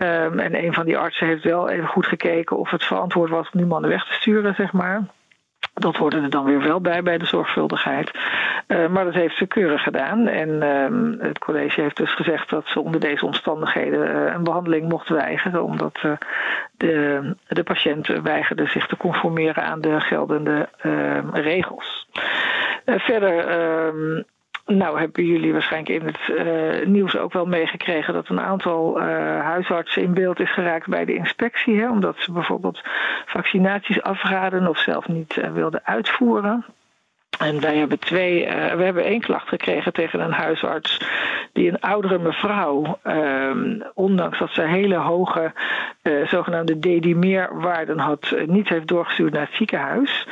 Ehm, 0.00 0.38
en 0.38 0.64
een 0.64 0.74
van 0.74 0.84
die 0.84 0.98
artsen 0.98 1.26
heeft 1.26 1.44
wel 1.44 1.68
even 1.68 1.88
goed 1.88 2.06
gekeken 2.06 2.58
of 2.58 2.70
het 2.70 2.84
verantwoord 2.84 3.30
was 3.30 3.50
om 3.52 3.58
die 3.58 3.68
mannen 3.68 3.90
weg 3.90 4.06
te 4.06 4.14
sturen, 4.14 4.54
zeg 4.54 4.72
maar. 4.72 5.02
Dat 5.74 5.96
hoorde 5.96 6.20
er 6.20 6.30
dan 6.30 6.44
weer 6.44 6.62
wel 6.62 6.80
bij 6.80 7.02
bij 7.02 7.18
de 7.18 7.24
zorgvuldigheid. 7.24 8.10
Eh, 8.66 8.88
maar 8.88 9.04
dat 9.04 9.14
heeft 9.14 9.36
ze 9.36 9.46
keurig 9.46 9.82
gedaan. 9.82 10.26
En 10.26 10.62
ehm, 10.62 11.26
het 11.26 11.38
college 11.38 11.80
heeft 11.80 11.96
dus 11.96 12.14
gezegd 12.14 12.50
dat 12.50 12.66
ze 12.66 12.80
onder 12.80 13.00
deze 13.00 13.26
omstandigheden 13.26 14.14
eh, 14.14 14.34
een 14.34 14.44
behandeling 14.44 14.88
mocht 14.88 15.08
weigeren. 15.08 15.62
Omdat 15.62 15.98
eh, 16.02 16.12
de, 16.76 17.20
de 17.48 17.62
patiënt 17.62 18.06
weigerde 18.06 18.66
zich 18.66 18.86
te 18.86 18.96
conformeren 18.96 19.64
aan 19.64 19.80
de 19.80 20.00
geldende 20.00 20.68
ehm, 20.78 21.30
regels. 21.30 22.08
Eh, 22.84 22.98
verder. 22.98 23.44
Nou, 24.76 24.98
hebben 24.98 25.24
jullie 25.24 25.52
waarschijnlijk 25.52 26.00
in 26.00 26.06
het 26.06 26.36
eh, 26.36 26.86
nieuws 26.86 27.16
ook 27.16 27.32
wel 27.32 27.46
meegekregen 27.46 28.14
dat 28.14 28.28
een 28.28 28.40
aantal 28.40 29.00
eh, 29.00 29.06
huisartsen 29.40 30.02
in 30.02 30.14
beeld 30.14 30.40
is 30.40 30.52
geraakt 30.52 30.88
bij 30.88 31.04
de 31.04 31.14
inspectie. 31.14 31.80
Hè, 31.80 31.90
omdat 31.90 32.16
ze 32.18 32.32
bijvoorbeeld 32.32 32.80
vaccinaties 33.26 34.02
afraden 34.02 34.66
of 34.66 34.78
zelf 34.78 35.08
niet 35.08 35.36
eh, 35.36 35.52
wilden 35.52 35.80
uitvoeren. 35.84 36.64
En 37.40 37.60
wij 37.60 37.76
hebben 37.76 37.98
twee, 37.98 38.46
eh, 38.46 38.76
we 38.76 38.82
hebben 38.82 39.04
één 39.04 39.20
klacht 39.20 39.48
gekregen 39.48 39.92
tegen 39.92 40.20
een 40.20 40.32
huisarts 40.32 41.00
die 41.52 41.68
een 41.68 41.80
oudere 41.80 42.18
mevrouw, 42.18 42.98
ehm, 43.02 43.80
ondanks 43.94 44.38
dat 44.38 44.50
ze 44.50 44.62
hele 44.62 44.96
hoge 44.96 45.52
eh, 46.02 46.26
zogenaamde 46.26 46.78
dedimeerwaarden 46.78 47.98
had, 47.98 48.30
eh, 48.30 48.46
niet 48.46 48.68
heeft 48.68 48.88
doorgestuurd 48.88 49.32
naar 49.32 49.46
het 49.46 49.54
ziekenhuis. 49.54 50.28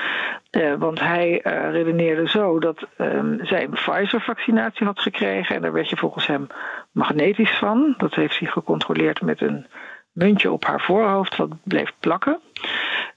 Want 0.79 1.01
hij 1.01 1.41
eh, 1.43 1.71
redeneerde 1.71 2.29
zo 2.29 2.59
dat 2.59 2.87
ehm, 2.97 3.45
zij 3.45 3.63
een 3.63 3.71
Pfizer-vaccinatie 3.71 4.87
had 4.87 5.01
gekregen 5.01 5.57
en 5.57 5.63
daar 5.63 5.73
werd 5.73 5.91
je 5.91 5.97
volgens 5.97 6.27
hem 6.27 6.47
magnetisch 6.93 7.59
van. 7.59 7.95
Dat 7.99 8.15
heeft 8.15 8.39
hij 8.39 8.49
gecontroleerd 8.49 9.21
met 9.21 9.41
een 9.41 9.67
muntje 10.13 10.51
op 10.51 10.65
haar 10.65 10.81
voorhoofd, 10.81 11.37
wat 11.37 11.51
bleef 11.63 11.93
plakken. 12.01 12.41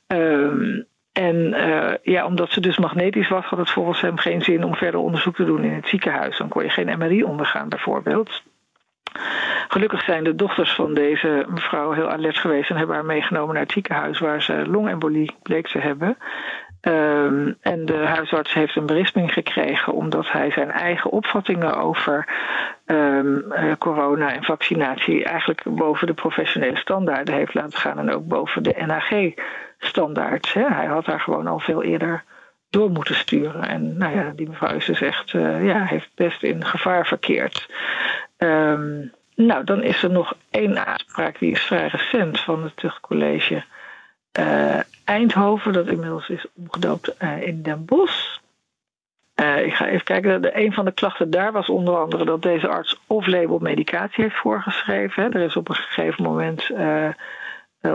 Ehm, 0.07 0.81
en 1.13 1.53
eh, 1.53 1.93
ja, 2.03 2.25
omdat 2.25 2.51
ze 2.51 2.61
dus 2.61 2.77
magnetisch 2.77 3.29
was, 3.29 3.45
had 3.45 3.59
het 3.59 3.69
volgens 3.69 4.01
hem 4.01 4.17
geen 4.17 4.41
zin 4.41 4.63
om 4.63 4.75
verder 4.75 4.99
onderzoek 4.99 5.35
te 5.35 5.45
doen 5.45 5.63
in 5.63 5.73
het 5.73 5.87
ziekenhuis. 5.87 6.37
Dan 6.37 6.49
kon 6.49 6.63
je 6.63 6.69
geen 6.69 6.97
MRI 6.97 7.23
ondergaan, 7.23 7.69
bijvoorbeeld. 7.69 8.43
Gelukkig 9.67 10.03
zijn 10.03 10.23
de 10.23 10.35
dochters 10.35 10.73
van 10.73 10.93
deze 10.93 11.45
mevrouw 11.49 11.91
heel 11.91 12.09
alert 12.09 12.37
geweest 12.37 12.69
en 12.69 12.77
hebben 12.77 12.95
haar 12.95 13.05
meegenomen 13.05 13.53
naar 13.53 13.63
het 13.63 13.71
ziekenhuis 13.71 14.19
waar 14.19 14.41
ze 14.41 14.65
longembolie 14.67 15.35
bleek 15.43 15.67
te 15.67 15.79
hebben. 15.79 16.17
Ehm, 16.81 17.53
en 17.61 17.85
de 17.85 17.97
huisarts 17.97 18.53
heeft 18.53 18.75
een 18.75 18.85
berisping 18.85 19.33
gekregen 19.33 19.93
omdat 19.93 20.31
hij 20.31 20.51
zijn 20.51 20.71
eigen 20.71 21.11
opvattingen 21.11 21.77
over 21.77 22.27
ehm, 22.91 23.51
eh, 23.51 23.77
corona 23.77 24.33
en 24.33 24.43
vaccinatie 24.43 25.23
eigenlijk 25.23 25.63
boven 25.65 26.07
de 26.07 26.13
professionele 26.13 26.77
standaarden 26.77 27.35
heeft 27.35 27.53
laten 27.53 27.79
gaan 27.79 27.99
en 27.99 28.11
ook 28.11 28.27
boven 28.27 28.63
de 28.63 28.75
NAG-standaard. 28.85 30.53
Hij 30.53 30.85
had 30.85 31.05
daar 31.05 31.19
gewoon 31.19 31.47
al 31.47 31.59
veel 31.59 31.83
eerder 31.83 32.23
door 32.69 32.89
moeten 32.89 33.15
sturen. 33.15 33.63
En 33.63 33.97
nou 33.97 34.15
ja, 34.15 34.31
die 34.35 34.49
mevrouw 34.49 34.75
is 34.75 34.85
dus 34.85 35.01
echt, 35.01 35.33
uh, 35.33 35.65
ja, 35.65 35.85
heeft 35.85 36.09
best 36.15 36.43
in 36.43 36.65
gevaar 36.65 37.07
verkeerd. 37.07 37.69
Um, 38.37 39.11
nou, 39.35 39.63
dan 39.63 39.83
is 39.83 40.03
er 40.03 40.11
nog 40.11 40.33
één 40.49 40.85
aanspraak 40.85 41.39
die 41.39 41.51
is 41.51 41.61
vrij 41.61 41.87
recent 41.87 42.39
van 42.39 42.63
het 42.63 42.77
Tuchtcollege 42.77 43.63
uh, 44.39 44.79
Eindhoven, 45.05 45.73
dat 45.73 45.87
inmiddels 45.87 46.29
is 46.29 46.45
omgedoopt 46.55 47.15
in 47.39 47.61
Den 47.61 47.85
Bosch. 47.85 48.39
Uh, 49.41 49.65
ik 49.65 49.73
ga 49.73 49.87
even 49.87 50.05
kijken. 50.05 50.41
De, 50.41 50.57
een 50.57 50.73
van 50.73 50.85
de 50.85 50.91
klachten 50.91 51.29
daar 51.29 51.51
was 51.51 51.69
onder 51.69 51.97
andere 51.97 52.25
dat 52.25 52.41
deze 52.41 52.67
arts 52.67 52.99
off-label 53.07 53.59
medicatie 53.59 54.23
heeft 54.23 54.35
voorgeschreven. 54.35 55.33
Er 55.33 55.41
is 55.41 55.55
op 55.55 55.69
een 55.69 55.75
gegeven 55.75 56.23
moment 56.23 56.69
uh, 56.69 57.09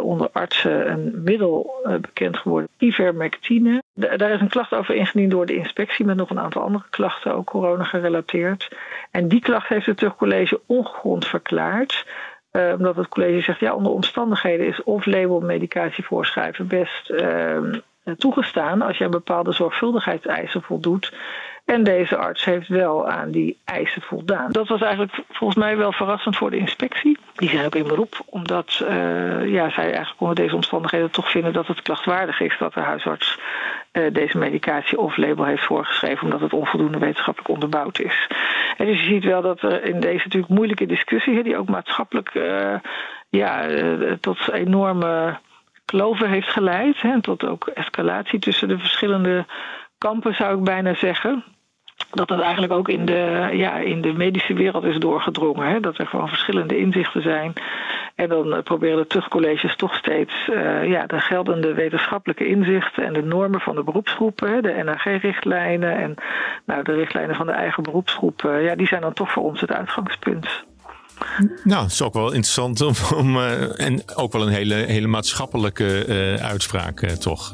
onder 0.02 0.30
artsen 0.32 0.90
een 0.90 1.22
middel 1.24 1.74
bekend 2.00 2.36
geworden, 2.36 2.68
ivermectine. 2.78 3.82
daar 3.94 4.30
is 4.30 4.40
een 4.40 4.48
klacht 4.48 4.74
over 4.74 4.94
ingediend 4.94 5.30
door 5.30 5.46
de 5.46 5.56
inspectie 5.56 6.04
met 6.04 6.16
nog 6.16 6.30
een 6.30 6.40
aantal 6.40 6.62
andere 6.62 6.84
klachten, 6.90 7.34
ook 7.34 7.46
corona 7.46 7.84
gerelateerd. 7.84 8.68
En 9.10 9.28
die 9.28 9.40
klacht 9.40 9.68
heeft 9.68 9.86
het 9.86 9.96
terugcollege 9.96 10.60
ongegrond 10.66 11.26
verklaard. 11.26 12.06
Omdat 12.50 12.96
het 12.96 13.08
college 13.08 13.40
zegt, 13.40 13.60
ja, 13.60 13.74
onder 13.74 13.92
omstandigheden 13.92 14.66
is 14.66 14.82
off-label 14.82 15.40
medicatie 15.40 16.04
voorschrijven 16.04 16.66
best 16.66 17.10
ehm, 17.10 17.78
toegestaan 18.18 18.82
als 18.82 18.98
je 18.98 19.04
aan 19.04 19.10
bepaalde 19.10 19.52
zorgvuldigheidseisen 19.52 20.62
voldoet. 20.62 21.12
En 21.66 21.84
deze 21.84 22.16
arts 22.16 22.44
heeft 22.44 22.68
wel 22.68 23.08
aan 23.08 23.30
die 23.30 23.58
eisen 23.64 24.02
voldaan. 24.02 24.52
Dat 24.52 24.68
was 24.68 24.80
eigenlijk 24.80 25.12
volgens 25.30 25.58
mij 25.58 25.76
wel 25.76 25.92
verrassend 25.92 26.36
voor 26.36 26.50
de 26.50 26.56
inspectie. 26.56 27.18
Die 27.34 27.48
zijn 27.48 27.66
ook 27.66 27.74
in 27.74 27.86
beroep, 27.86 28.22
omdat 28.26 28.80
uh, 28.82 29.52
ja, 29.52 29.70
zij 29.70 29.84
eigenlijk 29.84 30.20
onder 30.20 30.34
deze 30.34 30.54
omstandigheden 30.54 31.10
toch 31.10 31.30
vinden 31.30 31.52
dat 31.52 31.66
het 31.66 31.82
klachtwaardig 31.82 32.40
is 32.40 32.56
dat 32.58 32.74
de 32.74 32.80
huisarts 32.80 33.38
uh, 33.92 34.12
deze 34.12 34.38
medicatie 34.38 34.98
of 34.98 35.16
label 35.16 35.44
heeft 35.44 35.64
voorgeschreven, 35.64 36.24
omdat 36.24 36.40
het 36.40 36.52
onvoldoende 36.52 36.98
wetenschappelijk 36.98 37.52
onderbouwd 37.52 38.00
is. 38.00 38.28
En 38.76 38.86
dus 38.86 39.00
je 39.00 39.06
ziet 39.06 39.24
wel 39.24 39.42
dat 39.42 39.62
er 39.62 39.84
in 39.84 40.00
deze 40.00 40.24
natuurlijk 40.24 40.52
moeilijke 40.52 40.86
discussie, 40.86 41.42
die 41.42 41.56
ook 41.56 41.68
maatschappelijk 41.68 42.32
ja, 43.28 43.66
tot 44.20 44.52
enorme 44.52 45.38
kloven 45.86 46.30
heeft 46.30 46.48
geleid, 46.48 47.00
hè, 47.00 47.20
tot 47.20 47.44
ook 47.44 47.66
escalatie 47.66 48.38
tussen 48.38 48.68
de 48.68 48.78
verschillende 48.78 49.46
kampen, 49.98 50.34
zou 50.34 50.58
ik 50.58 50.64
bijna 50.64 50.94
zeggen 50.94 51.44
dat 52.10 52.28
dat 52.28 52.40
eigenlijk 52.40 52.72
ook 52.72 52.88
in 52.88 53.04
de, 53.04 53.48
ja, 53.52 53.76
in 53.76 54.00
de 54.00 54.12
medische 54.12 54.54
wereld 54.54 54.84
is 54.84 54.98
doorgedrongen. 54.98 55.68
Hè? 55.68 55.80
Dat 55.80 55.98
er 55.98 56.06
gewoon 56.06 56.28
verschillende 56.28 56.78
inzichten 56.78 57.22
zijn. 57.22 57.52
En 58.14 58.28
dan 58.28 58.54
uh, 58.54 58.62
proberen 58.62 58.96
de 58.96 59.06
terugcolleges 59.06 59.76
toch 59.76 59.94
steeds 59.94 60.48
uh, 60.50 60.88
ja, 60.88 61.06
de 61.06 61.20
geldende 61.20 61.74
wetenschappelijke 61.74 62.46
inzichten 62.46 63.04
en 63.04 63.12
de 63.12 63.22
normen 63.22 63.60
van 63.60 63.74
de 63.74 63.82
beroepsgroepen, 63.82 64.62
de 64.62 64.82
NAG-richtlijnen 64.84 65.96
en 65.96 66.14
nou, 66.64 66.82
de 66.82 66.94
richtlijnen 66.94 67.36
van 67.36 67.46
de 67.46 67.52
eigen 67.52 67.82
beroepsgroep, 67.82 68.42
uh, 68.42 68.64
ja, 68.64 68.74
die 68.74 68.86
zijn 68.86 69.00
dan 69.00 69.12
toch 69.12 69.32
voor 69.32 69.42
ons 69.42 69.60
het 69.60 69.72
uitgangspunt. 69.72 70.64
Nou, 71.64 71.82
het 71.82 71.92
is 71.92 72.02
ook 72.02 72.14
wel 72.14 72.32
interessant 72.32 72.80
om, 72.80 72.94
om 73.14 73.36
uh, 73.36 73.80
en 73.80 74.02
ook 74.14 74.32
wel 74.32 74.42
een 74.42 74.52
hele, 74.52 74.74
hele 74.74 75.06
maatschappelijke 75.06 76.06
uh, 76.06 76.44
uitspraak, 76.44 77.02
uh, 77.02 77.10
toch? 77.10 77.50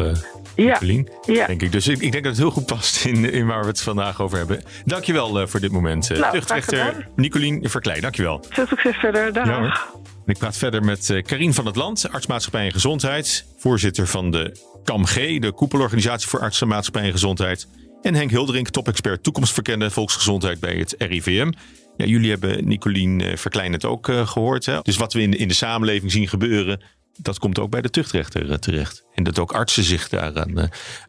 ja, 0.54 0.78
ja. 1.26 1.46
Denk 1.46 1.62
ik. 1.62 1.72
Dus 1.72 1.88
ik, 1.88 1.98
ik, 2.00 2.12
denk 2.12 2.24
dat 2.24 2.32
het 2.32 2.42
heel 2.42 2.50
goed 2.50 2.66
past 2.66 3.04
in, 3.04 3.32
in 3.32 3.46
waar 3.46 3.60
we 3.60 3.66
het 3.66 3.80
vandaag 3.80 4.20
over 4.20 4.38
hebben. 4.38 4.62
Dankjewel 4.84 5.48
voor 5.48 5.60
dit 5.60 5.72
moment. 5.72 6.08
Nou, 6.08 6.32
Tuchtrechter 6.32 7.08
Nicolien 7.16 7.70
Verkleij, 7.70 8.00
dankjewel. 8.00 8.44
Veel 8.48 8.66
succes 8.66 8.96
verder. 8.96 9.32
Dag. 9.32 9.46
Ja, 9.46 9.84
ik 10.26 10.38
praat 10.38 10.56
verder 10.56 10.84
met 10.84 11.20
Karin 11.26 11.54
van 11.54 11.66
het 11.66 11.76
Land, 11.76 12.12
artsmaatschappij 12.12 12.64
en 12.64 12.72
gezondheid. 12.72 13.44
Voorzitter 13.58 14.06
van 14.06 14.30
de 14.30 14.56
KAMG, 14.84 15.40
de 15.40 15.52
koepelorganisatie 15.52 16.28
voor 16.28 16.40
artsen, 16.40 16.68
maatschappij 16.68 17.02
en 17.02 17.12
gezondheid. 17.12 17.66
En 18.02 18.14
Henk 18.14 18.30
Hilderink, 18.30 18.68
topexpert 18.68 19.22
toekomstverkende 19.22 19.90
volksgezondheid 19.90 20.60
bij 20.60 20.74
het 20.74 20.94
RIVM. 20.98 21.52
Ja, 21.96 22.04
jullie 22.04 22.30
hebben 22.30 22.68
Nicolien 22.68 23.20
uh, 23.20 23.36
Verklein 23.36 23.72
het 23.72 23.84
ook 23.84 24.08
uh, 24.08 24.26
gehoord. 24.26 24.66
Hè? 24.66 24.80
Dus 24.82 24.96
wat 24.96 25.12
we 25.12 25.22
in, 25.22 25.32
in 25.32 25.48
de 25.48 25.54
samenleving 25.54 26.12
zien 26.12 26.28
gebeuren, 26.28 26.82
dat 27.16 27.38
komt 27.38 27.58
ook 27.58 27.70
bij 27.70 27.80
de 27.80 27.90
tuchtrechter 27.90 28.50
uh, 28.50 28.54
terecht. 28.54 29.04
En 29.14 29.24
dat 29.24 29.38
ook 29.38 29.52
artsen 29.52 29.84
zich 29.84 30.08
daaraan. 30.08 30.56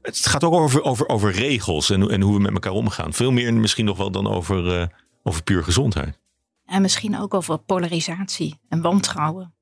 het 0.02 0.26
gaat 0.26 0.44
ook 0.44 0.54
over, 0.54 0.84
over, 0.84 1.08
over 1.08 1.32
regels 1.32 1.90
en, 1.90 2.10
en 2.10 2.22
hoe 2.22 2.36
we 2.36 2.42
met 2.42 2.54
elkaar 2.54 2.72
omgaan. 2.72 3.14
Veel 3.14 3.32
meer 3.32 3.54
misschien 3.54 3.86
nog 3.86 3.98
wel 3.98 4.12
dan 4.12 4.28
over, 4.28 4.90
over 5.24 5.44
puur 5.44 5.64
gezondheid. 5.64 6.20
En 6.66 6.82
misschien 6.82 7.20
ook 7.20 7.34
over 7.34 7.58
polarisatie 7.58 8.60
en 8.70 8.82
wantrouwen. 8.82 9.54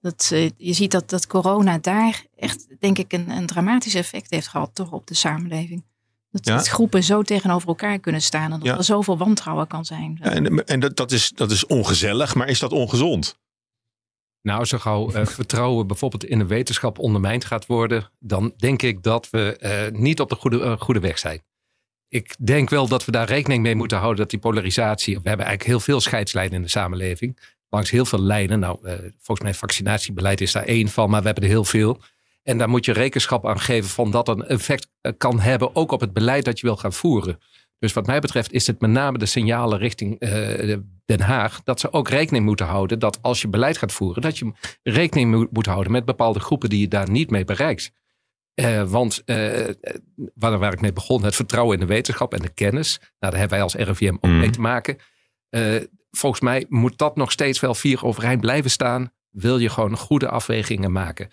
Dat, 0.00 0.28
je 0.56 0.72
ziet 0.72 0.90
dat, 0.90 1.10
dat 1.10 1.26
corona 1.26 1.78
daar 1.78 2.26
echt, 2.36 2.66
denk 2.78 2.98
ik, 2.98 3.12
een, 3.12 3.30
een 3.30 3.46
dramatisch 3.46 3.94
effect 3.94 4.30
heeft 4.30 4.48
gehad 4.48 4.74
toch 4.74 4.92
op 4.92 5.06
de 5.06 5.14
samenleving. 5.14 5.84
Dat, 6.30 6.46
ja? 6.46 6.56
dat, 6.56 6.68
groepen 6.68 7.02
zo 7.02 7.22
tegenover 7.22 7.68
elkaar 7.68 7.98
kunnen 7.98 8.22
staan 8.22 8.52
en 8.52 8.58
dat 8.58 8.62
ja. 8.62 8.76
er 8.76 8.84
zoveel 8.84 9.18
wantrouwen 9.18 9.66
kan 9.66 9.84
zijn. 9.84 10.18
Ja, 10.22 10.30
en 10.30 10.64
en 10.66 10.80
dat, 10.80 10.96
dat, 10.96 11.12
is, 11.12 11.30
dat 11.30 11.50
is 11.50 11.66
ongezellig, 11.66 12.34
maar 12.34 12.48
is 12.48 12.58
dat 12.58 12.72
ongezond? 12.72 13.38
Nou, 14.42 14.64
zo 14.64 14.78
gauw 14.78 15.14
uh, 15.14 15.26
vertrouwen 15.26 15.86
bijvoorbeeld 15.86 16.24
in 16.24 16.38
de 16.38 16.46
wetenschap 16.46 16.98
ondermijnd 16.98 17.44
gaat 17.44 17.66
worden, 17.66 18.10
dan 18.18 18.52
denk 18.56 18.82
ik 18.82 19.02
dat 19.02 19.30
we 19.30 19.58
uh, 19.92 20.00
niet 20.00 20.20
op 20.20 20.28
de 20.28 20.34
goede, 20.34 20.58
uh, 20.58 20.80
goede 20.80 21.00
weg 21.00 21.18
zijn. 21.18 21.42
Ik 22.08 22.36
denk 22.38 22.70
wel 22.70 22.88
dat 22.88 23.04
we 23.04 23.12
daar 23.12 23.26
rekening 23.26 23.62
mee 23.62 23.74
moeten 23.74 23.98
houden 23.98 24.20
dat 24.20 24.30
die 24.30 24.38
polarisatie. 24.38 25.14
We 25.14 25.28
hebben 25.28 25.46
eigenlijk 25.46 25.76
heel 25.76 25.80
veel 25.80 26.00
scheidslijnen 26.00 26.54
in 26.54 26.62
de 26.62 26.68
samenleving. 26.68 27.38
Langs 27.68 27.90
heel 27.90 28.04
veel 28.04 28.20
lijnen. 28.20 28.58
Nou, 28.58 28.78
volgens 29.18 29.40
mij 29.40 29.54
vaccinatiebeleid 29.54 30.40
is 30.40 30.52
daar 30.52 30.64
één 30.64 30.88
van, 30.88 31.10
maar 31.10 31.20
we 31.20 31.26
hebben 31.26 31.44
er 31.44 31.50
heel 31.50 31.64
veel. 31.64 32.00
En 32.42 32.58
daar 32.58 32.68
moet 32.68 32.84
je 32.84 32.92
rekenschap 32.92 33.46
aan 33.46 33.60
geven 33.60 33.90
van 33.90 34.10
dat 34.10 34.28
een 34.28 34.42
effect 34.42 34.90
eh, 35.00 35.12
kan 35.16 35.40
hebben 35.40 35.76
ook 35.76 35.92
op 35.92 36.00
het 36.00 36.12
beleid 36.12 36.44
dat 36.44 36.60
je 36.60 36.66
wil 36.66 36.76
gaan 36.76 36.92
voeren. 36.92 37.38
Dus 37.78 37.92
wat 37.92 38.06
mij 38.06 38.20
betreft 38.20 38.52
is 38.52 38.66
het 38.66 38.80
met 38.80 38.90
name 38.90 39.18
de 39.18 39.26
signalen 39.26 39.78
richting 39.78 40.22
uh, 40.22 40.76
Den 41.04 41.20
Haag 41.20 41.62
dat 41.62 41.80
ze 41.80 41.92
ook 41.92 42.08
rekening 42.08 42.44
moeten 42.44 42.66
houden 42.66 42.98
dat 42.98 43.18
als 43.22 43.40
je 43.40 43.48
beleid 43.48 43.78
gaat 43.78 43.92
voeren, 43.92 44.22
dat 44.22 44.38
je 44.38 44.52
rekening 44.82 45.30
moet, 45.30 45.52
moet 45.52 45.66
houden 45.66 45.92
met 45.92 46.04
bepaalde 46.04 46.40
groepen 46.40 46.68
die 46.68 46.80
je 46.80 46.88
daar 46.88 47.10
niet 47.10 47.30
mee 47.30 47.44
bereikt. 47.44 47.92
Uh, 48.54 48.82
want 48.82 49.22
uh, 49.26 49.68
waar, 50.34 50.58
waar, 50.58 50.72
ik 50.72 50.80
mee 50.80 50.92
begon, 50.92 51.24
het 51.24 51.36
vertrouwen 51.36 51.74
in 51.74 51.86
de 51.86 51.92
wetenschap 51.92 52.34
en 52.34 52.42
de 52.42 52.48
kennis, 52.48 52.98
nou, 52.98 53.10
daar 53.18 53.32
hebben 53.32 53.50
wij 53.50 53.62
als 53.62 53.74
RIVM 53.74 54.14
ook 54.14 54.30
mm. 54.30 54.38
mee 54.38 54.50
te 54.50 54.60
maken. 54.60 54.96
volgens 56.10 56.42
mij 56.42 56.66
moet 56.68 56.98
dat 56.98 57.16
nog 57.16 57.32
steeds 57.32 57.60
wel 57.60 57.74
vier 57.74 58.04
overeind 58.04 58.40
blijven 58.40 58.70
staan. 58.70 59.12
Wil 59.30 59.58
je 59.58 59.68
gewoon 59.68 59.96
goede 59.96 60.28
afwegingen 60.28 60.92
maken. 60.92 61.30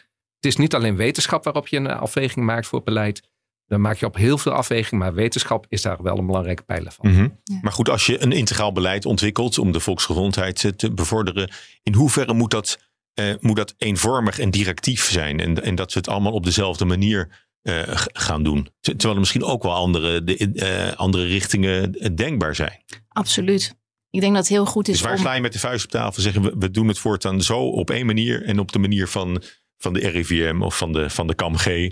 Het 0.48 0.56
is 0.56 0.62
niet 0.62 0.76
alleen 0.76 0.96
wetenschap 0.96 1.44
waarop 1.44 1.68
je 1.68 1.78
een 1.78 1.88
afweging 1.88 2.46
maakt 2.46 2.68
voor 2.68 2.84
beleid. 2.84 3.30
Dan 3.66 3.82
maak 3.82 3.98
je 3.98 4.06
op 4.06 4.16
heel 4.16 4.38
veel 4.38 4.52
afwegingen, 4.52 5.04
maar 5.04 5.14
wetenschap 5.14 5.66
is 5.70 5.82
daar 5.82 6.04
wel 6.04 6.18
een 6.18 6.26
belangrijke 6.26 6.64
pijler 6.64 6.92
van. 6.92 7.10
Mm 7.10 7.16
-hmm. 7.16 7.40
ja. 7.44 7.60
Maar 7.62 7.72
goed, 7.72 7.90
als 7.90 8.06
je 8.06 8.22
een 8.22 8.32
integraal 8.32 8.72
beleid 8.72 9.06
ontwikkelt 9.06 9.58
om 9.58 9.72
de 9.72 9.80
volksgezondheid 9.80 10.74
te 10.76 10.94
bevorderen, 10.94 11.52
in 11.84 11.94
hoeverre 11.94 12.34
moet 12.34 12.52
dat, 12.52 12.80
uh, 13.20 13.34
moet 13.40 13.56
dat 13.56 13.74
eenvormig 13.78 14.40
en 14.40 14.52
directief 14.52 15.10
zijn? 15.10 15.40
En, 15.40 15.64
en 15.64 15.76
dat 15.76 15.94
we 15.94 16.00
het 16.00 16.10
allemaal 16.10 16.34
op 16.34 16.44
dezelfde 16.44 16.86
manier 16.86 17.48
uh, 17.64 17.82
gaan 18.14 18.44
doen. 18.44 18.70
Terwijl 18.82 19.14
er 19.14 19.20
misschien 19.20 19.44
ook 19.44 19.64
wel 19.64 19.74
andere, 19.74 20.24
de, 20.24 20.52
uh, 20.54 20.98
andere 20.98 21.26
richtingen 21.26 21.92
denkbaar 22.16 22.56
zijn. 22.56 22.84
Absoluut. 23.08 23.76
Ik 24.10 24.22
denk 24.22 24.34
dat 24.34 24.44
het 24.44 24.52
heel 24.52 24.66
goed 24.66 24.88
is. 24.88 24.94
Dus 24.94 25.04
waar 25.04 25.14
om... 25.14 25.20
sla 25.20 25.34
je 25.34 25.42
met 25.42 25.54
de 25.54 25.60
vuist 25.60 25.86
op 25.86 25.92
tafel 25.92 26.22
zeggen 26.22 26.42
we, 26.42 26.54
we 26.60 26.72
doen 26.72 26.88
het 26.88 27.00
voortaan 27.00 27.42
zo 27.42 27.60
op 27.60 27.90
één 27.90 28.06
manier 28.06 28.44
en 28.44 28.60
op 28.60 28.72
de 28.72 28.80
manier 28.80 29.08
van 29.08 29.44
van 29.78 29.94
de 29.94 30.08
RIVM 30.08 30.62
of 30.62 30.78
van 30.78 30.94
de, 30.94 31.10
van 31.10 31.28
de 31.28 31.36
KAMG? 31.36 31.92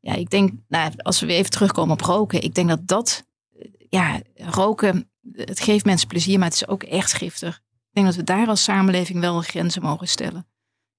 Ja, 0.00 0.14
ik 0.14 0.30
denk, 0.30 0.52
nou, 0.68 0.92
als 0.96 1.20
we 1.20 1.26
weer 1.26 1.36
even 1.36 1.50
terugkomen 1.50 1.92
op 1.92 2.00
roken. 2.00 2.42
Ik 2.42 2.54
denk 2.54 2.68
dat 2.68 2.86
dat, 2.86 3.26
ja, 3.88 4.22
roken, 4.34 5.10
het 5.32 5.60
geeft 5.60 5.84
mensen 5.84 6.08
plezier, 6.08 6.38
maar 6.38 6.48
het 6.48 6.56
is 6.56 6.68
ook 6.68 6.82
echt 6.82 7.12
giftig. 7.12 7.56
Ik 7.56 7.92
denk 7.92 8.06
dat 8.06 8.16
we 8.16 8.24
daar 8.24 8.46
als 8.46 8.62
samenleving 8.62 9.20
wel 9.20 9.40
grenzen 9.40 9.82
mogen 9.82 10.08
stellen. 10.08 10.46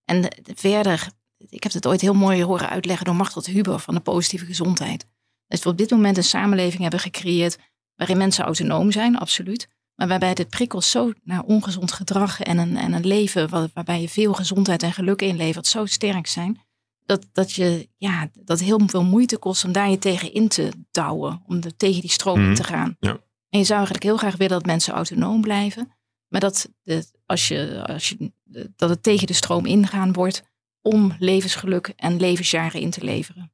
En 0.06 0.28
verder, 0.56 1.10
ik 1.38 1.64
heb 1.64 1.72
het 1.72 1.88
ooit 1.88 2.02
heel 2.02 2.14
mooi 2.14 2.44
horen 2.44 2.70
uitleggen 2.70 3.06
door 3.06 3.16
Martel 3.16 3.44
Huber 3.46 3.80
van 3.80 3.94
de 3.94 4.00
positieve 4.00 4.46
gezondheid. 4.46 5.06
Dat 5.48 5.64
we 5.64 5.70
op 5.70 5.78
dit 5.78 5.92
moment 5.92 6.18
een 6.18 6.24
samenleving 6.24 6.82
hebben 6.82 7.00
gecreëerd 7.00 7.58
waarin 7.96 8.18
mensen 8.18 8.46
autonoom 8.46 8.92
zijn, 8.92 9.18
absoluut. 9.18 9.68
Maar 9.96 10.08
waarbij 10.08 10.34
de 10.34 10.46
prikkels 10.46 10.92
zo 10.92 11.12
naar 11.24 11.44
ongezond 11.44 11.92
gedrag 11.92 12.42
en 12.42 12.58
een, 12.58 12.78
en 12.78 12.94
een 12.94 13.08
leven 13.08 13.50
waar, 13.50 13.68
waarbij 13.74 14.02
je 14.02 14.10
veel 14.10 14.34
gezondheid 14.34 14.84
en 14.84 14.94
geluk 14.94 15.22
inlevert, 15.22 15.68
zo 15.68 15.86
sterk 15.86 16.28
zijn. 16.28 16.64
Dat, 17.06 17.28
dat, 17.32 17.52
je, 17.52 17.90
ja, 17.98 18.30
dat 18.34 18.60
heel 18.60 18.80
veel 18.86 19.04
moeite 19.04 19.38
kost 19.38 19.64
om 19.64 19.72
daar 19.72 19.90
je 19.90 19.98
tegen 19.98 20.34
in 20.34 20.48
te 20.48 20.72
douwen. 20.92 21.44
Om 21.48 21.60
de, 21.60 21.76
tegen 21.76 22.02
die 22.02 22.12
stroom 22.12 22.40
mm. 22.40 22.50
in 22.50 22.56
te 22.56 22.64
gaan. 22.64 22.98
Ja. 23.00 23.20
En 23.50 23.60
je 23.60 23.66
zou 23.66 23.78
eigenlijk 23.78 24.04
heel 24.04 24.18
graag 24.18 24.36
willen 24.36 24.58
dat 24.58 24.66
mensen 24.66 24.94
autonoom 24.94 25.42
blijven. 25.42 25.92
Maar 26.28 26.40
dat, 26.40 26.70
de, 26.84 27.06
als 27.26 27.48
je, 27.48 27.84
als 27.88 28.10
je, 28.10 28.32
dat 28.76 28.90
het 28.90 29.04
tegen 29.04 29.28
de 29.28 29.34
stroom 29.34 29.66
ingaan 29.66 30.14
wordt 30.14 30.44
om 30.82 31.16
levensgeluk 31.20 31.94
en 31.96 32.20
levensjaren 32.20 32.82
in 32.82 32.90
te 32.90 33.04
leveren. 33.04 33.52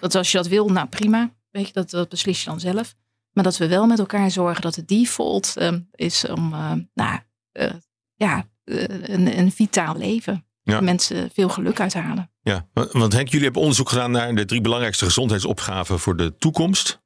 Dat 0.00 0.14
als 0.14 0.30
je 0.30 0.36
dat 0.36 0.46
wil, 0.46 0.68
nou 0.68 0.88
prima. 0.88 1.34
Weet 1.50 1.66
je, 1.66 1.72
dat, 1.72 1.90
dat 1.90 2.08
beslis 2.08 2.42
je 2.42 2.50
dan 2.50 2.60
zelf. 2.60 2.94
Maar 3.32 3.44
dat 3.44 3.56
we 3.56 3.68
wel 3.68 3.86
met 3.86 3.98
elkaar 3.98 4.30
zorgen 4.30 4.62
dat 4.62 4.74
de 4.74 4.84
default 4.84 5.54
uh, 5.58 5.72
is 5.92 6.28
om 6.28 6.52
uh, 6.52 6.72
nou, 6.94 7.18
uh, 7.52 7.70
ja, 8.14 8.48
een, 8.64 9.38
een 9.38 9.52
vitaal 9.52 9.96
leven. 9.96 10.46
Ja. 10.62 10.80
Mensen 10.80 11.30
veel 11.30 11.48
geluk 11.48 11.80
uithalen. 11.80 12.30
Ja, 12.42 12.68
want 12.72 13.12
Henk, 13.12 13.28
jullie 13.28 13.44
hebben 13.44 13.60
onderzoek 13.60 13.88
gedaan 13.88 14.10
naar 14.10 14.34
de 14.34 14.44
drie 14.44 14.60
belangrijkste 14.60 15.04
gezondheidsopgaven 15.04 15.98
voor 15.98 16.16
de 16.16 16.36
toekomst. 16.36 17.02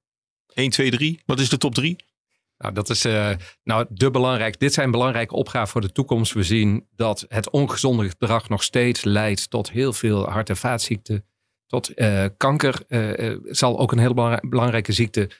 1, 0.52 0.70
2, 0.70 0.90
3. 0.90 1.22
Wat 1.26 1.40
is 1.40 1.48
de 1.48 1.58
top 1.58 1.74
3? 1.74 1.96
Nou, 2.58 2.74
dat 2.74 2.90
is 2.90 3.04
uh, 3.04 3.30
nou, 3.62 3.86
de 3.88 4.10
belangrijk. 4.10 4.58
Dit 4.58 4.74
zijn 4.74 4.90
belangrijke 4.90 5.34
opgaven 5.34 5.68
voor 5.68 5.80
de 5.80 5.92
toekomst. 5.92 6.32
We 6.32 6.42
zien 6.42 6.86
dat 6.94 7.24
het 7.28 7.50
ongezonde 7.50 8.08
gedrag 8.08 8.48
nog 8.48 8.62
steeds 8.62 9.04
leidt 9.04 9.50
tot 9.50 9.70
heel 9.70 9.92
veel 9.92 10.30
hart- 10.30 10.48
en 10.48 10.56
vaatziekten. 10.56 11.26
Tot 11.66 11.98
uh, 11.98 12.24
kanker 12.36 12.82
uh, 12.88 13.38
zal 13.44 13.78
ook 13.78 13.92
een 13.92 13.98
heel 13.98 14.38
belangrijke 14.40 14.92
ziekte 14.92 15.30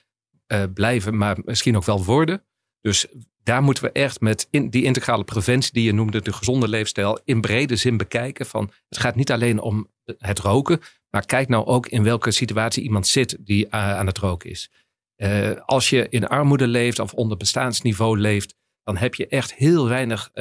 blijven, 0.73 1.17
maar 1.17 1.37
misschien 1.45 1.75
ook 1.75 1.85
wel 1.85 2.03
worden. 2.03 2.43
Dus 2.81 3.05
daar 3.43 3.61
moeten 3.63 3.83
we 3.83 3.91
echt 3.91 4.21
met 4.21 4.47
die 4.51 4.83
integrale 4.83 5.23
preventie 5.23 5.73
die 5.73 5.83
je 5.83 5.93
noemde, 5.93 6.21
de 6.21 6.33
gezonde 6.33 6.67
leefstijl, 6.67 7.19
in 7.23 7.41
brede 7.41 7.75
zin 7.75 7.97
bekijken. 7.97 8.45
Van, 8.45 8.71
het 8.89 8.99
gaat 8.99 9.15
niet 9.15 9.31
alleen 9.31 9.59
om 9.59 9.87
het 10.17 10.39
roken, 10.39 10.79
maar 11.09 11.25
kijk 11.25 11.47
nou 11.47 11.65
ook 11.65 11.87
in 11.87 12.03
welke 12.03 12.31
situatie 12.31 12.83
iemand 12.83 13.07
zit 13.07 13.37
die 13.39 13.71
aan 13.73 14.05
het 14.05 14.17
roken 14.17 14.49
is. 14.49 14.71
Uh, 15.17 15.51
als 15.65 15.89
je 15.89 16.09
in 16.09 16.27
armoede 16.27 16.67
leeft 16.67 16.99
of 16.99 17.13
onder 17.13 17.37
bestaansniveau 17.37 18.19
leeft, 18.19 18.55
dan 18.83 18.97
heb 18.97 19.15
je 19.15 19.27
echt 19.27 19.53
heel 19.53 19.87
weinig 19.87 20.31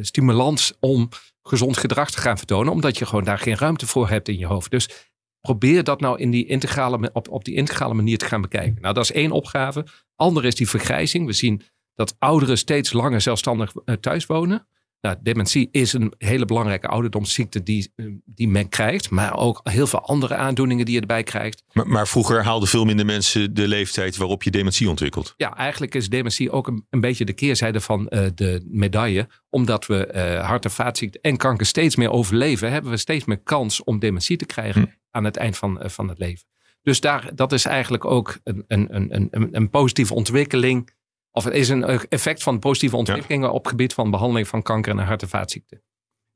stimulans 0.00 0.72
om 0.80 1.08
gezond 1.42 1.76
gedrag 1.76 2.10
te 2.10 2.20
gaan 2.20 2.38
vertonen, 2.38 2.72
omdat 2.72 2.98
je 2.98 3.06
gewoon 3.06 3.24
daar 3.24 3.38
geen 3.38 3.56
ruimte 3.56 3.86
voor 3.86 4.08
hebt 4.08 4.28
in 4.28 4.38
je 4.38 4.46
hoofd. 4.46 4.70
Dus 4.70 5.10
probeer 5.44 5.84
dat 5.84 6.00
nou 6.00 6.18
in 6.18 6.30
die 6.30 6.46
integrale, 6.46 7.10
op, 7.12 7.28
op 7.28 7.44
die 7.44 7.54
integrale 7.54 7.94
manier 7.94 8.18
te 8.18 8.24
gaan 8.24 8.40
bekijken. 8.40 8.80
Nou, 8.80 8.94
dat 8.94 9.04
is 9.04 9.12
één 9.12 9.30
opgave. 9.30 9.86
Andere 10.16 10.46
is 10.46 10.54
die 10.54 10.68
vergrijzing. 10.68 11.26
We 11.26 11.32
zien 11.32 11.62
dat 11.94 12.16
ouderen 12.18 12.58
steeds 12.58 12.92
langer 12.92 13.20
zelfstandig 13.20 13.72
thuis 14.00 14.26
wonen. 14.26 14.66
Nou, 15.04 15.16
dementie 15.22 15.68
is 15.70 15.92
een 15.92 16.12
hele 16.18 16.44
belangrijke 16.44 16.88
ouderdomsziekte 16.88 17.62
die, 17.62 17.92
eh, 17.96 18.06
die 18.24 18.48
men 18.48 18.68
krijgt. 18.68 19.10
Maar 19.10 19.36
ook 19.36 19.60
heel 19.62 19.86
veel 19.86 20.00
andere 20.00 20.34
aandoeningen 20.34 20.84
die 20.84 20.94
je 20.94 21.00
erbij 21.00 21.22
krijgt. 21.22 21.62
Maar, 21.72 21.88
maar 21.88 22.08
vroeger 22.08 22.44
haalden 22.44 22.68
veel 22.68 22.84
minder 22.84 23.06
mensen 23.06 23.54
de 23.54 23.68
leeftijd 23.68 24.16
waarop 24.16 24.42
je 24.42 24.50
dementie 24.50 24.88
ontwikkelt. 24.88 25.34
Ja, 25.36 25.56
eigenlijk 25.56 25.94
is 25.94 26.08
dementie 26.08 26.50
ook 26.50 26.66
een, 26.66 26.86
een 26.90 27.00
beetje 27.00 27.24
de 27.24 27.32
keerzijde 27.32 27.80
van 27.80 28.06
uh, 28.10 28.26
de 28.34 28.66
medaille. 28.70 29.28
Omdat 29.50 29.86
we 29.86 30.12
uh, 30.14 30.46
hart- 30.46 30.64
en 30.64 30.70
vaatziekten 30.70 31.20
en 31.20 31.36
kanker 31.36 31.66
steeds 31.66 31.96
meer 31.96 32.10
overleven, 32.10 32.72
hebben 32.72 32.90
we 32.90 32.96
steeds 32.96 33.24
meer 33.24 33.40
kans 33.42 33.84
om 33.84 33.98
dementie 33.98 34.36
te 34.36 34.46
krijgen 34.46 34.82
hm. 34.82 34.88
aan 35.10 35.24
het 35.24 35.36
eind 35.36 35.56
van, 35.56 35.80
van 35.82 36.08
het 36.08 36.18
leven. 36.18 36.44
Dus 36.82 37.00
daar, 37.00 37.30
dat 37.34 37.52
is 37.52 37.64
eigenlijk 37.64 38.04
ook 38.04 38.38
een, 38.44 38.64
een, 38.68 38.94
een, 38.94 39.28
een, 39.30 39.48
een 39.50 39.70
positieve 39.70 40.14
ontwikkeling 40.14 40.90
of 41.36 41.44
het 41.44 41.54
is 41.54 41.68
een 41.68 41.84
effect 42.08 42.42
van 42.42 42.58
positieve 42.58 42.96
ontwikkelingen 42.96 43.52
op 43.52 43.62
het 43.62 43.68
gebied 43.68 43.94
van 43.94 44.10
behandeling 44.10 44.48
van 44.48 44.62
kanker 44.62 44.92
en 44.92 44.98
hart- 44.98 45.22
en 45.22 45.28
vaatziekten. 45.28 45.82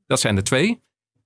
Dat 0.05 0.19
zijn 0.19 0.35
de 0.35 0.41
twee. 0.41 0.81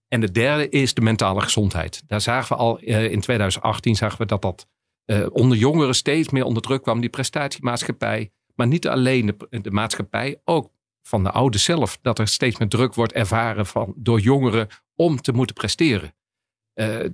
En 0.08 0.20
de 0.20 0.32
derde 0.32 0.70
is 0.70 0.94
de 0.94 1.02
mentale 1.02 1.42
gezondheid. 1.42 2.04
Daar 2.08 2.22
zagen 2.22 2.56
we 2.56 2.62
al 2.62 2.82
uh, 2.82 3.12
in 3.12 3.22
2018 3.22 3.96
zagen 3.96 4.18
we 4.18 4.26
dat 4.26 4.42
dat 4.42 4.68
uh, 5.06 5.26
onder 5.32 5.58
jongeren 5.58 5.96
steeds 5.96 6.30
meer 6.30 6.44
onder 6.44 6.64
druk 6.64 6.82
kwam. 6.82 7.00
Die 7.00 7.10
prestatiemaatschappij. 7.10 8.32
Maar 8.56 8.68
niet 8.68 8.88
alleen 8.88 9.26
de, 9.26 9.62
de 9.62 9.72
maatschappij, 9.72 10.42
ook 10.44 10.72
van 11.02 11.24
de 11.24 11.32
oude 11.32 11.58
zelf. 11.58 11.98
Dat 12.02 12.20
er 12.20 12.28
steeds 12.28 12.58
meer 12.58 12.68
druk 12.68 12.94
wordt 12.94 13.14
ervaren 13.14 13.66
van, 13.66 13.94
door 13.98 14.20
jongeren 14.20 14.68
om 14.96 15.22
te 15.22 15.32
moeten 15.32 15.56
presteren. 15.56 16.16
Uh, 16.76 17.06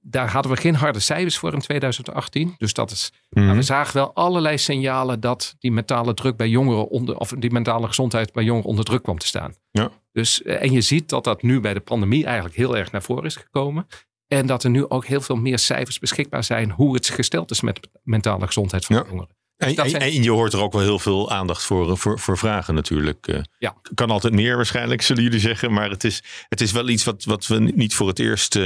daar 0.00 0.30
hadden 0.30 0.52
we 0.52 0.60
geen 0.60 0.74
harde 0.74 1.00
cijfers 1.00 1.38
voor 1.38 1.52
in 1.52 1.60
2018. 1.60 2.54
Dus 2.58 2.72
dat 2.72 2.90
is. 2.90 3.12
Mm 3.30 3.54
we 3.54 3.62
zagen 3.62 3.94
wel 3.94 4.14
allerlei 4.14 4.58
signalen 4.58 5.20
dat 5.20 5.54
die 5.58 5.72
mentale 5.72 6.14
druk 6.14 6.36
bij 6.36 6.48
jongeren 6.48 6.88
onder. 6.88 7.16
of 7.16 7.34
die 7.38 7.50
mentale 7.50 7.86
gezondheid 7.86 8.32
bij 8.32 8.44
jongeren 8.44 8.68
onder 8.68 8.84
druk 8.84 9.02
kwam 9.02 9.18
te 9.18 9.26
staan. 9.26 9.54
Ja. 9.70 9.90
Dus, 10.12 10.42
eh, 10.42 10.62
en 10.62 10.72
je 10.72 10.80
ziet 10.80 11.08
dat 11.08 11.24
dat 11.24 11.42
nu 11.42 11.60
bij 11.60 11.74
de 11.74 11.80
pandemie 11.80 12.24
eigenlijk 12.24 12.56
heel 12.56 12.76
erg 12.76 12.92
naar 12.92 13.02
voren 13.02 13.24
is 13.24 13.36
gekomen. 13.36 13.86
En 14.26 14.46
dat 14.46 14.64
er 14.64 14.70
nu 14.70 14.88
ook 14.88 15.06
heel 15.06 15.20
veel 15.20 15.36
meer 15.36 15.58
cijfers 15.58 15.98
beschikbaar 15.98 16.44
zijn 16.44 16.70
hoe 16.70 16.94
het 16.94 17.08
gesteld 17.08 17.50
is 17.50 17.60
met 17.60 17.88
mentale 18.02 18.46
gezondheid 18.46 18.84
van 18.84 18.96
jongeren. 18.96 19.38
En, 19.56 19.74
dus 19.74 19.92
en, 19.92 20.00
en, 20.00 20.22
je 20.22 20.30
hoort 20.30 20.52
er 20.52 20.60
ook 20.60 20.72
wel 20.72 20.82
heel 20.82 20.98
veel 20.98 21.30
aandacht 21.30 21.62
voor, 21.62 21.98
voor, 21.98 22.18
voor 22.18 22.38
vragen 22.38 22.74
natuurlijk. 22.74 23.26
Eh. 23.26 23.40
Ja. 23.58 23.76
Kan 23.94 24.10
altijd 24.10 24.32
meer 24.32 24.56
waarschijnlijk, 24.56 25.02
zullen 25.02 25.22
jullie 25.22 25.40
zeggen. 25.40 25.72
Maar 25.72 25.90
het 25.90 26.04
is, 26.04 26.22
het 26.48 26.60
is 26.60 26.72
wel 26.72 26.88
iets 26.88 27.04
wat, 27.04 27.24
wat 27.24 27.46
we 27.46 27.58
niet 27.58 27.94
voor 27.94 28.08
het 28.08 28.18
eerst 28.18 28.58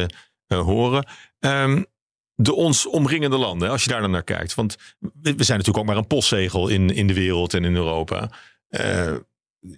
horen. 0.47 1.07
Um, 1.39 1.87
de 2.35 2.55
ons 2.55 2.87
omringende 2.87 3.37
landen, 3.37 3.71
als 3.71 3.85
je 3.85 3.91
daar 3.91 4.01
dan 4.01 4.11
naar 4.11 4.25
kijkt. 4.25 4.55
Want 4.55 4.77
we 4.99 5.21
zijn 5.23 5.59
natuurlijk 5.59 5.79
ook 5.79 5.87
maar 5.87 5.97
een 5.97 6.07
postzegel 6.07 6.69
in, 6.69 6.91
in 6.91 7.07
de 7.07 7.15
wereld 7.15 7.55
en 7.55 7.65
in 7.65 7.75
Europa. 7.75 8.31
Uh, 8.69 9.15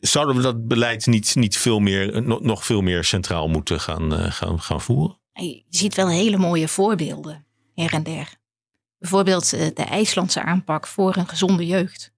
zouden 0.00 0.36
we 0.36 0.42
dat 0.42 0.68
beleid 0.68 1.06
niet, 1.06 1.34
niet 1.34 1.56
veel 1.56 1.78
meer, 1.78 2.22
nog 2.42 2.64
veel 2.64 2.80
meer 2.80 3.04
centraal 3.04 3.48
moeten 3.48 3.80
gaan, 3.80 4.12
uh, 4.12 4.30
gaan, 4.30 4.60
gaan 4.60 4.80
voeren? 4.80 5.18
Je 5.32 5.64
ziet 5.68 5.94
wel 5.94 6.08
hele 6.08 6.36
mooie 6.36 6.68
voorbeelden 6.68 7.46
her 7.74 7.92
en 7.92 8.02
der. 8.02 8.34
Bijvoorbeeld 8.98 9.50
de 9.50 9.84
IJslandse 9.84 10.42
aanpak 10.42 10.86
voor 10.86 11.16
een 11.16 11.28
gezonde 11.28 11.66
jeugd. 11.66 12.14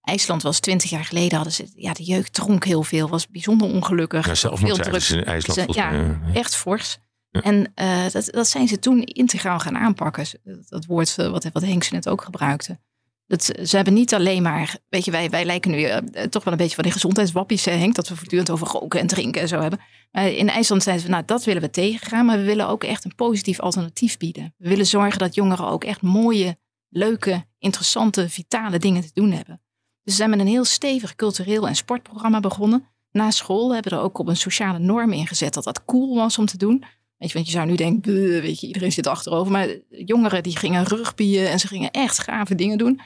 IJsland 0.00 0.42
was 0.42 0.60
twintig 0.60 0.90
jaar 0.90 1.04
geleden, 1.04 1.34
hadden 1.34 1.52
ze, 1.52 1.70
ja, 1.74 1.92
de 1.92 2.04
jeugd 2.04 2.32
dronk 2.32 2.64
heel 2.64 2.82
veel, 2.82 3.08
was 3.08 3.28
bijzonder 3.28 3.68
ongelukkig. 3.68 4.26
Ja, 4.26 4.56
veel 4.56 4.76
druk. 4.76 5.02
in 5.02 5.24
IJsland. 5.24 5.74
Ja, 5.74 6.20
echt 6.32 6.56
fors. 6.56 6.98
En 7.42 7.72
uh, 7.74 8.10
dat, 8.10 8.28
dat 8.30 8.48
zijn 8.48 8.68
ze 8.68 8.78
toen 8.78 9.04
integraal 9.04 9.58
gaan 9.58 9.76
aanpakken. 9.76 10.26
Dat 10.68 10.84
woord 10.84 11.16
uh, 11.20 11.30
wat, 11.30 11.48
wat 11.52 11.62
Henk 11.62 11.90
net 11.90 12.08
ook 12.08 12.22
gebruikte. 12.22 12.78
Dat, 13.26 13.44
ze 13.44 13.76
hebben 13.76 13.94
niet 13.94 14.14
alleen 14.14 14.42
maar, 14.42 14.76
weet 14.88 15.04
je, 15.04 15.10
wij, 15.10 15.30
wij 15.30 15.44
lijken 15.44 15.70
nu 15.70 15.78
uh, 15.78 15.96
toch 16.30 16.44
wel 16.44 16.52
een 16.52 16.58
beetje 16.58 16.74
van 16.74 16.84
die 16.84 16.92
gezondheidswappies, 16.92 17.64
Henk, 17.64 17.94
dat 17.94 18.08
we 18.08 18.16
voortdurend 18.16 18.50
over 18.50 18.66
roken 18.66 19.00
en 19.00 19.06
drinken 19.06 19.40
en 19.40 19.48
zo 19.48 19.60
hebben. 19.60 19.80
In 20.12 20.48
IJsland 20.48 20.82
zeiden 20.82 21.04
ze, 21.04 21.10
nou, 21.10 21.24
dat 21.26 21.44
willen 21.44 21.62
we 21.62 21.70
tegengaan, 21.70 22.26
maar 22.26 22.38
we 22.38 22.44
willen 22.44 22.68
ook 22.68 22.84
echt 22.84 23.04
een 23.04 23.14
positief 23.14 23.60
alternatief 23.60 24.16
bieden. 24.16 24.54
We 24.56 24.68
willen 24.68 24.86
zorgen 24.86 25.18
dat 25.18 25.34
jongeren 25.34 25.66
ook 25.66 25.84
echt 25.84 26.02
mooie, 26.02 26.58
leuke, 26.88 27.44
interessante, 27.58 28.28
vitale 28.28 28.78
dingen 28.78 29.02
te 29.02 29.10
doen 29.12 29.30
hebben. 29.30 29.60
Dus 30.02 30.14
ze 30.14 30.20
zijn 30.20 30.30
met 30.30 30.40
een 30.40 30.46
heel 30.46 30.64
stevig 30.64 31.14
cultureel 31.14 31.68
en 31.68 31.76
sportprogramma 31.76 32.40
begonnen. 32.40 32.88
Na 33.10 33.30
school 33.30 33.74
hebben 33.74 33.92
we 33.92 33.98
er 33.98 34.04
ook 34.04 34.18
op 34.18 34.28
een 34.28 34.36
sociale 34.36 34.78
norm 34.78 35.12
ingezet 35.12 35.54
dat 35.54 35.64
dat 35.64 35.84
cool 35.84 36.14
was 36.14 36.38
om 36.38 36.46
te 36.46 36.56
doen. 36.56 36.84
Weet 37.18 37.28
je, 37.28 37.34
want 37.34 37.46
je 37.46 37.52
zou 37.52 37.66
nu 37.66 37.76
denken, 37.76 38.14
weet 38.42 38.60
je, 38.60 38.66
iedereen 38.66 38.92
zit 38.92 39.06
achterover. 39.06 39.52
Maar 39.52 39.68
jongeren 39.88 40.42
die 40.42 40.56
gingen 40.56 40.84
rugbyen 40.84 41.50
en 41.50 41.58
ze 41.58 41.66
gingen 41.66 41.90
echt 41.90 42.18
gave 42.18 42.54
dingen 42.54 42.78
doen. 42.78 43.00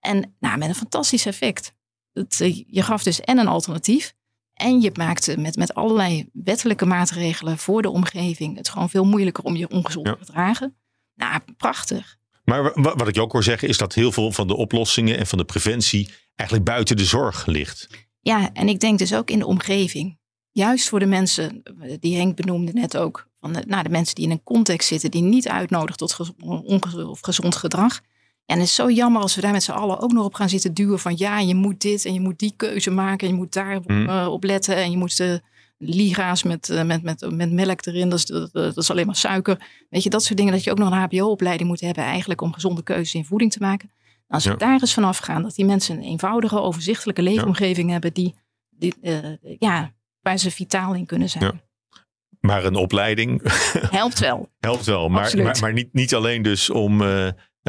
En 0.00 0.34
nou, 0.40 0.58
met 0.58 0.68
een 0.68 0.74
fantastisch 0.74 1.26
effect. 1.26 1.74
Eh, 2.12 2.62
je 2.66 2.82
gaf 2.82 3.02
dus 3.02 3.20
en 3.20 3.38
een 3.38 3.46
alternatief. 3.46 4.14
En 4.54 4.80
je 4.80 4.90
maakte 4.94 5.38
met, 5.38 5.56
met 5.56 5.74
allerlei 5.74 6.28
wettelijke 6.32 6.86
maatregelen 6.86 7.58
voor 7.58 7.82
de 7.82 7.90
omgeving 7.90 8.56
het 8.56 8.68
gewoon 8.68 8.90
veel 8.90 9.04
moeilijker 9.04 9.44
om 9.44 9.56
je 9.56 9.68
ongezond 9.68 10.06
te 10.06 10.16
gedragen. 10.18 10.76
Nou, 11.14 11.40
prachtig. 11.56 12.16
Maar 12.44 12.72
wat 12.74 13.08
ik 13.08 13.14
je 13.14 13.20
ook 13.20 13.32
hoor 13.32 13.42
zeggen 13.42 13.68
is 13.68 13.78
dat 13.78 13.94
heel 13.94 14.12
veel 14.12 14.32
van 14.32 14.46
de 14.46 14.56
oplossingen 14.56 15.18
en 15.18 15.26
van 15.26 15.38
de 15.38 15.44
preventie 15.44 16.10
eigenlijk 16.34 16.68
buiten 16.68 16.96
de 16.96 17.04
zorg 17.04 17.46
ligt. 17.46 17.88
Ja, 18.20 18.52
en 18.52 18.68
ik 18.68 18.80
denk 18.80 18.98
dus 18.98 19.14
ook 19.14 19.30
in 19.30 19.38
de 19.38 19.46
omgeving. 19.46 20.18
Juist 20.50 20.88
voor 20.88 20.98
de 20.98 21.06
mensen, 21.06 21.62
die 22.00 22.16
Henk 22.16 22.36
benoemde 22.36 22.72
net 22.72 22.96
ook, 22.96 23.28
van 23.46 23.60
de, 23.62 23.68
nou, 23.68 23.82
de 23.82 23.88
mensen 23.88 24.14
die 24.14 24.24
in 24.24 24.30
een 24.30 24.42
context 24.42 24.88
zitten 24.88 25.10
die 25.10 25.22
niet 25.22 25.48
uitnodigen 25.48 25.96
tot 25.96 26.34
ongezond 26.64 27.08
of 27.08 27.20
gezond 27.20 27.56
gedrag. 27.56 28.00
En 28.46 28.58
het 28.58 28.66
is 28.66 28.74
zo 28.74 28.90
jammer 28.90 29.22
als 29.22 29.34
we 29.34 29.40
daar 29.40 29.52
met 29.52 29.62
z'n 29.62 29.70
allen 29.70 30.00
ook 30.00 30.12
nog 30.12 30.24
op 30.24 30.34
gaan 30.34 30.48
zitten 30.48 30.74
duwen 30.74 30.98
van 30.98 31.14
ja, 31.16 31.38
je 31.38 31.54
moet 31.54 31.80
dit 31.80 32.04
en 32.04 32.12
je 32.12 32.20
moet 32.20 32.38
die 32.38 32.52
keuze 32.56 32.90
maken 32.90 33.26
en 33.26 33.32
je 33.32 33.38
moet 33.38 33.52
daar 33.52 33.80
mm. 33.86 34.08
uh, 34.08 34.28
op 34.30 34.44
letten 34.44 34.76
en 34.76 34.90
je 34.90 34.96
moet 34.96 35.16
de 35.16 35.42
liga's 35.78 36.42
met, 36.42 36.68
uh, 36.68 36.82
met, 36.82 37.02
met, 37.02 37.30
met 37.30 37.52
melk 37.52 37.86
erin, 37.86 38.08
dat 38.08 38.18
is, 38.18 38.24
dat, 38.24 38.52
dat, 38.52 38.76
is 38.76 38.90
alleen 38.90 39.06
maar 39.06 39.16
suiker. 39.16 39.66
Weet 39.90 40.02
je, 40.02 40.10
dat 40.10 40.24
soort 40.24 40.38
dingen 40.38 40.52
dat 40.52 40.64
je 40.64 40.70
ook 40.70 40.78
nog 40.78 40.90
een 40.90 40.98
HBO-opleiding 40.98 41.68
moet 41.68 41.80
hebben 41.80 42.04
eigenlijk 42.04 42.40
om 42.40 42.52
gezonde 42.52 42.82
keuzes 42.82 43.14
in 43.14 43.24
voeding 43.24 43.52
te 43.52 43.60
maken. 43.60 43.90
als 44.28 44.44
we 44.44 44.56
daar 44.56 44.80
eens 44.80 44.94
vanaf 44.94 45.18
gaan, 45.18 45.42
dat 45.42 45.54
die 45.54 45.64
mensen 45.64 45.96
een 45.96 46.02
eenvoudige, 46.02 46.60
overzichtelijke 46.60 47.22
leefomgeving 47.22 47.90
hebben 47.90 48.12
die, 48.12 48.34
die 48.70 48.94
uh, 49.02 49.18
ja, 49.58 49.92
waar 50.20 50.38
ze 50.38 50.50
vitaal 50.50 50.94
in 50.94 51.06
kunnen 51.06 51.28
zijn. 51.30 51.44
Ja. 51.44 51.65
Maar 52.46 52.64
een 52.64 52.74
opleiding. 52.74 53.42
Helpt 53.90 54.18
wel. 54.18 54.48
Helpt 54.58 54.86
wel. 54.86 55.08
Maar, 55.08 55.36
maar, 55.36 55.58
maar, 55.60 55.72
niet, 55.72 55.92
niet 55.92 56.14
alleen 56.14 56.42
dus 56.42 56.70
om. 56.70 57.02
Uh, 57.02 57.28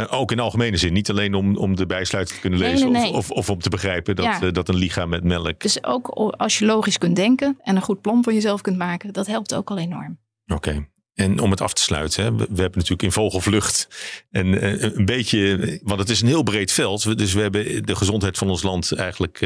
ook 0.10 0.32
in 0.32 0.40
algemene 0.40 0.78
zin. 0.78 0.94
Niet 0.94 1.10
alleen 1.10 1.34
om, 1.34 1.56
om 1.56 1.76
de 1.76 1.86
bijsluiter 1.86 2.36
te 2.36 2.42
kunnen 2.42 2.60
lezen. 2.60 2.92
Nee, 2.92 3.02
nee, 3.02 3.12
nee. 3.12 3.20
Of, 3.20 3.32
of, 3.32 3.38
of, 3.38 3.50
om 3.50 3.60
te 3.60 3.70
begrijpen 3.70 4.16
dat, 4.16 4.26
ja. 4.26 4.42
uh, 4.42 4.52
dat 4.52 4.70
een 4.70 4.76
lichaam 4.76 5.10
met 5.10 5.24
melk. 5.24 5.60
Dus 5.60 5.84
ook 5.84 6.08
als 6.38 6.60
je 6.60 6.66
logisch 6.66 6.98
kunt 6.98 7.16
denken. 7.16 7.58
en 7.64 7.76
een 7.76 7.82
goed 7.82 8.02
plan 8.02 8.24
voor 8.24 8.34
jezelf 8.34 8.62
kunt 8.62 8.78
maken. 8.78 9.14
dat 9.14 9.28
helpt 9.28 9.56
ook 9.56 9.70
al 9.70 9.78
enorm. 9.78 10.20
Oké. 10.46 10.70
Okay. 10.70 10.90
En 11.14 11.40
om 11.40 11.52
het 11.52 11.62
af 11.62 11.74
te 11.74 11.82
sluiten, 11.82 12.24
hè, 12.24 12.32
we, 12.32 12.38
we, 12.38 12.62
hebben 12.62 12.80
natuurlijk 12.80 13.04
in 13.04 13.12
vogelvlucht 13.12 13.88
en 14.32 14.64
een 14.98 15.06
beetje, 15.06 15.80
want 15.84 16.00
het 16.00 16.10
is 16.10 16.22
een 16.22 16.28
heel 16.28 16.44
breed 16.44 16.72
veld. 16.72 17.18
Dus 17.18 17.34
we 17.34 17.42
hebben 17.42 17.86
de 17.86 17.96
gezondheid 17.96 18.38
van 18.38 18.50
ons 18.50 18.64
land 18.64 18.92
eigenlijk 18.92 19.42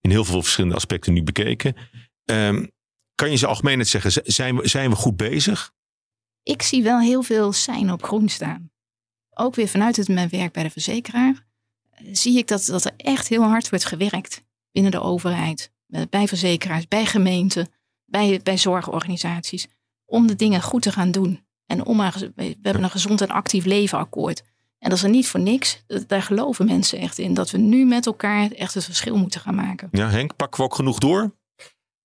in 0.00 0.10
heel 0.10 0.24
veel 0.24 0.42
verschillende 0.42 0.76
aspecten 0.76 1.12
nu 1.12 1.22
bekeken. 1.22 1.76
Um, 2.24 2.70
kan 3.14 3.30
je 3.30 3.36
ze 3.36 3.46
algemeen 3.46 3.78
het 3.78 3.88
zeggen, 3.88 4.22
zijn 4.24 4.56
we, 4.56 4.68
zijn 4.68 4.90
we 4.90 4.96
goed 4.96 5.16
bezig? 5.16 5.72
ik 6.42 6.62
zie 6.62 6.82
wel 6.82 7.00
heel 7.00 7.22
veel 7.22 7.52
zijn 7.52 7.92
op 7.92 8.02
groen 8.02 8.28
staan. 8.28 8.70
Ook 9.34 9.54
weer 9.54 9.68
vanuit 9.68 9.96
het, 9.96 10.08
mijn 10.08 10.28
werk 10.28 10.52
bij 10.52 10.62
de 10.62 10.70
verzekeraar 10.70 11.46
eh, 11.90 12.06
zie 12.12 12.38
ik 12.38 12.48
dat, 12.48 12.64
dat 12.64 12.84
er 12.84 12.92
echt 12.96 13.28
heel 13.28 13.42
hard 13.42 13.70
wordt 13.70 13.84
gewerkt 13.84 14.44
binnen 14.72 14.90
de 14.92 15.00
overheid, 15.00 15.72
bij 16.10 16.28
verzekeraars, 16.28 16.88
bij 16.88 17.06
gemeenten, 17.06 17.68
bij, 18.04 18.40
bij 18.42 18.58
zorgorganisaties, 18.58 19.66
om 20.04 20.26
de 20.26 20.34
dingen 20.34 20.62
goed 20.62 20.82
te 20.82 20.92
gaan 20.92 21.10
doen. 21.10 21.44
En 21.66 21.84
om 21.84 21.98
we 21.98 22.56
hebben 22.62 22.82
een 22.82 22.90
gezond 22.90 23.20
en 23.20 23.28
actief 23.28 23.64
leven 23.64 23.98
akkoord. 23.98 24.42
En 24.78 24.88
dat 24.88 24.98
is 24.98 25.04
er 25.04 25.10
niet 25.10 25.28
voor 25.28 25.40
niks. 25.40 25.84
Daar 26.06 26.22
geloven 26.22 26.66
mensen 26.66 26.98
echt 26.98 27.18
in. 27.18 27.34
Dat 27.34 27.50
we 27.50 27.58
nu 27.58 27.84
met 27.84 28.06
elkaar 28.06 28.50
echt 28.50 28.74
het 28.74 28.84
verschil 28.84 29.16
moeten 29.16 29.40
gaan 29.40 29.54
maken. 29.54 29.88
Ja, 29.92 30.08
Henk, 30.08 30.36
pakken 30.36 30.60
we 30.60 30.66
ook 30.66 30.74
genoeg 30.74 30.98
door? 30.98 31.34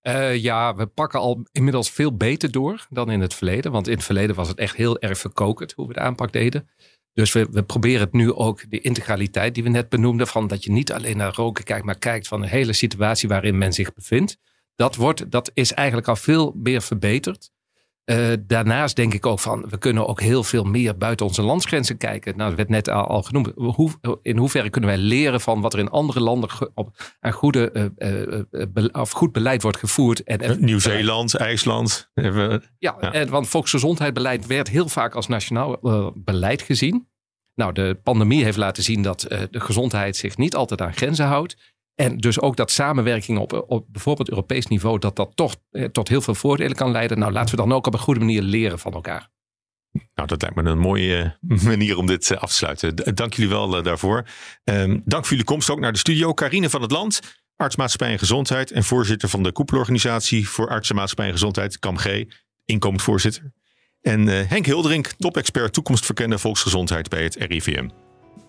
Uh, 0.07 0.35
ja, 0.35 0.75
we 0.75 0.85
pakken 0.85 1.19
al 1.19 1.45
inmiddels 1.51 1.89
veel 1.91 2.17
beter 2.17 2.51
door 2.51 2.87
dan 2.89 3.11
in 3.11 3.21
het 3.21 3.33
verleden. 3.33 3.71
Want 3.71 3.87
in 3.87 3.93
het 3.93 4.03
verleden 4.03 4.35
was 4.35 4.47
het 4.47 4.57
echt 4.57 4.75
heel 4.75 4.99
erg 4.99 5.17
verkokerd 5.17 5.73
hoe 5.73 5.87
we 5.87 5.93
de 5.93 5.99
aanpak 5.99 6.31
deden. 6.31 6.69
Dus 7.13 7.33
we, 7.33 7.47
we 7.51 7.63
proberen 7.63 7.99
het 7.99 8.13
nu 8.13 8.33
ook, 8.33 8.69
de 8.69 8.79
integraliteit 8.79 9.53
die 9.53 9.63
we 9.63 9.69
net 9.69 9.89
benoemden, 9.89 10.27
van 10.27 10.47
dat 10.47 10.63
je 10.63 10.71
niet 10.71 10.91
alleen 10.91 11.17
naar 11.17 11.33
roken 11.35 11.63
kijkt, 11.63 11.85
maar 11.85 11.97
kijkt 11.97 12.27
van 12.27 12.41
de 12.41 12.47
hele 12.47 12.73
situatie 12.73 13.29
waarin 13.29 13.57
men 13.57 13.73
zich 13.73 13.93
bevindt. 13.93 14.37
Dat, 14.75 14.95
wordt, 14.95 15.31
dat 15.31 15.51
is 15.53 15.73
eigenlijk 15.73 16.07
al 16.07 16.15
veel 16.15 16.53
meer 16.55 16.81
verbeterd. 16.81 17.51
Uh, 18.11 18.33
daarnaast 18.41 18.95
denk 18.95 19.13
ik 19.13 19.25
ook 19.25 19.39
van, 19.39 19.65
we 19.69 19.77
kunnen 19.77 20.07
ook 20.07 20.21
heel 20.21 20.43
veel 20.43 20.63
meer 20.63 20.97
buiten 20.97 21.25
onze 21.25 21.41
landsgrenzen 21.41 21.97
kijken. 21.97 22.37
Nou, 22.37 22.47
dat 22.47 22.57
werd 22.57 22.69
net 22.69 22.89
al, 22.89 23.07
al 23.07 23.21
genoemd. 23.23 23.51
Hoe, 23.55 23.91
in 24.21 24.37
hoeverre 24.37 24.69
kunnen 24.69 24.89
wij 24.89 24.99
leren 24.99 25.41
van 25.41 25.61
wat 25.61 25.73
er 25.73 25.79
in 25.79 25.89
andere 25.89 26.19
landen 26.19 26.49
op, 26.73 27.15
aan 27.19 27.31
goede, 27.31 27.91
uh, 27.97 28.45
uh, 28.75 28.85
of 28.91 29.11
goed 29.11 29.31
beleid 29.31 29.61
wordt 29.61 29.77
gevoerd. 29.77 30.23
En, 30.23 30.65
Nieuw-Zeeland, 30.65 31.35
IJsland. 31.35 32.09
ja, 32.13 32.61
ja. 32.79 32.99
En, 32.99 33.29
want 33.29 33.47
volksgezondheidsbeleid 33.47 34.45
werd 34.45 34.69
heel 34.69 34.89
vaak 34.89 35.15
als 35.15 35.27
nationaal 35.27 35.79
beleid 36.15 36.61
gezien. 36.61 37.07
Nou, 37.55 37.73
de 37.73 37.99
pandemie 38.03 38.43
heeft 38.43 38.57
laten 38.57 38.83
zien 38.83 39.01
dat 39.01 39.19
de 39.29 39.59
gezondheid 39.59 40.15
zich 40.15 40.37
niet 40.37 40.55
altijd 40.55 40.81
aan 40.81 40.93
grenzen 40.93 41.25
houdt. 41.25 41.75
En 41.97 42.17
dus 42.17 42.39
ook 42.39 42.55
dat 42.55 42.71
samenwerking 42.71 43.37
op, 43.37 43.65
op 43.67 43.85
bijvoorbeeld 43.91 44.29
Europees 44.29 44.67
niveau, 44.67 44.99
dat 44.99 45.15
dat 45.15 45.31
toch 45.35 45.55
eh, 45.71 45.85
tot 45.85 46.07
heel 46.07 46.21
veel 46.21 46.35
voordelen 46.35 46.75
kan 46.75 46.91
leiden. 46.91 47.19
Nou, 47.19 47.31
laten 47.31 47.55
we 47.55 47.61
dan 47.61 47.73
ook 47.73 47.87
op 47.87 47.93
een 47.93 47.99
goede 47.99 48.19
manier 48.19 48.41
leren 48.41 48.79
van 48.79 48.93
elkaar. 48.93 49.29
Nou, 49.91 50.27
dat 50.27 50.41
lijkt 50.41 50.55
me 50.55 50.63
een 50.63 50.79
mooie 50.79 51.37
eh, 51.47 51.61
manier 51.73 51.97
om 51.97 52.05
dit 52.05 52.31
eh, 52.31 52.37
af 52.37 52.49
te 52.49 52.55
sluiten. 52.55 53.15
Dank 53.15 53.33
jullie 53.33 53.49
wel 53.49 53.83
daarvoor. 53.83 54.27
Um, 54.63 55.01
dank 55.05 55.23
voor 55.23 55.31
jullie 55.31 55.43
komst 55.45 55.69
ook 55.69 55.79
naar 55.79 55.91
de 55.91 55.97
studio. 55.97 56.33
Carine 56.33 56.69
van 56.69 56.81
het 56.81 56.91
Land, 56.91 57.41
artsmaatschappij 57.55 58.11
en 58.11 58.19
gezondheid 58.19 58.71
en 58.71 58.83
voorzitter 58.83 59.29
van 59.29 59.43
de 59.43 59.51
koepelorganisatie 59.51 60.49
voor 60.49 60.69
artsenmaatschappij 60.69 61.25
en 61.25 61.31
gezondheid, 61.31 61.79
KAMG, 61.79 62.25
inkomend 62.65 63.01
voorzitter. 63.01 63.51
En 64.01 64.27
uh, 64.27 64.41
Henk 64.47 64.65
Hildering, 64.65 65.07
top-expert 65.07 65.73
toekomstverkende 65.73 66.37
volksgezondheid 66.37 67.09
bij 67.09 67.23
het 67.23 67.35
RIVM. 67.35 67.89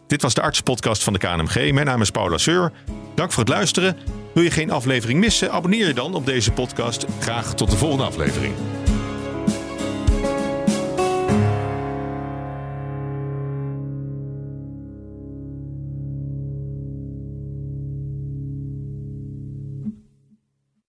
Dit 0.09 0.23
was 0.23 0.35
de 0.35 0.43
artspodcast 0.43 1.03
van 1.03 1.13
de 1.13 1.19
KNMG. 1.19 1.73
Mijn 1.73 1.87
naam 1.87 2.01
is 2.01 2.11
Paula 2.11 2.39
Seur. 2.39 2.73
Dank 3.15 3.33
voor 3.33 3.43
het 3.45 3.53
luisteren. 3.53 3.97
Wil 4.35 4.43
je 4.43 4.51
geen 4.51 4.71
aflevering 4.71 5.21
missen? 5.21 5.53
Abonneer 5.53 5.87
je 5.87 5.95
dan 5.95 6.15
op 6.15 6.27
deze 6.27 6.53
podcast. 6.53 7.07
Graag 7.21 7.55
tot 7.55 7.71
de 7.71 7.77
volgende 7.77 8.05
aflevering. 8.05 8.55